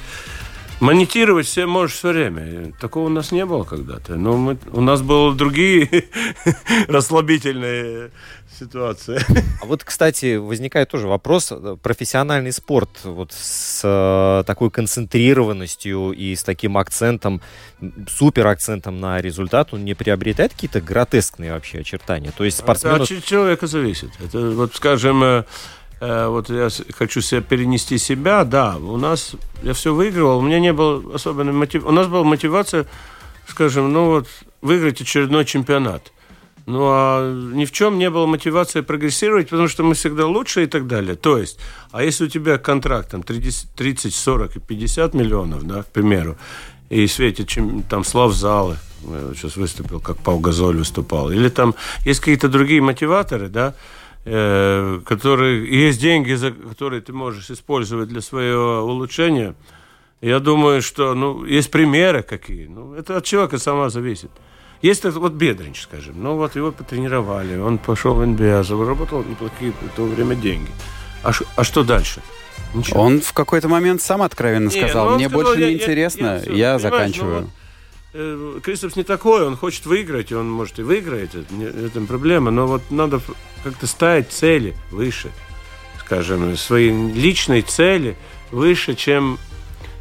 монетировать 0.79 1.47
все 1.47 1.65
можешь 1.65 1.97
все 1.97 2.09
время. 2.09 2.73
Такого 2.79 3.07
у 3.07 3.09
нас 3.09 3.31
не 3.31 3.45
было 3.45 3.63
когда-то. 3.63 4.15
Но 4.15 4.37
мы, 4.37 4.57
у 4.71 4.81
нас 4.81 5.01
были 5.01 5.35
другие 5.35 6.05
расслабительные 6.87 8.11
ситуация. 8.57 9.23
А 9.61 9.65
вот, 9.65 9.83
кстати, 9.83 10.35
возникает 10.35 10.89
тоже 10.89 11.07
вопрос. 11.07 11.53
Профессиональный 11.81 12.51
спорт 12.51 12.89
вот 13.03 13.31
с 13.31 13.81
э, 13.83 14.43
такой 14.45 14.71
концентрированностью 14.71 16.11
и 16.11 16.35
с 16.35 16.43
таким 16.43 16.77
акцентом, 16.77 17.41
супер 18.07 18.47
акцентом 18.47 18.99
на 18.99 19.21
результат, 19.21 19.73
он 19.73 19.85
не 19.85 19.93
приобретает 19.93 20.53
какие-то 20.53 20.81
гротескные 20.81 21.53
вообще 21.53 21.79
очертания? 21.79 22.31
То 22.35 22.43
есть 22.43 22.57
спортсмен... 22.57 23.01
от 23.01 23.07
человека 23.23 23.67
зависит. 23.67 24.11
Это 24.19 24.49
вот, 24.51 24.75
скажем, 24.75 25.45
э, 25.99 26.05
э, 26.05 26.27
вот 26.27 26.49
я 26.49 26.69
хочу 26.97 27.21
себя 27.21 27.41
перенести 27.41 27.97
себя, 27.97 28.43
да, 28.43 28.77
у 28.77 28.97
нас, 28.97 29.35
я 29.63 29.73
все 29.73 29.93
выигрывал, 29.93 30.39
у 30.39 30.41
меня 30.41 30.59
не 30.59 30.73
было 30.73 31.15
особенной 31.15 31.53
мотивации, 31.53 31.89
у 31.89 31.91
нас 31.91 32.07
была 32.07 32.23
мотивация, 32.23 32.85
скажем, 33.47 33.91
ну 33.91 34.05
вот, 34.05 34.27
выиграть 34.61 35.01
очередной 35.01 35.45
чемпионат. 35.45 36.11
Ну, 36.65 36.81
а 36.83 37.33
ни 37.53 37.63
в 37.63 37.71
чем 37.71 37.97
не 37.97 38.09
было 38.09 38.25
мотивации 38.25 38.81
прогрессировать, 38.81 39.49
потому 39.49 39.69
что 39.69 39.83
мы 39.83 39.93
всегда 39.93 40.27
лучше 40.27 40.63
и 40.63 40.67
так 40.67 40.85
далее. 40.85 41.15
То 41.15 41.37
есть, 41.37 41.59
а 41.91 42.03
если 42.03 42.25
у 42.25 42.27
тебя 42.27 42.57
контракт 42.57 43.11
там 43.11 43.23
30, 43.23 43.69
30 43.73 44.13
40 44.13 44.57
и 44.57 44.59
50 44.59 45.13
миллионов, 45.13 45.63
да, 45.63 45.83
к 45.83 45.87
примеру, 45.87 46.37
и 46.89 47.07
светит 47.07 47.47
чем, 47.47 47.83
там 47.83 48.03
слав 48.03 48.33
залы, 48.33 48.77
сейчас 49.35 49.55
выступил, 49.55 50.01
как 50.01 50.17
Пау 50.17 50.39
Газоль 50.39 50.77
выступал, 50.77 51.31
или 51.31 51.47
там 51.47 51.73
есть 52.05 52.19
какие-то 52.19 52.49
другие 52.49 52.81
мотиваторы, 52.81 53.47
да, 53.47 53.69
э, 53.69 53.73
которые, 55.05 55.85
есть 55.85 56.01
деньги, 56.01 56.33
за 56.33 56.51
которые 56.51 57.01
ты 57.01 57.13
можешь 57.13 57.49
использовать 57.49 58.09
для 58.09 58.21
своего 58.21 58.81
улучшения, 58.83 59.55
я 60.21 60.39
думаю, 60.39 60.81
что, 60.81 61.13
ну, 61.13 61.45
есть 61.45 61.71
примеры 61.71 62.23
какие, 62.23 62.67
ну, 62.67 62.93
это 62.93 63.17
от 63.17 63.25
человека 63.25 63.57
сама 63.57 63.89
зависит. 63.89 64.31
Есть 64.81 65.05
вот 65.05 65.33
Бедринч, 65.33 65.81
скажем. 65.81 66.21
Ну 66.21 66.35
вот 66.35 66.55
его 66.55 66.71
потренировали, 66.71 67.57
он 67.57 67.77
пошел 67.77 68.13
в 68.13 68.25
НБА, 68.25 68.63
заработал 68.63 69.23
неплохие 69.23 69.71
в 69.71 69.95
то 69.95 70.03
время 70.03 70.35
деньги. 70.35 70.69
А, 71.23 71.33
ш, 71.33 71.45
а 71.55 71.63
что 71.63 71.83
дальше? 71.83 72.21
Ничего. 72.73 73.01
Он 73.01 73.21
в 73.21 73.33
какой-то 73.33 73.69
момент 73.69 74.01
сам 74.01 74.21
откровенно 74.21 74.69
не, 74.69 74.79
сказал, 74.79 75.11
ну, 75.11 75.15
мне 75.15 75.29
сказал, 75.29 75.45
больше 75.45 75.61
я, 75.61 75.67
не 75.67 75.73
интересно, 75.75 76.41
я, 76.45 76.51
я, 76.51 76.57
я 76.73 76.79
заканчиваю. 76.79 77.41
Ну, 77.41 77.41
вот, 77.41 77.47
э, 77.47 77.66
Кристопс 78.13 78.95
не 78.95 79.03
такой, 79.03 79.45
он 79.45 79.57
хочет 79.57 79.85
выиграть, 79.85 80.31
и 80.31 80.35
он 80.35 80.49
может 80.49 80.79
и 80.79 80.81
выиграет, 80.81 81.35
это, 81.35 81.53
это 81.63 82.01
проблема, 82.01 82.51
но 82.51 82.65
вот 82.65 82.83
надо 82.89 83.19
как-то 83.63 83.85
ставить 83.85 84.31
цели 84.31 84.75
выше, 84.91 85.29
скажем, 85.99 86.55
свои 86.55 86.89
личные 86.89 87.61
цели 87.63 88.17
выше, 88.49 88.95
чем, 88.95 89.37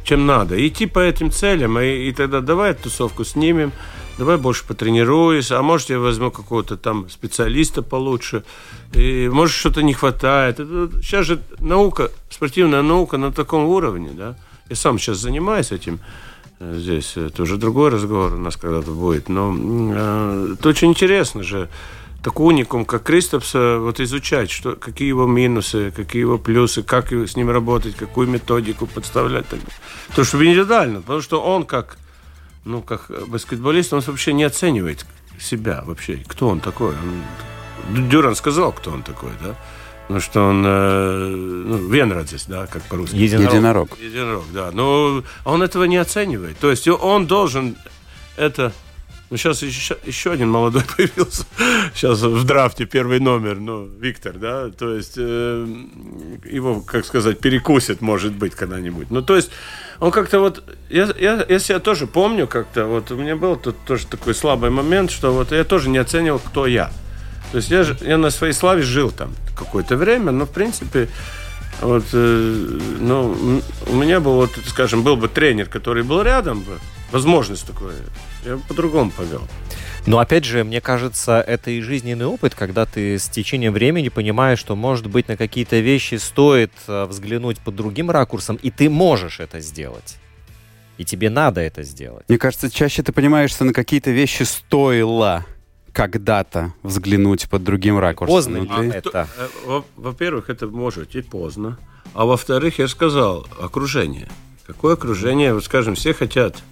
чем 0.03 0.25
надо. 0.25 0.55
Идти 0.67 0.85
по 0.85 0.99
этим 0.99 1.31
целям, 1.31 1.77
и, 1.79 2.07
и 2.07 2.13
тогда 2.13 2.39
давай 2.39 2.73
тусовку 2.75 3.25
снимем, 3.25 3.73
давай 4.17 4.37
больше 4.37 4.65
потренируюсь, 4.65 5.51
а 5.51 5.61
может 5.61 5.89
я 5.89 5.99
возьму 5.99 6.31
какого-то 6.31 6.77
там 6.77 7.09
специалиста 7.09 7.81
получше, 7.81 8.45
и 8.93 9.29
может 9.29 9.53
что-то 9.53 9.83
не 9.83 9.93
хватает. 9.93 10.61
Это, 10.61 10.89
сейчас 11.01 11.25
же 11.25 11.41
наука, 11.59 12.09
спортивная 12.29 12.81
наука 12.83 13.17
на 13.17 13.33
таком 13.33 13.65
уровне, 13.65 14.11
да. 14.13 14.37
Я 14.69 14.75
сам 14.75 14.97
сейчас 14.97 15.17
занимаюсь 15.17 15.71
этим 15.71 15.95
э, 15.95 16.26
здесь. 16.59 17.17
Это 17.17 17.43
уже 17.43 17.57
другой 17.57 17.89
разговор 17.89 18.33
у 18.33 18.37
нас 18.37 18.57
когда-то 18.57 18.91
будет. 18.91 19.29
Но 19.29 19.55
э, 19.57 20.55
это 20.57 20.69
очень 20.69 20.89
интересно 20.89 21.43
же 21.43 21.69
такой 22.23 22.47
уникум, 22.47 22.85
как 22.85 23.03
Кристопса, 23.03 23.77
вот 23.79 23.99
изучать, 23.99 24.49
что, 24.49 24.75
какие 24.75 25.07
его 25.07 25.25
минусы, 25.25 25.91
какие 25.95 26.21
его 26.21 26.37
плюсы, 26.37 26.83
как 26.83 27.11
с 27.11 27.35
ним 27.35 27.49
работать, 27.49 27.95
какую 27.95 28.27
методику 28.27 28.87
подставлять. 28.87 29.45
То, 30.15 30.23
что 30.23 30.43
индивидуально, 30.43 31.01
потому 31.01 31.21
что 31.21 31.41
он 31.41 31.63
как 31.65 31.97
ну, 32.67 32.81
как 32.81 33.09
баскетболист, 33.27 33.93
он 33.93 34.01
вообще 34.01 34.33
не 34.33 34.43
оценивает 34.43 35.05
себя 35.39 35.83
вообще. 35.85 36.23
Кто 36.27 36.49
он 36.49 36.59
такой? 36.59 36.93
Он... 36.95 38.09
Дюран 38.09 38.35
сказал, 38.35 38.73
кто 38.73 38.91
он 38.91 39.03
такой, 39.03 39.31
да? 39.41 39.55
Ну, 40.09 40.21
что 40.21 40.41
он 40.47 40.63
э, 40.65 41.27
ну, 41.27 41.89
Венрадзис, 41.89 42.45
да, 42.45 42.65
как 42.67 42.81
по-русски. 42.83 43.15
Единорог. 43.15 43.53
Единорог. 43.53 43.99
Единорог, 43.99 44.45
да. 44.53 44.71
Но 44.71 45.23
он 45.43 45.63
этого 45.63 45.83
не 45.83 45.97
оценивает. 45.97 46.57
То 46.59 46.69
есть 46.69 46.87
он 46.87 47.27
должен 47.27 47.75
это... 48.37 48.71
Ну, 49.29 49.35
сейчас 49.35 49.61
еще, 49.61 49.97
еще 50.05 50.31
один 50.31 50.49
молодой 50.49 50.83
появился. 50.97 51.45
Сейчас 51.93 52.21
в 52.21 52.45
драфте 52.45 52.85
первый 52.85 53.19
номер, 53.19 53.55
ну, 53.59 53.85
Виктор, 53.85 54.37
да. 54.37 54.69
То 54.69 54.95
есть 54.95 55.15
э, 55.17 55.67
его, 56.45 56.79
как 56.79 57.05
сказать, 57.05 57.39
перекусит, 57.39 57.99
может 57.99 58.31
быть, 58.31 58.55
когда-нибудь. 58.55 59.11
Ну, 59.11 59.21
то 59.21 59.35
есть 59.35 59.51
он 59.99 60.11
как-то 60.11 60.39
вот, 60.39 60.63
я, 60.89 61.09
я, 61.19 61.45
я 61.49 61.59
себя 61.59 61.79
тоже 61.79 62.07
помню 62.07 62.47
как-то, 62.47 62.85
вот 62.85 63.11
у 63.11 63.17
меня 63.17 63.35
был 63.35 63.57
тут 63.57 63.75
тоже 63.85 64.07
такой 64.07 64.33
слабый 64.33 64.69
момент, 64.69 65.11
что 65.11 65.33
вот 65.33 65.51
я 65.51 65.65
тоже 65.65 65.89
не 65.89 65.97
оценивал, 65.97 66.39
кто 66.39 66.65
я. 66.65 66.89
То 67.51 67.57
есть 67.57 67.69
я, 67.69 67.85
я 68.01 68.17
на 68.17 68.29
своей 68.29 68.53
славе 68.53 68.81
жил 68.81 69.11
там 69.11 69.31
какое-то 69.55 69.95
время, 69.95 70.31
но 70.31 70.45
в 70.45 70.51
принципе 70.51 71.07
вот, 71.81 72.05
э, 72.11 72.79
ну, 72.99 73.61
у 73.87 73.95
меня 73.95 74.19
был, 74.19 74.35
вот, 74.35 74.51
скажем, 74.65 75.03
был 75.03 75.15
бы 75.15 75.27
тренер, 75.27 75.67
который 75.67 76.03
был 76.03 76.21
рядом, 76.23 76.61
бы, 76.61 76.79
возможность 77.11 77.67
такой, 77.67 77.93
я 78.45 78.57
по-другому 78.67 79.11
повел. 79.11 79.41
Но 80.07 80.19
опять 80.19 80.45
же, 80.45 80.63
мне 80.63 80.81
кажется, 80.81 81.43
это 81.45 81.69
и 81.69 81.81
жизненный 81.81 82.25
опыт, 82.25 82.55
когда 82.55 82.85
ты 82.85 83.19
с 83.19 83.27
течением 83.27 83.73
времени 83.73 84.09
понимаешь, 84.09 84.57
что, 84.57 84.75
может 84.75 85.07
быть, 85.07 85.27
на 85.27 85.37
какие-то 85.37 85.79
вещи 85.79 86.15
стоит 86.15 86.71
э, 86.87 87.05
взглянуть 87.05 87.59
под 87.59 87.75
другим 87.75 88.09
ракурсом, 88.09 88.55
и 88.55 88.71
ты 88.71 88.89
можешь 88.89 89.39
это 89.39 89.59
сделать. 89.59 90.15
И 90.97 91.05
тебе 91.05 91.29
надо 91.29 91.61
это 91.61 91.83
сделать. 91.83 92.25
Мне 92.27 92.39
кажется, 92.39 92.71
чаще 92.71 93.03
ты 93.03 93.11
понимаешь, 93.11 93.51
что 93.51 93.65
на 93.65 93.73
какие-то 93.73 94.09
вещи 94.09 94.43
стоило 94.43 95.45
когда-то 95.93 96.73
взглянуть 96.83 97.49
под 97.49 97.63
другим 97.63 97.97
ракурсом. 97.97 98.35
Поздно 98.35 98.57
ли 98.57 98.69
а, 98.69 98.83
это? 98.83 99.27
Э, 99.65 99.81
во-первых, 99.95 100.49
это 100.49 100.67
может 100.67 101.15
и 101.15 101.21
поздно. 101.21 101.77
А 102.13 102.25
во-вторых, 102.25 102.79
я 102.79 102.87
сказал, 102.87 103.47
окружение. 103.59 104.29
Какое 104.65 104.93
окружение? 104.93 105.53
Вот, 105.53 105.63
скажем, 105.65 105.95
все 105.95 106.13
хотят 106.13 106.63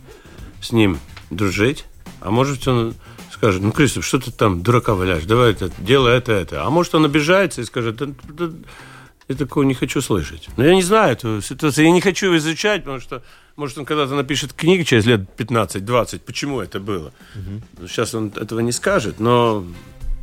с 0.61 0.71
ним 0.71 0.99
дружить, 1.29 1.85
а 2.19 2.31
может 2.31 2.67
он 2.67 2.95
скажет, 3.31 3.61
ну, 3.61 3.71
Кристоф, 3.71 4.05
что 4.05 4.19
ты 4.19 4.31
там 4.31 4.63
дурака 4.63 4.93
валяешь, 4.93 5.25
давай 5.25 5.51
это, 5.51 5.69
делай 5.77 6.17
это, 6.17 6.31
это. 6.31 6.65
А 6.65 6.69
может, 6.69 6.95
он 6.95 7.05
обижается 7.05 7.61
и 7.61 7.65
скажет, 7.65 7.97
да, 7.97 8.07
да, 8.29 8.49
я 9.27 9.35
такого 9.35 9.63
не 9.63 9.73
хочу 9.73 10.01
слышать. 10.01 10.49
Но 10.57 10.65
я 10.65 10.73
не 10.73 10.81
знаю 10.81 11.13
эту 11.13 11.41
ситуацию, 11.41 11.85
я 11.85 11.91
не 11.91 12.01
хочу 12.01 12.35
изучать, 12.37 12.83
потому 12.83 12.99
что, 12.99 13.23
может, 13.55 13.77
он 13.77 13.85
когда-то 13.85 14.15
напишет 14.15 14.53
книги 14.53 14.83
через 14.83 15.05
лет 15.05 15.21
15-20, 15.37 16.19
почему 16.19 16.61
это 16.61 16.79
было. 16.79 17.13
Угу. 17.35 17.87
Сейчас 17.87 18.13
он 18.13 18.31
этого 18.35 18.59
не 18.59 18.71
скажет, 18.71 19.19
но 19.19 19.65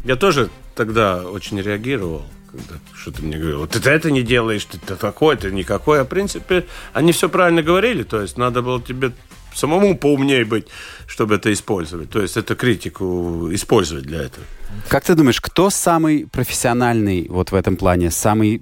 я 0.05 0.17
тоже 0.17 0.51
тогда 0.75 1.23
очень 1.23 1.61
реагировал 1.61 2.25
когда 2.53 2.75
что 2.95 3.11
ты 3.11 3.23
мне 3.23 3.39
говорил, 3.39 3.61
вот 3.61 3.71
ты 3.71 3.91
это 3.91 4.11
не 4.11 4.23
делаешь, 4.23 4.67
ты 4.67 4.79
такой, 4.79 5.37
ты 5.37 5.51
никакой. 5.51 6.01
А 6.01 6.05
в 6.05 6.09
принципе, 6.09 6.67
они 6.93 7.13
все 7.13 7.31
правильно 7.31 7.63
говорили, 7.63 8.03
то 8.03 8.21
есть 8.21 8.37
надо 8.37 8.61
было 8.61 8.81
тебе 8.81 9.13
самому 9.55 9.97
поумнее 9.97 10.45
быть, 10.45 10.67
чтобы 11.07 11.37
это 11.37 11.53
использовать. 11.53 12.11
То 12.11 12.21
есть 12.21 12.37
эту 12.37 12.55
критику 12.57 13.49
использовать 13.53 14.05
для 14.05 14.23
этого. 14.23 14.45
Как 14.89 15.05
ты 15.05 15.15
думаешь, 15.15 15.41
кто 15.41 15.71
самый 15.71 16.27
профессиональный 16.27 17.27
вот 17.29 17.53
в 17.53 17.55
этом 17.55 17.77
плане, 17.77 18.11
самый 18.11 18.61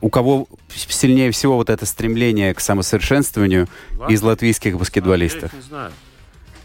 у 0.00 0.08
кого 0.10 0.48
сильнее 0.68 1.30
всего 1.30 1.56
вот 1.56 1.70
это 1.70 1.86
стремление 1.86 2.54
к 2.54 2.60
самосовершенствованию 2.60 3.68
Ладно. 3.96 4.12
из 4.12 4.22
латвийских 4.22 4.78
баскетболистов? 4.78 5.52
Я 5.52 5.58
не 5.58 5.64
знаю. 5.64 5.92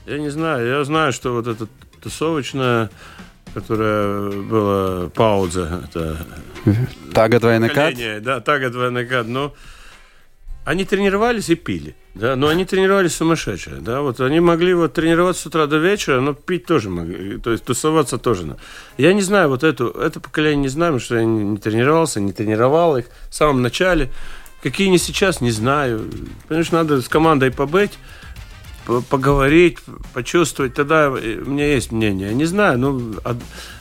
Я 0.05 0.17
не 0.19 0.29
знаю. 0.29 0.67
Я 0.67 0.83
знаю, 0.83 1.13
что 1.13 1.33
вот 1.33 1.47
эта 1.47 1.67
тусовочная, 2.01 2.89
которая 3.53 4.31
была 4.31 5.09
пауза, 5.09 5.83
это... 5.89 6.25
Тага 7.13 7.39
двойной 7.39 7.69
Да, 8.19 8.39
тага 8.41 8.69
двойной 8.69 9.05
Но 9.27 9.53
они 10.65 10.85
тренировались 10.85 11.49
и 11.49 11.55
пили. 11.55 11.95
Да, 12.15 12.37
но 12.37 12.47
они 12.47 12.63
тренировались 12.63 13.13
сумасшедшие, 13.15 13.81
да, 13.81 13.99
вот 13.99 14.21
они 14.21 14.39
могли 14.39 14.73
вот 14.73 14.93
тренироваться 14.93 15.43
с 15.43 15.45
утра 15.47 15.67
до 15.67 15.79
вечера, 15.79 16.21
но 16.21 16.33
пить 16.33 16.65
тоже 16.65 16.89
могли, 16.89 17.37
то 17.39 17.51
есть 17.51 17.65
тусоваться 17.65 18.17
тоже. 18.17 18.55
Я 18.97 19.11
не 19.11 19.21
знаю, 19.21 19.49
вот 19.49 19.65
эту, 19.65 19.89
это 19.89 20.21
поколение 20.21 20.61
не 20.61 20.67
знаю, 20.69 21.01
что 21.01 21.17
я 21.17 21.25
не 21.25 21.57
тренировался, 21.57 22.21
не 22.21 22.31
тренировал 22.31 22.95
их 22.95 23.07
в 23.29 23.35
самом 23.35 23.61
начале. 23.61 24.11
Какие 24.63 24.87
они 24.87 24.97
сейчас, 24.97 25.41
не 25.41 25.51
знаю. 25.51 26.09
Конечно, 26.47 26.77
надо 26.77 27.01
с 27.01 27.09
командой 27.09 27.51
побыть, 27.51 27.99
поговорить, 29.09 29.79
почувствовать, 30.13 30.73
тогда 30.73 31.09
у 31.09 31.15
меня 31.15 31.73
есть 31.73 31.91
мнение. 31.91 32.29
Я 32.29 32.33
не 32.33 32.45
знаю, 32.45 32.77
ну, 32.77 33.15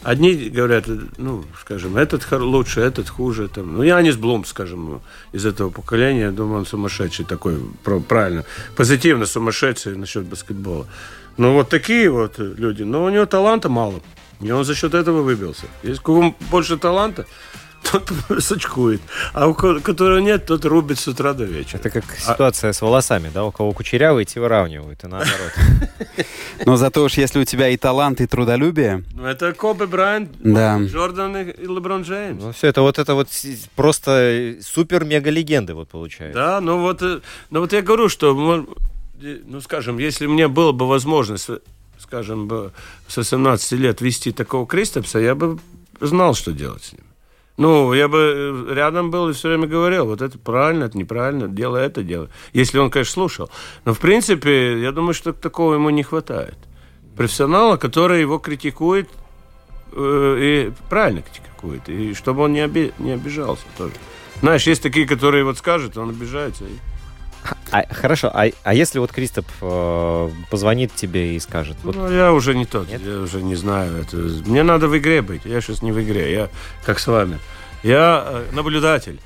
одни 0.02 0.34
говорят, 0.34 0.86
ну, 1.18 1.44
скажем, 1.60 1.96
этот 1.96 2.30
лучше, 2.32 2.80
этот 2.80 3.08
хуже. 3.08 3.48
Там. 3.48 3.76
Ну, 3.76 3.82
я 3.82 4.00
не 4.02 4.12
с 4.12 4.16
Блум, 4.16 4.44
скажем, 4.44 5.00
из 5.32 5.46
этого 5.46 5.70
поколения, 5.70 6.22
я 6.22 6.30
думаю, 6.30 6.60
он 6.60 6.66
сумасшедший 6.66 7.24
такой, 7.24 7.58
правильно, 8.08 8.44
позитивно 8.76 9.26
сумасшедший 9.26 9.96
насчет 9.96 10.24
баскетбола. 10.24 10.86
Ну, 11.36 11.52
вот 11.52 11.68
такие 11.68 12.10
вот 12.10 12.38
люди. 12.38 12.82
Но 12.82 13.04
у 13.04 13.10
него 13.10 13.26
таланта 13.26 13.68
мало. 13.68 14.00
И 14.40 14.50
он 14.50 14.64
за 14.64 14.74
счет 14.74 14.94
этого 14.94 15.22
выбился. 15.22 15.66
Если 15.82 16.00
у 16.10 16.34
больше 16.50 16.76
таланта, 16.76 17.26
тот 17.90 18.10
сочкует. 18.42 19.00
А 19.32 19.46
у 19.46 19.54
которого 19.54 20.18
нет, 20.18 20.46
тот 20.46 20.64
рубит 20.64 20.98
с 20.98 21.08
утра 21.08 21.32
до 21.32 21.44
вечера. 21.44 21.78
Это 21.78 21.90
как 21.90 22.04
а 22.04 22.32
ситуация 22.32 22.70
а... 22.70 22.72
с 22.72 22.82
волосами, 22.82 23.30
да? 23.32 23.44
У 23.44 23.52
кого 23.52 23.72
кучерявые, 23.72 24.24
те 24.24 24.40
выравнивают, 24.40 25.04
и 25.04 25.06
наоборот. 25.06 25.52
Но 26.66 26.76
зато 26.76 27.04
уж 27.04 27.14
если 27.14 27.40
у 27.40 27.44
тебя 27.44 27.68
и 27.68 27.76
талант, 27.76 28.20
и 28.20 28.26
трудолюбие... 28.26 29.04
Ну, 29.12 29.26
это 29.26 29.52
Коби 29.52 29.84
Брайант, 29.84 30.30
да. 30.40 30.78
Джордан 30.80 31.36
и 31.36 31.66
Леброн 31.66 32.02
Джеймс. 32.02 32.42
Ну, 32.42 32.52
все 32.52 32.68
это 32.68 32.82
вот 32.82 32.98
это 32.98 33.14
вот 33.14 33.28
просто 33.76 34.56
супер-мега-легенды 34.60 35.74
вот 35.74 35.88
получается. 35.88 36.38
Да, 36.38 36.60
ну 36.60 36.80
вот, 36.80 37.02
э, 37.02 37.20
ну 37.50 37.60
вот 37.60 37.72
я 37.72 37.82
говорю, 37.82 38.08
что, 38.08 38.34
ну, 39.20 39.60
скажем, 39.60 39.98
если 39.98 40.26
мне 40.26 40.48
было 40.48 40.72
бы 40.72 40.86
возможность, 40.88 41.48
скажем, 41.98 42.70
с 43.08 43.16
18 43.16 43.72
лет 43.72 44.00
вести 44.00 44.32
такого 44.32 44.66
Кристопса, 44.66 45.18
я 45.18 45.34
бы 45.34 45.58
знал, 46.00 46.34
что 46.34 46.52
делать 46.52 46.84
с 46.84 46.92
ним. 46.92 47.02
Ну, 47.56 47.92
я 47.92 48.08
бы 48.08 48.18
э, 48.68 48.74
рядом 48.74 49.10
был 49.10 49.28
и 49.28 49.32
все 49.32 49.48
время 49.48 49.68
говорил, 49.68 50.06
вот 50.06 50.22
это 50.22 50.38
правильно, 50.38 50.84
это 50.84 50.98
неправильно, 50.98 51.46
делай 51.46 51.86
это, 51.86 52.02
делай. 52.02 52.28
Если 52.52 52.78
он, 52.78 52.90
конечно, 52.90 53.12
слушал. 53.12 53.50
Но, 53.84 53.94
в 53.94 54.00
принципе, 54.00 54.80
я 54.80 54.90
думаю, 54.90 55.14
что 55.14 55.32
такого 55.32 55.74
ему 55.74 55.90
не 55.90 56.02
хватает. 56.02 56.56
Профессионала, 57.16 57.76
который 57.76 58.20
его 58.20 58.38
критикует, 58.38 59.08
э, 59.92 60.36
и 60.40 60.72
правильно 60.90 61.22
критикует, 61.22 61.88
и 61.88 62.14
чтобы 62.14 62.42
он 62.42 62.52
не, 62.52 62.64
оби 62.64 62.92
не 62.98 63.12
обижался 63.12 63.64
тоже. 63.78 63.94
Знаешь, 64.40 64.66
есть 64.66 64.82
такие, 64.82 65.06
которые 65.06 65.44
вот 65.44 65.56
скажут, 65.56 65.96
он 65.96 66.10
обижается. 66.10 66.64
И... 66.64 66.76
А, 67.70 67.84
хорошо, 67.90 68.30
а, 68.32 68.46
а 68.62 68.74
если 68.74 68.98
вот 68.98 69.12
Кристоп 69.12 69.46
э, 69.60 70.30
позвонит 70.50 70.94
тебе 70.94 71.36
и 71.36 71.40
скажет? 71.40 71.76
Вот... 71.82 71.96
Ну, 71.96 72.10
я 72.10 72.32
уже 72.32 72.54
не 72.54 72.66
тот, 72.66 72.88
Нет? 72.88 73.02
я 73.04 73.18
уже 73.18 73.42
не 73.42 73.54
знаю. 73.56 74.02
Это... 74.02 74.16
Мне 74.16 74.62
надо 74.62 74.88
в 74.88 74.96
игре 74.96 75.22
быть, 75.22 75.44
я 75.44 75.60
сейчас 75.60 75.82
не 75.82 75.92
в 75.92 76.02
игре, 76.02 76.32
я 76.32 76.48
как 76.84 76.98
с 76.98 77.06
вами. 77.06 77.38
Я 77.82 78.24
э, 78.26 78.44
наблюдатель. 78.52 79.20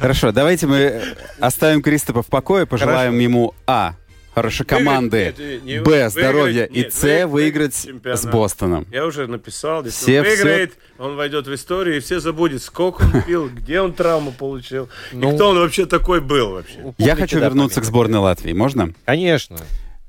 Хорошо, 0.00 0.32
давайте 0.32 0.66
мы 0.66 1.02
оставим 1.38 1.82
Кристопа 1.82 2.22
в 2.22 2.26
покое, 2.26 2.66
пожелаем 2.66 3.12
Хорошо. 3.12 3.22
ему 3.22 3.54
А 3.66 3.94
хорошей 4.38 4.66
команды, 4.66 5.34
нет, 5.38 5.64
нет, 5.64 5.84
Б, 5.84 6.08
здоровья 6.10 6.64
и 6.64 6.88
С, 6.90 7.26
выиграть 7.26 7.88
с 8.04 8.26
Бостоном. 8.26 8.86
Я 8.90 9.06
уже 9.06 9.26
написал, 9.26 9.84
если 9.84 9.96
все, 9.96 10.20
он 10.20 10.26
выиграет, 10.26 10.70
все... 10.72 11.02
он 11.02 11.16
войдет 11.16 11.46
в 11.46 11.54
историю, 11.54 11.96
и 11.96 12.00
все 12.00 12.20
забудет, 12.20 12.62
сколько 12.62 13.02
он 13.02 13.22
пил, 13.22 13.48
где 13.54 13.80
он 13.80 13.92
травму 13.92 14.32
получил, 14.32 14.88
ну, 15.12 15.32
и 15.32 15.34
кто 15.34 15.50
он 15.50 15.58
вообще 15.58 15.86
такой 15.86 16.20
был 16.20 16.52
вообще. 16.52 16.94
Я 16.98 17.16
хочу 17.16 17.38
вернуться 17.38 17.80
к 17.80 17.84
сборной 17.84 18.18
Латвии, 18.18 18.52
можно? 18.52 18.92
Конечно. 19.04 19.58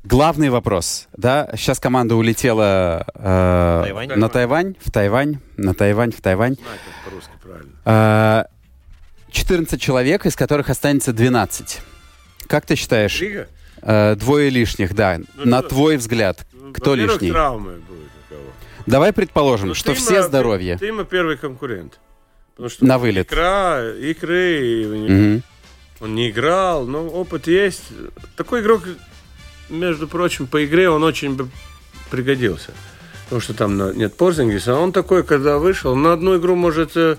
Главный 0.04 0.50
вопрос, 0.50 1.10
да, 1.18 1.50
сейчас 1.58 1.80
команда 1.80 2.16
улетела 2.16 3.06
э, 3.16 3.82
Тайвань? 3.84 4.10
на 4.16 4.30
Тайвань, 4.30 4.76
в 4.80 4.92
Тайвань, 4.92 5.40
на 5.58 5.74
Тайвань, 5.74 6.12
в 6.12 6.22
Тайвань. 6.22 6.56
по-русски 7.04 7.32
правильно. 7.44 8.48
14 9.30 9.74
э, 9.74 9.78
человек, 9.78 10.26
из 10.26 10.38
которых 10.38 10.70
останется 10.70 11.12
12. 11.12 11.82
Как 12.48 12.66
ты 12.66 12.76
считаешь? 12.76 13.20
Рига? 13.20 13.50
Э, 13.82 14.16
двое 14.16 14.50
лишних, 14.50 14.94
да. 14.94 15.20
Ну, 15.36 15.46
На 15.46 15.62
ну, 15.62 15.68
твой 15.68 15.98
взгляд, 15.98 16.46
кто 16.74 16.96
лишний? 16.96 17.32
травмы 17.32 17.74
будет 17.74 18.10
у 18.28 18.34
кого. 18.34 18.44
Давай 18.86 19.14
предположим, 19.14 19.70
ну, 19.70 19.74
что 19.74 19.94
все 19.94 20.24
здоровье. 20.24 20.78
Тима 20.80 21.04
первый 21.04 21.38
конкурент. 21.38 22.00
Потому 22.52 22.70
что 22.70 22.86
На 22.86 22.98
вылет. 22.98 23.28
Икра, 23.28 23.94
икры, 23.98 24.86
угу. 24.86 25.42
он 26.02 26.16
не 26.16 26.30
играл, 26.30 26.86
но 26.86 27.08
опыт 27.08 27.48
есть. 27.48 27.84
Такой 28.36 28.62
игрок, 28.62 28.84
между 29.70 30.08
прочим, 30.08 30.46
по 30.46 30.66
игре 30.66 30.90
он 30.90 31.04
очень 31.04 31.36
бы 31.36 31.48
пригодился. 32.12 32.72
Потому 33.26 33.42
что 33.42 33.54
там 33.54 33.98
нет 33.98 34.18
Порзингиса. 34.18 34.76
Он 34.76 34.92
такой, 34.92 35.24
когда 35.24 35.58
вышел, 35.58 35.96
на 35.96 36.14
одну 36.14 36.38
игру 36.38 36.56
может 36.56 36.98
э, 36.98 37.18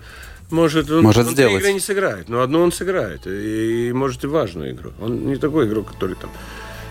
может, 0.51 0.91
он, 0.91 1.03
может 1.03 1.27
он 1.27 1.33
сделать. 1.33 1.61
игры 1.61 1.73
не 1.73 1.81
сыграет, 1.81 2.29
но 2.29 2.43
одну 2.43 2.63
он 2.63 2.73
сыграет. 2.73 3.27
И, 3.27 3.89
и 3.89 3.93
может 3.93 4.25
и 4.25 4.27
важную 4.27 4.73
игру. 4.73 4.93
Он 5.01 5.27
не 5.27 5.37
такой 5.37 5.67
игрок, 5.67 5.93
который 5.93 6.17
там... 6.17 6.31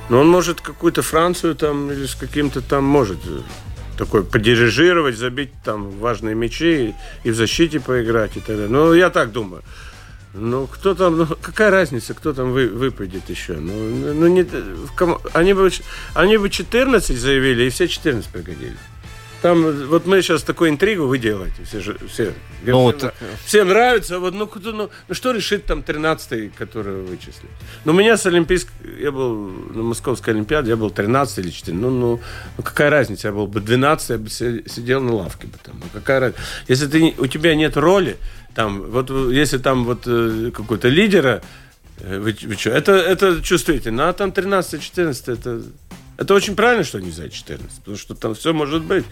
Но 0.09 0.19
он 0.19 0.27
может 0.27 0.61
какую-то 0.61 1.01
Францию 1.01 1.55
там 1.55 1.91
или 1.91 2.05
с 2.05 2.15
каким-то 2.15 2.61
там 2.61 2.83
может 2.83 3.19
э, 3.25 3.41
такой 3.97 4.23
подирижировать, 4.23 5.17
забить 5.17 5.51
там 5.63 5.91
важные 5.91 6.33
мячи 6.33 6.87
и, 6.87 6.95
и 7.23 7.31
в 7.31 7.35
защите 7.35 7.79
поиграть 7.79 8.37
и 8.37 8.39
так 8.39 8.55
далее. 8.55 8.69
Ну, 8.69 8.93
я 8.93 9.09
так 9.09 9.31
думаю. 9.31 9.61
Ну, 10.33 10.67
кто 10.67 10.93
там, 10.93 11.17
ну, 11.17 11.27
какая 11.41 11.69
разница, 11.69 12.13
кто 12.13 12.33
там 12.33 12.51
вы, 12.51 12.67
выпадет 12.67 13.29
еще? 13.29 13.53
Ну, 13.53 14.13
ну 14.13 14.27
не, 14.27 14.45
они, 15.33 15.53
бы, 15.53 15.69
они 16.13 16.37
бы 16.37 16.49
14 16.49 17.17
заявили, 17.17 17.63
и 17.63 17.69
все 17.69 17.87
14 17.87 18.29
пригодились. 18.31 18.77
Там, 19.41 19.87
вот 19.87 20.05
мы 20.05 20.21
сейчас 20.21 20.43
такую 20.43 20.69
интригу 20.69 21.05
вы 21.05 21.17
делаете, 21.17 21.63
все 21.63 21.79
же, 21.79 21.97
все. 22.09 22.33
Ну, 22.63 22.81
вот, 22.81 22.97
всем, 22.97 23.11
всем 23.45 23.67
нравится, 23.69 24.19
вот, 24.19 24.33
ну, 24.33 24.49
ну, 24.53 24.89
ну, 25.07 25.13
что 25.15 25.31
решит 25.31 25.65
там 25.65 25.79
13-й, 25.79 26.49
который 26.49 27.01
вычислит? 27.03 27.49
Ну, 27.85 27.93
у 27.93 27.95
меня 27.95 28.17
с 28.17 28.25
Олимпийской, 28.25 28.73
я 28.99 29.11
был 29.11 29.49
на 29.73 29.83
Московской 29.83 30.33
Олимпиаде, 30.33 30.71
я 30.71 30.75
был 30.75 30.89
13 30.89 31.37
или 31.37 31.51
14, 31.51 31.81
ну, 31.81 31.89
ну, 31.89 32.21
ну, 32.57 32.63
какая 32.63 32.89
разница, 32.89 33.29
я 33.29 33.33
был 33.33 33.47
бы 33.47 33.61
12, 33.61 34.09
я 34.09 34.17
бы 34.17 34.29
сидел 34.29 34.99
на 35.01 35.13
лавке 35.13 35.47
бы 35.47 35.57
там, 35.63 35.75
ну, 35.79 35.85
какая 35.93 36.19
разница? 36.19 36.43
Если 36.67 36.87
ты, 36.87 37.15
у 37.17 37.27
тебя 37.27 37.55
нет 37.55 37.77
роли, 37.77 38.17
там, 38.55 38.81
вот, 38.81 39.09
если 39.09 39.57
там 39.57 39.85
вот 39.85 40.03
э, 40.05 40.51
какой-то 40.53 40.89
лидера, 40.89 41.41
э, 41.99 42.19
вы, 42.19 42.35
вы 42.41 42.55
что, 42.55 42.71
это, 42.71 42.91
это 42.91 43.41
чувствуете, 43.41 43.91
ну, 43.91 44.03
а 44.03 44.11
там 44.11 44.31
13-14, 44.31 45.33
это 45.33 45.61
это 46.19 46.33
очень 46.33 46.55
правильно, 46.55 46.83
что 46.83 46.97
они 46.97 47.11
за 47.11 47.29
14, 47.29 47.79
потому 47.79 47.97
что 47.97 48.13
там 48.13 48.35
все 48.35 48.53
может 48.53 48.83
быть. 48.83 49.05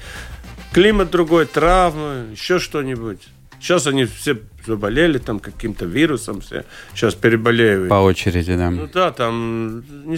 Климат 0.73 1.09
другой, 1.09 1.45
травмы, 1.45 2.27
еще 2.33 2.59
что-нибудь. 2.59 3.21
Сейчас 3.61 3.87
они 3.87 4.05
все 4.05 4.37
заболели 4.65 5.17
там 5.17 5.39
каким-то 5.39 5.85
вирусом, 5.85 6.41
все 6.41 6.65
сейчас 6.93 7.15
переболеют. 7.15 7.89
По 7.89 7.95
очереди, 7.95 8.55
да. 8.55 8.69
Ну 8.69 8.89
да, 8.93 9.11
там... 9.11 9.83
Не, 10.05 10.17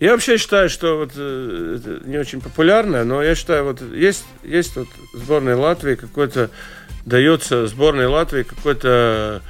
я 0.00 0.12
вообще 0.12 0.36
считаю, 0.36 0.68
что 0.68 0.98
вот 0.98 1.12
э, 1.16 1.78
это 1.78 2.06
не 2.06 2.18
очень 2.18 2.40
популярное, 2.40 3.04
но 3.04 3.22
я 3.22 3.34
считаю, 3.36 3.64
вот 3.64 3.80
есть, 3.80 4.24
есть 4.42 4.76
вот 4.76 4.88
сборной 5.14 5.54
Латвии 5.54 5.94
какой-то, 5.94 6.50
дается 7.06 7.66
сборной 7.68 8.06
Латвии 8.06 8.42
какой-то, 8.42 9.40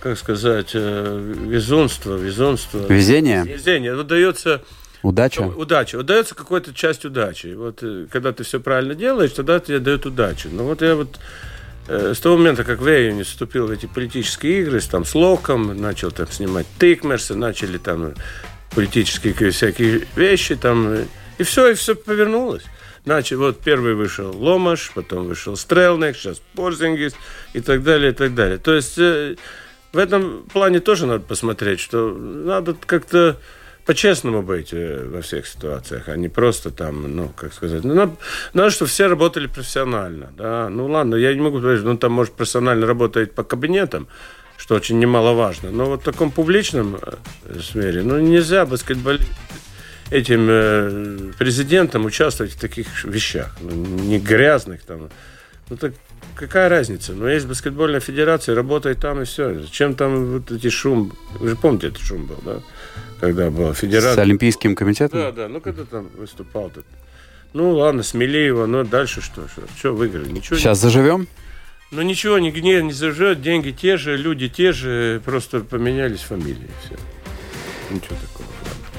как 0.00 0.16
сказать, 0.16 0.70
э, 0.74 1.34
везунство, 1.48 2.16
везунство. 2.16 2.86
Везение? 2.88 3.44
Везение. 3.44 3.94
Вот 3.96 4.06
дается 4.06 4.62
Удача? 5.02 5.42
Удача. 5.42 5.96
Удается 5.96 6.34
какая-то 6.34 6.72
часть 6.72 7.04
удачи. 7.04 7.54
Вот 7.54 7.82
э, 7.82 8.06
когда 8.10 8.32
ты 8.32 8.44
все 8.44 8.60
правильно 8.60 8.94
делаешь, 8.94 9.32
тогда 9.32 9.58
тебе 9.58 9.80
дают 9.80 10.06
удачу. 10.06 10.48
Но 10.50 10.64
вот 10.64 10.80
я 10.82 10.94
вот 10.94 11.18
э, 11.88 12.14
с 12.14 12.20
того 12.20 12.36
момента, 12.36 12.62
как 12.64 12.80
Вейюни 12.80 13.24
вступил 13.24 13.66
в 13.66 13.70
эти 13.70 13.86
политические 13.86 14.60
игры, 14.60 14.80
с, 14.80 14.86
там, 14.86 15.04
с 15.04 15.14
Локом, 15.14 15.76
начал 15.80 16.12
там 16.12 16.28
снимать 16.30 16.66
Тикмерсы, 16.78 17.34
начали 17.34 17.78
там 17.78 18.14
политические 18.74 19.50
всякие 19.50 20.06
вещи, 20.14 20.54
там, 20.56 20.94
и 21.38 21.42
все, 21.42 21.68
и 21.68 21.74
все 21.74 21.94
повернулось. 21.94 22.64
Значит, 23.04 23.38
вот 23.38 23.58
первый 23.58 23.94
вышел 23.94 24.30
Ломаш, 24.30 24.92
потом 24.94 25.26
вышел 25.26 25.56
Стрелник, 25.56 26.16
сейчас 26.16 26.40
Порзингис 26.54 27.14
и 27.52 27.60
так 27.60 27.82
далее, 27.82 28.12
и 28.12 28.14
так 28.14 28.34
далее. 28.34 28.58
То 28.58 28.74
есть 28.74 28.96
э, 28.98 29.34
в 29.92 29.98
этом 29.98 30.44
плане 30.44 30.78
тоже 30.78 31.06
надо 31.06 31.24
посмотреть, 31.24 31.80
что 31.80 32.12
надо 32.14 32.76
как-то 32.86 33.38
по-честному 33.84 34.42
быть 34.42 34.72
э, 34.72 35.04
во 35.08 35.20
всех 35.20 35.46
ситуациях, 35.46 36.08
а 36.08 36.16
не 36.16 36.28
просто 36.28 36.70
там, 36.70 37.16
ну, 37.16 37.28
как 37.36 37.52
сказать, 37.52 37.84
ну, 37.84 37.94
надо, 37.94 38.12
надо 38.54 38.70
чтобы 38.70 38.90
все 38.90 39.06
работали 39.06 39.46
профессионально, 39.46 40.32
да, 40.36 40.68
ну, 40.68 40.86
ладно, 40.86 41.16
я 41.16 41.34
не 41.34 41.40
могу 41.40 41.58
говорить, 41.58 41.84
ну, 41.84 41.96
там, 41.96 42.12
может, 42.12 42.34
профессионально 42.34 42.86
работать 42.86 43.34
по 43.34 43.42
кабинетам, 43.42 44.06
что 44.56 44.76
очень 44.76 44.98
немаловажно, 44.98 45.70
но 45.70 45.86
вот 45.86 46.02
в 46.02 46.04
таком 46.04 46.30
публичном 46.30 46.96
э, 47.00 47.60
сфере, 47.60 48.02
ну, 48.02 48.18
нельзя 48.18 48.66
баскетболистам 48.66 49.34
этим 50.10 50.46
э, 50.48 51.32
президентам 51.38 52.04
участвовать 52.04 52.52
в 52.52 52.60
таких 52.60 53.04
вещах, 53.04 53.56
ну, 53.60 53.70
не 53.70 54.18
грязных 54.18 54.82
там, 54.82 55.08
Ну 55.70 55.76
так 55.76 55.94
какая 56.34 56.68
разница? 56.68 57.12
Ну, 57.12 57.26
есть 57.26 57.46
баскетбольная 57.46 58.00
федерация, 58.00 58.54
работает 58.54 59.00
там 59.00 59.22
и 59.22 59.24
все. 59.24 59.60
Зачем 59.60 59.94
там 59.94 60.38
вот 60.38 60.50
эти 60.50 60.68
шум? 60.68 61.12
Вы 61.40 61.50
же 61.50 61.56
помните, 61.56 61.88
этот 61.88 62.02
шум 62.02 62.26
был, 62.26 62.38
да? 62.44 62.60
Когда 63.20 63.50
была 63.50 63.72
федерация. 63.74 64.16
С 64.16 64.18
Олимпийским 64.18 64.74
комитетом? 64.74 65.20
Да, 65.20 65.32
да. 65.32 65.48
Ну, 65.48 65.60
когда 65.60 65.84
там 65.84 66.08
выступал 66.16 66.70
тут. 66.70 66.84
Ну, 67.52 67.72
ладно, 67.72 68.02
смели 68.02 68.38
его, 68.38 68.66
но 68.66 68.82
дальше 68.82 69.20
что? 69.20 69.46
Что, 69.48 69.62
что 69.76 69.94
выиграли? 69.94 70.28
Ничего 70.30 70.56
Сейчас 70.56 70.78
заживем? 70.78 71.28
Ну, 71.90 72.00
ничего 72.00 72.38
не, 72.38 72.50
не, 72.50 72.82
не 72.82 72.92
заживет, 72.92 73.42
деньги 73.42 73.70
те 73.70 73.98
же, 73.98 74.16
люди 74.16 74.48
те 74.48 74.72
же, 74.72 75.20
просто 75.24 75.60
поменялись 75.60 76.20
фамилии, 76.20 76.70
все. 76.82 76.96
Ничего 77.90 78.16
такого. 78.16 78.51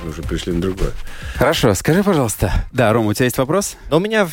Мы 0.03 0.09
уже 0.09 0.21
пришли 0.21 0.51
на 0.51 0.61
другое. 0.61 0.91
Хорошо, 1.35 1.73
скажи, 1.75 2.03
пожалуйста. 2.03 2.51
Да, 2.73 2.91
Рома, 2.91 3.09
у 3.09 3.13
тебя 3.13 3.25
есть 3.25 3.37
вопрос? 3.37 3.77
Но 3.89 3.97
у 3.97 3.99
меня, 4.01 4.27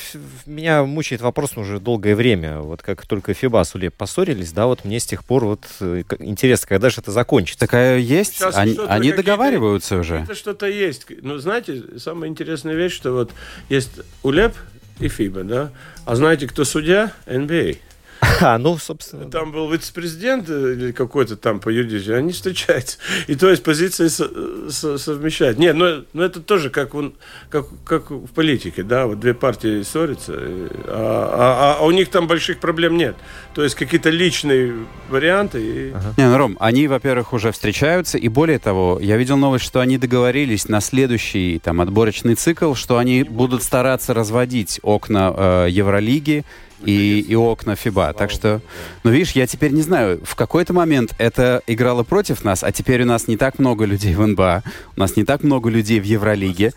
меня 0.44 0.82
мучает 0.84 1.20
вопрос 1.20 1.56
уже 1.56 1.78
долгое 1.78 2.16
время. 2.16 2.58
Вот 2.58 2.82
как 2.82 3.06
только 3.06 3.34
Фиба 3.34 3.62
с 3.64 3.74
Улеп 3.74 3.94
поссорились, 3.94 4.52
да, 4.52 4.66
вот 4.66 4.84
мне 4.84 4.98
с 4.98 5.06
тех 5.06 5.24
пор 5.24 5.44
вот 5.44 5.64
э, 5.80 6.02
интересно, 6.18 6.66
когда 6.66 6.90
же 6.90 7.00
это 7.00 7.12
закончится. 7.12 7.60
Такая 7.60 7.98
есть? 7.98 8.34
Сейчас 8.34 8.56
они 8.56 8.76
они 8.88 9.12
договариваются 9.12 9.98
уже? 9.98 10.16
Это 10.16 10.34
что-то 10.34 10.66
есть. 10.66 11.06
Ну, 11.22 11.38
знаете, 11.38 11.82
самая 11.98 12.28
интересная 12.28 12.74
вещь, 12.74 12.94
что 12.94 13.12
вот 13.12 13.30
есть 13.68 13.92
УЛЕП 14.24 14.54
и 14.98 15.08
ФИБА, 15.08 15.44
да? 15.44 15.70
А 16.04 16.16
знаете, 16.16 16.48
кто 16.48 16.64
судья? 16.64 17.12
НБА. 17.26 17.76
А, 18.42 18.56
ну, 18.58 18.78
собственно, 18.78 19.30
Там 19.30 19.52
был 19.52 19.70
вице-президент 19.70 20.48
э, 20.48 20.72
или 20.74 20.92
какой-то 20.92 21.36
там 21.36 21.60
по 21.60 21.68
юридически, 21.68 22.10
они 22.12 22.32
встречаются. 22.32 22.96
И 23.26 23.34
то 23.34 23.50
есть 23.50 23.62
позиции 23.62 24.08
со- 24.08 24.70
со- 24.70 24.96
совмещают. 24.98 25.58
Нет, 25.58 25.76
но, 25.76 26.02
но 26.14 26.22
это 26.24 26.40
тоже 26.40 26.70
как, 26.70 26.94
он, 26.94 27.14
как, 27.50 27.66
как 27.84 28.10
в 28.10 28.28
политике, 28.28 28.82
да, 28.82 29.06
вот 29.06 29.20
две 29.20 29.34
партии 29.34 29.82
ссорятся, 29.82 30.32
э, 30.36 30.68
а, 30.86 31.76
а- 31.78 31.82
а 31.82 31.84
у 31.86 31.90
них 31.90 32.08
там 32.10 32.26
больших 32.26 32.60
проблем 32.60 32.96
нет. 32.96 33.16
То 33.54 33.62
есть 33.62 33.74
какие-то 33.74 34.10
личные 34.10 34.74
варианты. 35.10 35.60
и- 35.60 35.92
Не, 36.16 36.28
ну, 36.28 36.36
Ром, 36.36 36.56
они, 36.60 36.88
во-первых, 36.88 37.32
уже 37.32 37.52
встречаются, 37.52 38.16
и 38.18 38.28
более 38.28 38.58
того, 38.58 38.98
я 39.02 39.16
видел 39.16 39.36
новость, 39.36 39.64
что 39.64 39.80
они 39.80 39.98
договорились 39.98 40.68
на 40.68 40.80
следующий 40.80 41.58
там 41.58 41.80
отборочный 41.80 42.34
цикл, 42.36 42.74
что 42.74 42.98
они 42.98 43.22
будут 43.22 43.62
стараться 43.62 44.14
разводить 44.14 44.80
окна 44.82 45.34
э, 45.36 45.66
Евролиги 45.70 46.44
и, 46.84 47.20
и 47.20 47.34
окна 47.34 47.76
ФИБА. 47.76 48.12
Так 48.14 48.30
что, 48.30 48.60
ну 49.04 49.10
видишь, 49.10 49.32
я 49.32 49.46
теперь 49.46 49.72
не 49.72 49.82
знаю, 49.82 50.20
в 50.24 50.34
какой-то 50.34 50.72
момент 50.72 51.14
это 51.18 51.62
играло 51.66 52.02
против 52.02 52.44
нас, 52.44 52.62
а 52.64 52.72
теперь 52.72 53.02
у 53.02 53.06
нас 53.06 53.28
не 53.28 53.36
так 53.36 53.58
много 53.58 53.84
людей 53.84 54.14
в 54.14 54.26
НБА, 54.26 54.62
у 54.96 55.00
нас 55.00 55.16
не 55.16 55.24
так 55.24 55.42
много 55.42 55.70
людей 55.70 56.00
в 56.00 56.04
Евролиге. 56.04 56.72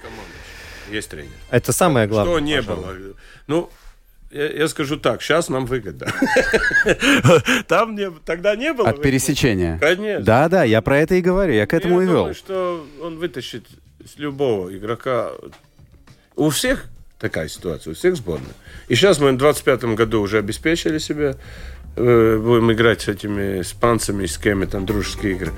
Есть 0.91 1.09
тренер. 1.09 1.29
это 1.49 1.71
самое 1.73 2.07
главное. 2.07 2.33
Что 2.35 2.39
не 2.39 2.61
пожалуй. 2.61 2.83
было. 2.99 3.13
Ну, 3.47 3.69
я, 4.31 4.47
я 4.51 4.67
скажу 4.67 4.97
так, 4.97 5.21
сейчас 5.21 5.49
нам 5.49 5.65
выгодно. 5.65 6.07
Там 7.67 7.95
не, 7.95 8.09
тогда 8.11 8.55
не 8.55 8.73
было. 8.73 8.89
От 8.89 8.97
выгодно. 8.97 9.11
пересечения. 9.11 9.77
Конечно. 9.79 10.23
Да, 10.25 10.49
да, 10.49 10.63
я 10.63 10.81
про 10.81 10.97
это 10.99 11.15
и 11.15 11.21
говорю, 11.21 11.53
я 11.53 11.65
к 11.67 11.73
этому 11.73 11.99
я 11.99 12.03
и 12.03 12.07
вел. 12.07 12.17
думаю, 12.17 12.35
что 12.35 12.85
он 13.01 13.17
вытащит 13.17 13.65
с 14.05 14.17
любого 14.17 14.75
игрока. 14.75 15.31
У 16.35 16.49
всех 16.49 16.85
такая 17.19 17.47
ситуация, 17.47 17.91
у 17.91 17.95
всех 17.95 18.15
сборных. 18.15 18.49
И 18.87 18.95
сейчас 18.95 19.19
мы 19.19 19.31
в 19.31 19.37
25 19.37 19.83
году 19.95 20.21
уже 20.21 20.37
обеспечили 20.39 20.97
себя. 20.97 21.35
э, 21.95 22.37
Будем 22.37 22.71
играть 22.71 23.01
с 23.01 23.07
этими 23.07 23.61
испанцами, 23.61 24.25
с 24.25 24.37
кем 24.37 24.65
там 24.67 24.85
дружеские 24.85 25.33
игры. 25.33 25.51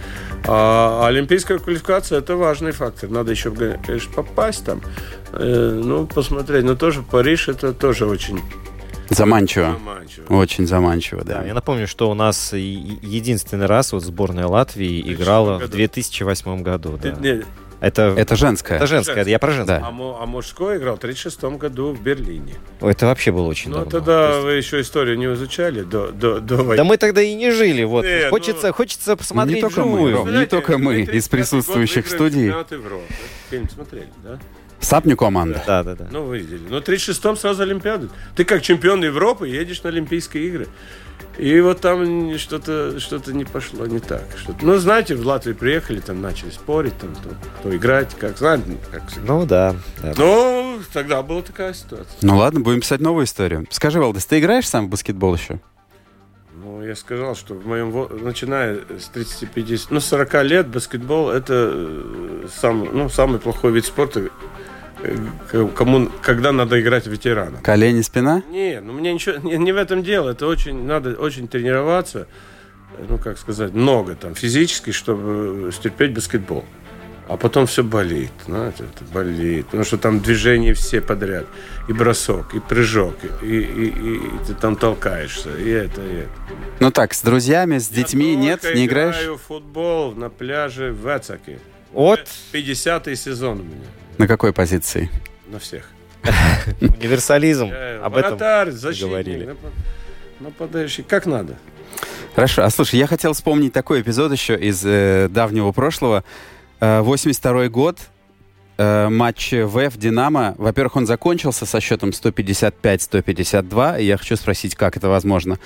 А 0.48 1.06
олимпийская 1.08 1.60
квалификация 1.60 2.20
это 2.20 2.36
важный 2.36 2.72
фактор. 2.72 3.10
Надо 3.10 3.32
еще, 3.32 3.52
конечно, 3.52 4.14
попасть 4.14 4.66
там. 4.66 4.82
Э, 5.34 5.82
Ну, 5.84 6.06
посмотреть. 6.06 6.66
Но 6.66 6.76
тоже 6.76 7.02
Париж 7.04 7.48
это 7.48 7.74
тоже 7.74 8.06
очень 8.06 8.42
Заманчиво. 9.10 9.72
заманчиво. 9.74 10.34
Очень 10.34 10.68
заманчиво, 10.68 11.24
Да, 11.24 11.40
да. 11.42 11.46
я 11.48 11.54
напомню, 11.54 11.88
что 11.88 12.10
у 12.10 12.16
нас 12.16 12.54
единственный 12.54 13.68
раз 13.68 13.94
вот 13.94 14.04
сборная 14.04 14.48
Латвии 14.48 15.00
играла 15.14 15.58
в 15.58 15.60
году. 15.62 15.74
2008 15.74 16.62
году. 16.64 17.00
Да. 17.02 17.16
Это, 17.86 18.16
Это 18.18 18.36
женское. 18.36 18.78
это 18.78 18.88
женская, 18.88 19.24
я 19.26 19.38
про 19.38 19.52
женское. 19.52 19.80
Да. 19.80 19.88
а, 19.88 20.18
а 20.24 20.26
мужской 20.26 20.78
играл 20.78 20.96
в 20.96 21.00
36 21.00 21.44
году 21.44 21.94
в 21.94 22.02
Берлине. 22.02 22.56
Ой, 22.82 22.92
Это 22.94 23.06
вообще 23.06 23.32
было 23.32 23.46
очень 23.48 23.70
Ну, 23.70 23.76
давно. 23.78 23.92
тогда 23.92 24.28
То 24.28 24.34
есть- 24.34 24.44
вы 24.46 24.52
еще 24.54 24.82
историю 24.82 25.18
не 25.20 25.26
изучали 25.32 25.84
до, 25.84 26.12
до, 26.12 26.40
до 26.40 26.56
войны. 26.58 26.78
Да 26.78 26.84
мы 26.84 26.98
тогда 26.98 27.22
и 27.22 27.36
не 27.36 27.52
жили. 27.52 27.84
Вот. 27.84 28.04
Не, 28.04 28.24
ну- 28.24 28.30
хочется, 28.32 28.72
хочется 28.72 29.16
посмотреть 29.16 29.58
Не 29.58 29.62
только 29.62 29.82
мы, 29.82 29.86
вживую. 29.92 30.16
Ром. 30.18 30.36
не 30.40 30.46
только 30.48 30.78
мы 30.80 31.02
из 31.02 31.26
35-й 31.28 31.30
присутствующих 31.30 32.06
в 32.06 32.10
студии. 32.10 32.46
чемпионат 32.48 32.72
Европы. 32.72 33.04
Фильм 33.52 33.70
смотрели, 33.70 34.10
да? 34.24 34.40
Сапню 34.80 35.16
команда. 35.16 35.64
Да, 35.68 35.84
да, 35.84 35.96
да. 35.96 36.08
Ну, 36.12 36.24
вы 36.24 36.40
видели. 36.40 36.62
Ну, 36.68 36.80
в 36.80 36.84
36-м 36.84 37.38
сразу 37.38 37.62
Олимпиаду. 37.64 38.10
Ты 38.36 38.46
как 38.46 38.64
чемпион 38.64 39.04
Европы 39.04 39.48
едешь 39.48 39.84
на 39.84 39.90
Олимпийские 39.90 40.48
игры. 40.48 40.68
И 41.38 41.60
вот 41.60 41.82
там 41.82 42.38
что-то 42.38 43.00
что 43.00 43.20
не 43.32 43.46
пошло 43.46 43.86
не 43.86 44.00
так. 44.00 44.24
Что 44.38 44.56
ну, 44.62 44.78
знаете, 44.78 45.16
в 45.16 45.26
Латвию 45.26 45.56
приехали, 45.56 46.00
там 46.00 46.22
начали 46.22 46.50
спорить, 46.50 46.98
там, 46.98 47.14
кто, 47.16 47.30
кто 47.60 47.76
играть, 47.76 48.16
как, 48.18 48.38
знаете, 48.38 48.78
как 48.92 49.08
всегда. 49.08 49.34
Ну 49.34 49.46
да. 49.46 49.76
да. 50.02 50.14
Ну, 50.18 50.80
тогда 50.94 51.22
была 51.22 51.42
такая 51.42 51.74
ситуация. 51.74 52.18
Ну 52.22 52.38
ладно, 52.38 52.62
будем 52.62 52.82
писать 52.82 53.02
новую 53.02 53.26
историю. 53.26 53.66
Скажи, 53.70 54.00
Валдес, 54.00 54.26
ты 54.26 54.40
играешь 54.40 54.68
сам 54.68 54.88
в 54.88 54.90
баскетбол 54.90 55.36
еще? 55.36 55.60
Ну, 56.54 56.82
я 56.82 56.96
сказал, 56.96 57.36
что 57.36 57.54
в 57.54 57.68
моем 57.68 57.92
начиная 58.24 58.78
с 58.78 59.12
30-50, 59.14 59.88
ну, 59.90 60.00
40 60.00 60.44
лет 60.44 60.68
баскетбол 60.68 61.30
это 61.30 61.72
э, 61.74 62.48
сам, 62.54 62.88
ну, 62.94 63.10
самый 63.10 63.40
плохой 63.40 63.74
вид 63.74 63.86
спорта, 63.86 64.30
кому, 65.76 66.10
когда 66.22 66.52
надо 66.52 66.80
играть 66.82 67.08
ветерана. 67.08 67.60
Колени, 67.62 68.02
спина? 68.02 68.44
Не, 68.50 68.82
ну 68.82 68.94
мне 68.94 69.14
ничего 69.14 69.38
не, 69.38 69.58
не 69.58 69.72
в 69.72 69.78
этом 69.78 70.04
дело. 70.04 70.32
Это 70.32 70.48
очень 70.48 70.86
надо 70.86 71.12
очень 71.16 71.48
тренироваться, 71.48 72.28
э, 72.98 73.06
ну 73.10 73.18
как 73.18 73.38
сказать, 73.38 73.74
много 73.74 74.16
там 74.16 74.36
физически, 74.36 74.92
чтобы 74.92 75.72
стерпеть 75.72 76.14
баскетбол. 76.14 76.66
А 77.28 77.38
потом 77.38 77.66
все 77.66 77.84
болит, 77.84 78.30
знаете, 78.46 78.84
это 78.84 79.04
болит, 79.12 79.66
потому 79.66 79.84
что 79.84 79.98
там 79.98 80.20
движения 80.20 80.76
все 80.76 81.02
подряд, 81.02 81.48
и 81.90 81.92
бросок, 81.94 82.54
и 82.54 82.60
прыжок, 82.60 83.16
и, 83.42 83.48
и- 83.48 83.88
и- 83.90 84.16
и 84.18 84.46
ты 84.46 84.54
там 84.54 84.76
толкаешься, 84.76 85.50
и 85.58 85.68
это, 85.72 86.02
и 86.06 86.18
это. 86.18 86.30
Ну 86.80 86.92
так, 86.92 87.16
с 87.16 87.24
друзьями, 87.24 87.80
с 87.80 87.90
детьми 87.90 88.34
Я 88.34 88.40
нет, 88.40 88.64
не 88.76 88.86
играешь? 88.86 89.16
играю 89.16 89.38
в 89.38 89.42
футбол 89.42 90.12
на 90.14 90.30
пляже 90.30 90.92
в 90.92 91.08
Эцаке. 91.08 91.58
От 91.96 92.28
50-й 92.54 93.16
сезон 93.16 93.62
у 93.62 93.64
меня 93.64 93.88
На 94.18 94.28
какой 94.28 94.54
позиции? 94.54 95.10
на 95.48 95.60
всех. 95.60 95.88
универсализм. 96.82 97.72
Об 98.04 98.18
этом 98.18 98.38
говорили. 98.38 99.46
напад- 99.46 99.74
нападающий, 100.40 101.04
как 101.04 101.26
надо. 101.28 101.56
Хорошо. 102.34 102.64
А 102.64 102.70
слушай, 102.70 102.96
я 103.00 103.08
хотел 103.08 103.34
вспомнить 103.34 103.72
такой 103.74 104.02
эпизод 104.02 104.32
еще 104.32 104.56
из 104.58 104.84
э, 104.86 105.28
давнего 105.30 105.72
прошлого. 105.72 106.24
Э, 106.80 107.02
82 107.02 107.70
год, 107.70 108.00
э, 108.78 109.08
матч 109.10 109.52
ВФ 109.54 109.98
«Динамо». 109.98 110.56
Во-первых, 110.58 110.96
он 110.98 111.06
закончился 111.06 111.66
со 111.66 111.80
счетом 111.80 112.10
155-152, 112.10 114.02
и 114.02 114.06
я 114.06 114.18
хочу 114.18 114.36
спросить, 114.36 114.76
как 114.76 114.98
это 114.98 115.08
возможно. 115.10 115.60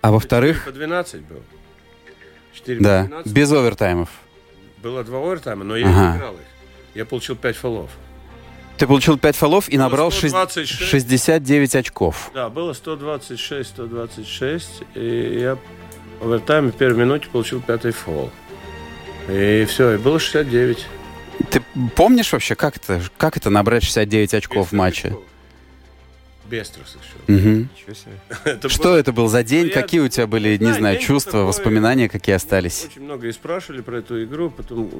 А 0.00 0.12
во-вторых, 0.12 0.64
по 0.64 0.72
12 0.72 1.22
был. 1.22 1.42
4 2.54 2.80
да, 2.80 3.02
по 3.02 3.08
12. 3.08 3.32
без 3.32 3.52
овертаймов. 3.52 4.08
Было 4.82 5.02
два 5.02 5.18
овертайма, 5.18 5.64
но 5.64 5.76
я 5.76 5.86
Ага. 5.88 6.10
не 6.12 6.16
играл 6.18 6.34
их. 6.34 6.40
Я 6.94 7.04
получил 7.04 7.36
5 7.36 7.56
фолов. 7.56 7.90
Ты 8.76 8.86
получил 8.86 9.16
5 9.18 9.36
фолов 9.36 9.68
и 9.68 9.76
Было 9.76 9.84
набрал 9.84 10.10
шесть- 10.10 10.30
126. 10.34 10.88
69 10.90 11.74
очков. 11.76 12.30
Да, 12.34 12.48
было 12.48 12.72
126, 12.72 13.70
126. 13.70 14.82
И 14.94 15.38
я 15.40 15.56
в 16.20 16.24
овертайме 16.26 16.70
в 16.72 16.76
первой 16.76 17.00
минуте 17.00 17.28
получил 17.30 17.60
пятый 17.60 17.92
фол. 17.92 18.30
И 19.28 19.64
все, 19.68 19.94
и 19.94 19.96
было 19.98 20.18
69. 20.18 20.86
Ты 21.50 21.62
помнишь 21.96 22.32
вообще, 22.32 22.54
как 22.54 22.76
это, 22.76 23.00
как 23.16 23.36
это 23.36 23.50
набрать 23.50 23.82
69 23.84 24.34
очков 24.34 24.68
в 24.68 24.72
матче? 24.72 25.08
Без 25.10 25.16
трусов 26.62 26.96
еще. 27.28 27.66
Себе. 27.94 28.12
Это 28.44 28.68
Что 28.68 28.82
было- 28.84 28.96
это 28.96 29.12
был 29.12 29.28
за 29.28 29.42
день? 29.42 29.62
Ну, 29.64 29.68
я 29.68 29.74
Какие 29.74 30.00
у 30.00 30.08
тебя 30.08 30.26
были, 30.26 30.56
не 30.56 30.72
знаю, 30.72 30.98
чувства, 30.98 31.32
такой- 31.32 31.46
воспоминания, 31.46 32.08
какие 32.08 32.34
остались? 32.36 32.86
Очень 32.90 33.02
много 33.02 33.26
и 33.28 33.32
спрашивали 33.32 33.80
про 33.82 33.98
эту 33.98 34.22
игру, 34.24 34.50
потом 34.50 34.90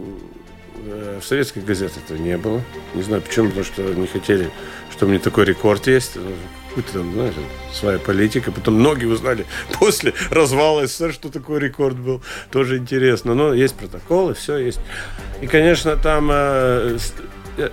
э, 0.87 1.19
в 1.23 1.25
советских 1.27 1.65
газетах 1.65 1.99
этого 2.05 2.19
не 2.19 2.37
было. 2.37 2.61
Не 2.95 3.03
знаю 3.03 3.23
почему, 3.23 3.49
потому 3.49 3.65
что 3.65 3.83
не 3.83 4.07
хотели, 4.07 4.51
что 4.93 5.07
у 5.07 5.09
меня 5.09 5.19
такой 5.21 5.45
рекорд 5.45 5.87
есть. 5.87 6.17
Ну, 6.17 6.23
Какой-то 6.71 6.93
там, 6.93 7.13
знаешь, 7.13 7.35
своя 7.73 7.99
политика. 7.99 8.51
Потом 8.53 8.75
многие 8.75 9.07
узнали 9.07 9.47
после 9.79 10.13
развала 10.31 10.87
СССР, 10.87 11.13
что 11.13 11.31
такой 11.31 11.61
рекорд 11.61 11.97
был. 11.97 12.23
Тоже 12.51 12.79
интересно. 12.79 13.35
Но 13.35 13.55
есть 13.55 13.75
протоколы, 13.77 14.35
все 14.35 14.59
есть. 14.59 14.81
И, 15.41 15.47
конечно, 15.47 15.97
там... 15.97 16.29
э, 16.33 16.99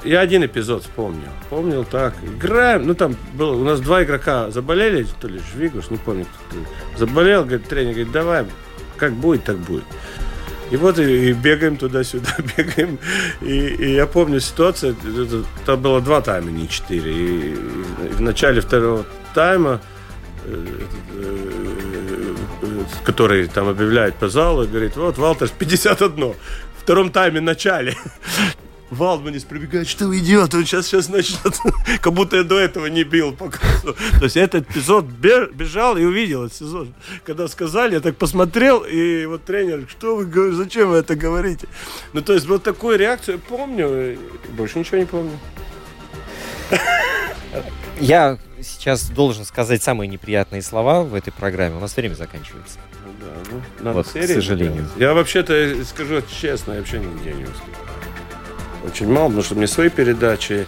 я- 0.03 0.19
один 0.19 0.45
эпизод 0.45 0.84
вспомнил. 0.84 1.29
Помнил 1.49 1.84
так. 1.84 2.13
Играем. 2.23 2.86
Ну, 2.88 2.93
там 2.95 3.15
было... 3.34 3.53
У 3.53 3.63
нас 3.63 3.79
два 3.82 4.03
игрока 4.03 4.51
заболели, 4.51 5.05
то 5.19 5.27
ли 5.27 5.39
Жвигус, 5.53 5.89
не 5.91 5.97
помню. 5.97 6.25
кто. 6.25 6.57
Заболел, 7.05 7.43
говорит, 7.43 7.67
тренер 7.67 7.93
говорит, 7.93 8.11
давай, 8.11 8.45
как 8.97 9.13
будет, 9.13 9.43
так 9.43 9.57
будет. 9.57 9.84
И 10.71 10.77
вот 10.77 10.99
и, 10.99 11.29
и 11.29 11.34
бегаем 11.34 11.75
туда-сюда, 11.77 12.36
бегаем. 12.57 12.97
И, 13.41 13.57
и 13.67 13.93
я 13.95 14.05
помню 14.07 14.39
ситуацию, 14.39 14.95
это- 15.03 15.43
там 15.65 15.82
было 15.82 15.99
два 16.01 16.21
тайма, 16.21 16.49
не 16.51 16.69
четыре. 16.69 17.11
И, 17.11 17.51
и 17.53 17.55
в 18.13 18.21
начале 18.21 18.61
второго 18.61 19.05
тайма 19.34 19.82
э, 20.45 20.65
э, 21.13 22.36
э, 22.63 22.84
который 23.03 23.47
там 23.47 23.67
объявляет 23.67 24.15
по 24.15 24.29
залу, 24.29 24.67
говорит, 24.67 24.95
вот, 24.95 25.17
Валтерс 25.17 25.51
51. 25.51 26.34
В 26.34 26.36
втором 26.77 27.11
тайме 27.11 27.41
начале. 27.41 27.95
Валдманис 28.91 29.45
прибегает, 29.45 29.87
что 29.87 30.15
идиот, 30.17 30.53
он 30.53 30.65
сейчас, 30.65 30.87
сейчас 30.87 31.07
начнет, 31.07 31.57
как 32.01 32.13
будто 32.13 32.35
я 32.35 32.43
до 32.43 32.59
этого 32.59 32.87
не 32.87 33.05
бил 33.05 33.33
по 33.33 33.49
красу. 33.49 33.95
То 34.19 34.25
есть 34.25 34.35
этот 34.35 34.69
эпизод 34.69 35.05
бежал 35.05 35.95
и 35.95 36.03
увидел 36.03 36.45
этот 36.45 36.57
сезон. 36.57 36.93
Когда 37.25 37.47
сказали, 37.47 37.93
я 37.93 38.01
так 38.01 38.17
посмотрел, 38.17 38.81
и 38.81 39.25
вот 39.25 39.45
тренер, 39.45 39.85
что 39.89 40.17
вы 40.17 40.25
говорите, 40.25 40.57
зачем 40.57 40.89
вы 40.89 40.97
это 40.97 41.15
говорите? 41.15 41.69
Ну, 42.11 42.21
то 42.21 42.33
есть 42.33 42.45
вот 42.47 42.63
такую 42.63 42.97
реакцию 42.99 43.37
я 43.37 43.41
помню, 43.57 44.19
больше 44.51 44.79
ничего 44.79 44.97
не 44.97 45.05
помню. 45.05 45.39
Я 47.99 48.39
сейчас 48.61 49.09
должен 49.09 49.45
сказать 49.45 49.83
самые 49.83 50.07
неприятные 50.07 50.61
слова 50.61 51.03
в 51.03 51.13
этой 51.13 51.31
программе. 51.31 51.75
У 51.75 51.79
нас 51.79 51.95
время 51.95 52.15
заканчивается. 52.15 52.79
Ну, 53.05 53.11
да, 53.19 53.51
ну, 53.51 53.61
надо 53.83 53.97
вот, 53.97 54.07
к 54.07 54.27
сожалению. 54.27 54.87
Я 54.97 55.13
вообще-то, 55.13 55.75
скажу 55.85 56.21
честно, 56.21 56.73
я 56.73 56.79
вообще 56.79 56.99
нигде 56.99 57.33
не 57.33 57.43
успеваю. 57.43 57.90
Очень 58.86 59.11
мало, 59.11 59.25
потому 59.27 59.43
что 59.43 59.55
мне 59.55 59.67
свои 59.67 59.89
передачи. 59.89 60.67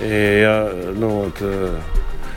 И 0.00 0.38
я, 0.42 0.70
ну 0.96 1.08
вот, 1.08 1.36
э, 1.40 1.78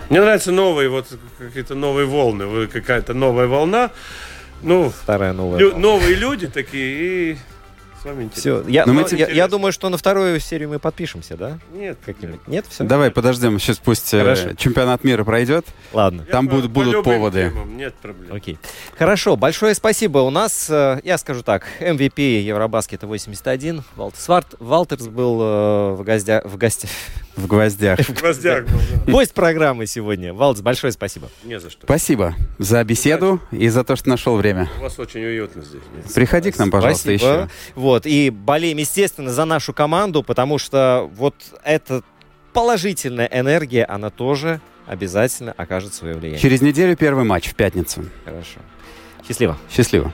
мне 0.10 0.22
нравятся 0.22 0.52
новые, 0.52 0.90
вот 0.90 1.08
какие-то 1.38 1.76
новые 1.76 2.06
волны, 2.06 2.68
какая-то 2.68 3.14
новая 3.14 3.48
волна. 3.48 3.92
Ну, 4.64 4.92
Старая 5.04 5.34
новая. 5.34 5.60
Лю- 5.60 5.78
новые 5.78 6.16
люди 6.16 6.48
такие 6.48 7.32
и 7.34 7.38
с 8.02 8.06
вами 8.06 8.24
интересно. 8.24 8.62
Все, 8.62 8.70
я, 8.70 8.86
ну, 8.86 9.06
я, 9.12 9.28
я 9.28 9.48
думаю, 9.48 9.72
что 9.72 9.90
на 9.90 9.98
вторую 9.98 10.40
серию 10.40 10.70
мы 10.70 10.80
подпишемся, 10.80 11.36
да? 11.38 11.60
Нет. 11.74 11.98
Как-нибудь? 12.06 12.48
Нет, 12.48 12.66
все? 12.70 12.84
Давай 12.84 13.12
подождем, 13.12 13.60
сейчас 13.60 13.78
пусть 13.78 14.14
э, 14.14 14.20
Хорошо. 14.20 14.54
чемпионат 14.54 15.04
мира 15.04 15.24
пройдет. 15.24 15.66
Ладно. 15.94 16.24
Там 16.30 16.46
Я 16.46 16.52
будут, 16.52 16.74
по- 16.74 16.84
будут 16.84 17.04
поводы. 17.04 17.50
темам, 17.50 17.78
Нет 17.78 17.96
проблем. 17.96 18.36
Окей. 18.36 18.58
Хорошо, 18.98 19.36
большое 19.36 19.74
спасибо. 19.76 20.20
У 20.20 20.30
нас, 20.30 20.70
э, 20.70 21.00
я 21.04 21.18
скажу 21.18 21.44
так, 21.44 21.66
MVP 21.80 22.42
Евробаскета 22.42 23.08
81. 23.08 23.84
Валтерс, 23.96 24.24
Сварт, 24.24 24.56
Валтерс 24.60 25.08
был 25.08 25.42
э, 25.42 25.92
в, 25.94 26.04
гостя, 26.04 26.42
в 26.46 26.58
гостях. 26.58 26.90
В 27.38 27.46
гвоздях. 27.48 28.00
В 28.00 28.14
гвоздях 28.14 28.66
был, 28.66 28.80
да. 29.06 29.12
Гость 29.12 29.34
программы 29.34 29.86
сегодня. 29.86 30.34
Валтерс, 30.34 30.64
большое 30.64 30.92
спасибо. 30.92 31.30
Не 31.44 31.60
за 31.60 31.70
что. 31.70 31.86
Спасибо 31.86 32.36
за 32.58 32.84
беседу 32.84 33.40
и 33.52 33.70
за 33.70 33.84
то, 33.84 33.96
что 33.96 34.10
нашел 34.10 34.36
время. 34.38 34.70
У 34.80 34.82
вас 34.82 34.98
очень 34.98 35.24
уютно 35.24 35.62
здесь. 35.62 35.84
Нет? 35.96 36.14
Приходи 36.14 36.52
к 36.52 36.58
нам, 36.58 36.72
пожалуйста, 36.72 37.16
Спасибо. 37.16 37.32
еще. 37.32 37.50
Вот, 37.76 38.06
и 38.08 38.32
болеем, 38.32 38.78
естественно, 38.80 39.32
за 39.32 39.46
нашу 39.46 39.72
команду, 39.72 40.24
потому 40.24 40.58
что 40.58 41.10
вот 41.16 41.36
эта 41.64 42.02
положительная 42.54 43.30
энергия, 43.32 43.86
она 43.86 44.10
тоже 44.10 44.60
обязательно 44.88 45.54
окажет 45.56 45.94
свое 45.94 46.16
влияние. 46.16 46.40
Через 46.42 46.62
неделю 46.62 46.98
первый 46.98 47.24
матч 47.24 47.50
в 47.50 47.56
пятницу. 47.56 48.04
Хорошо. 48.26 48.60
Счастливо. 49.28 49.58
Счастливо. 49.70 50.12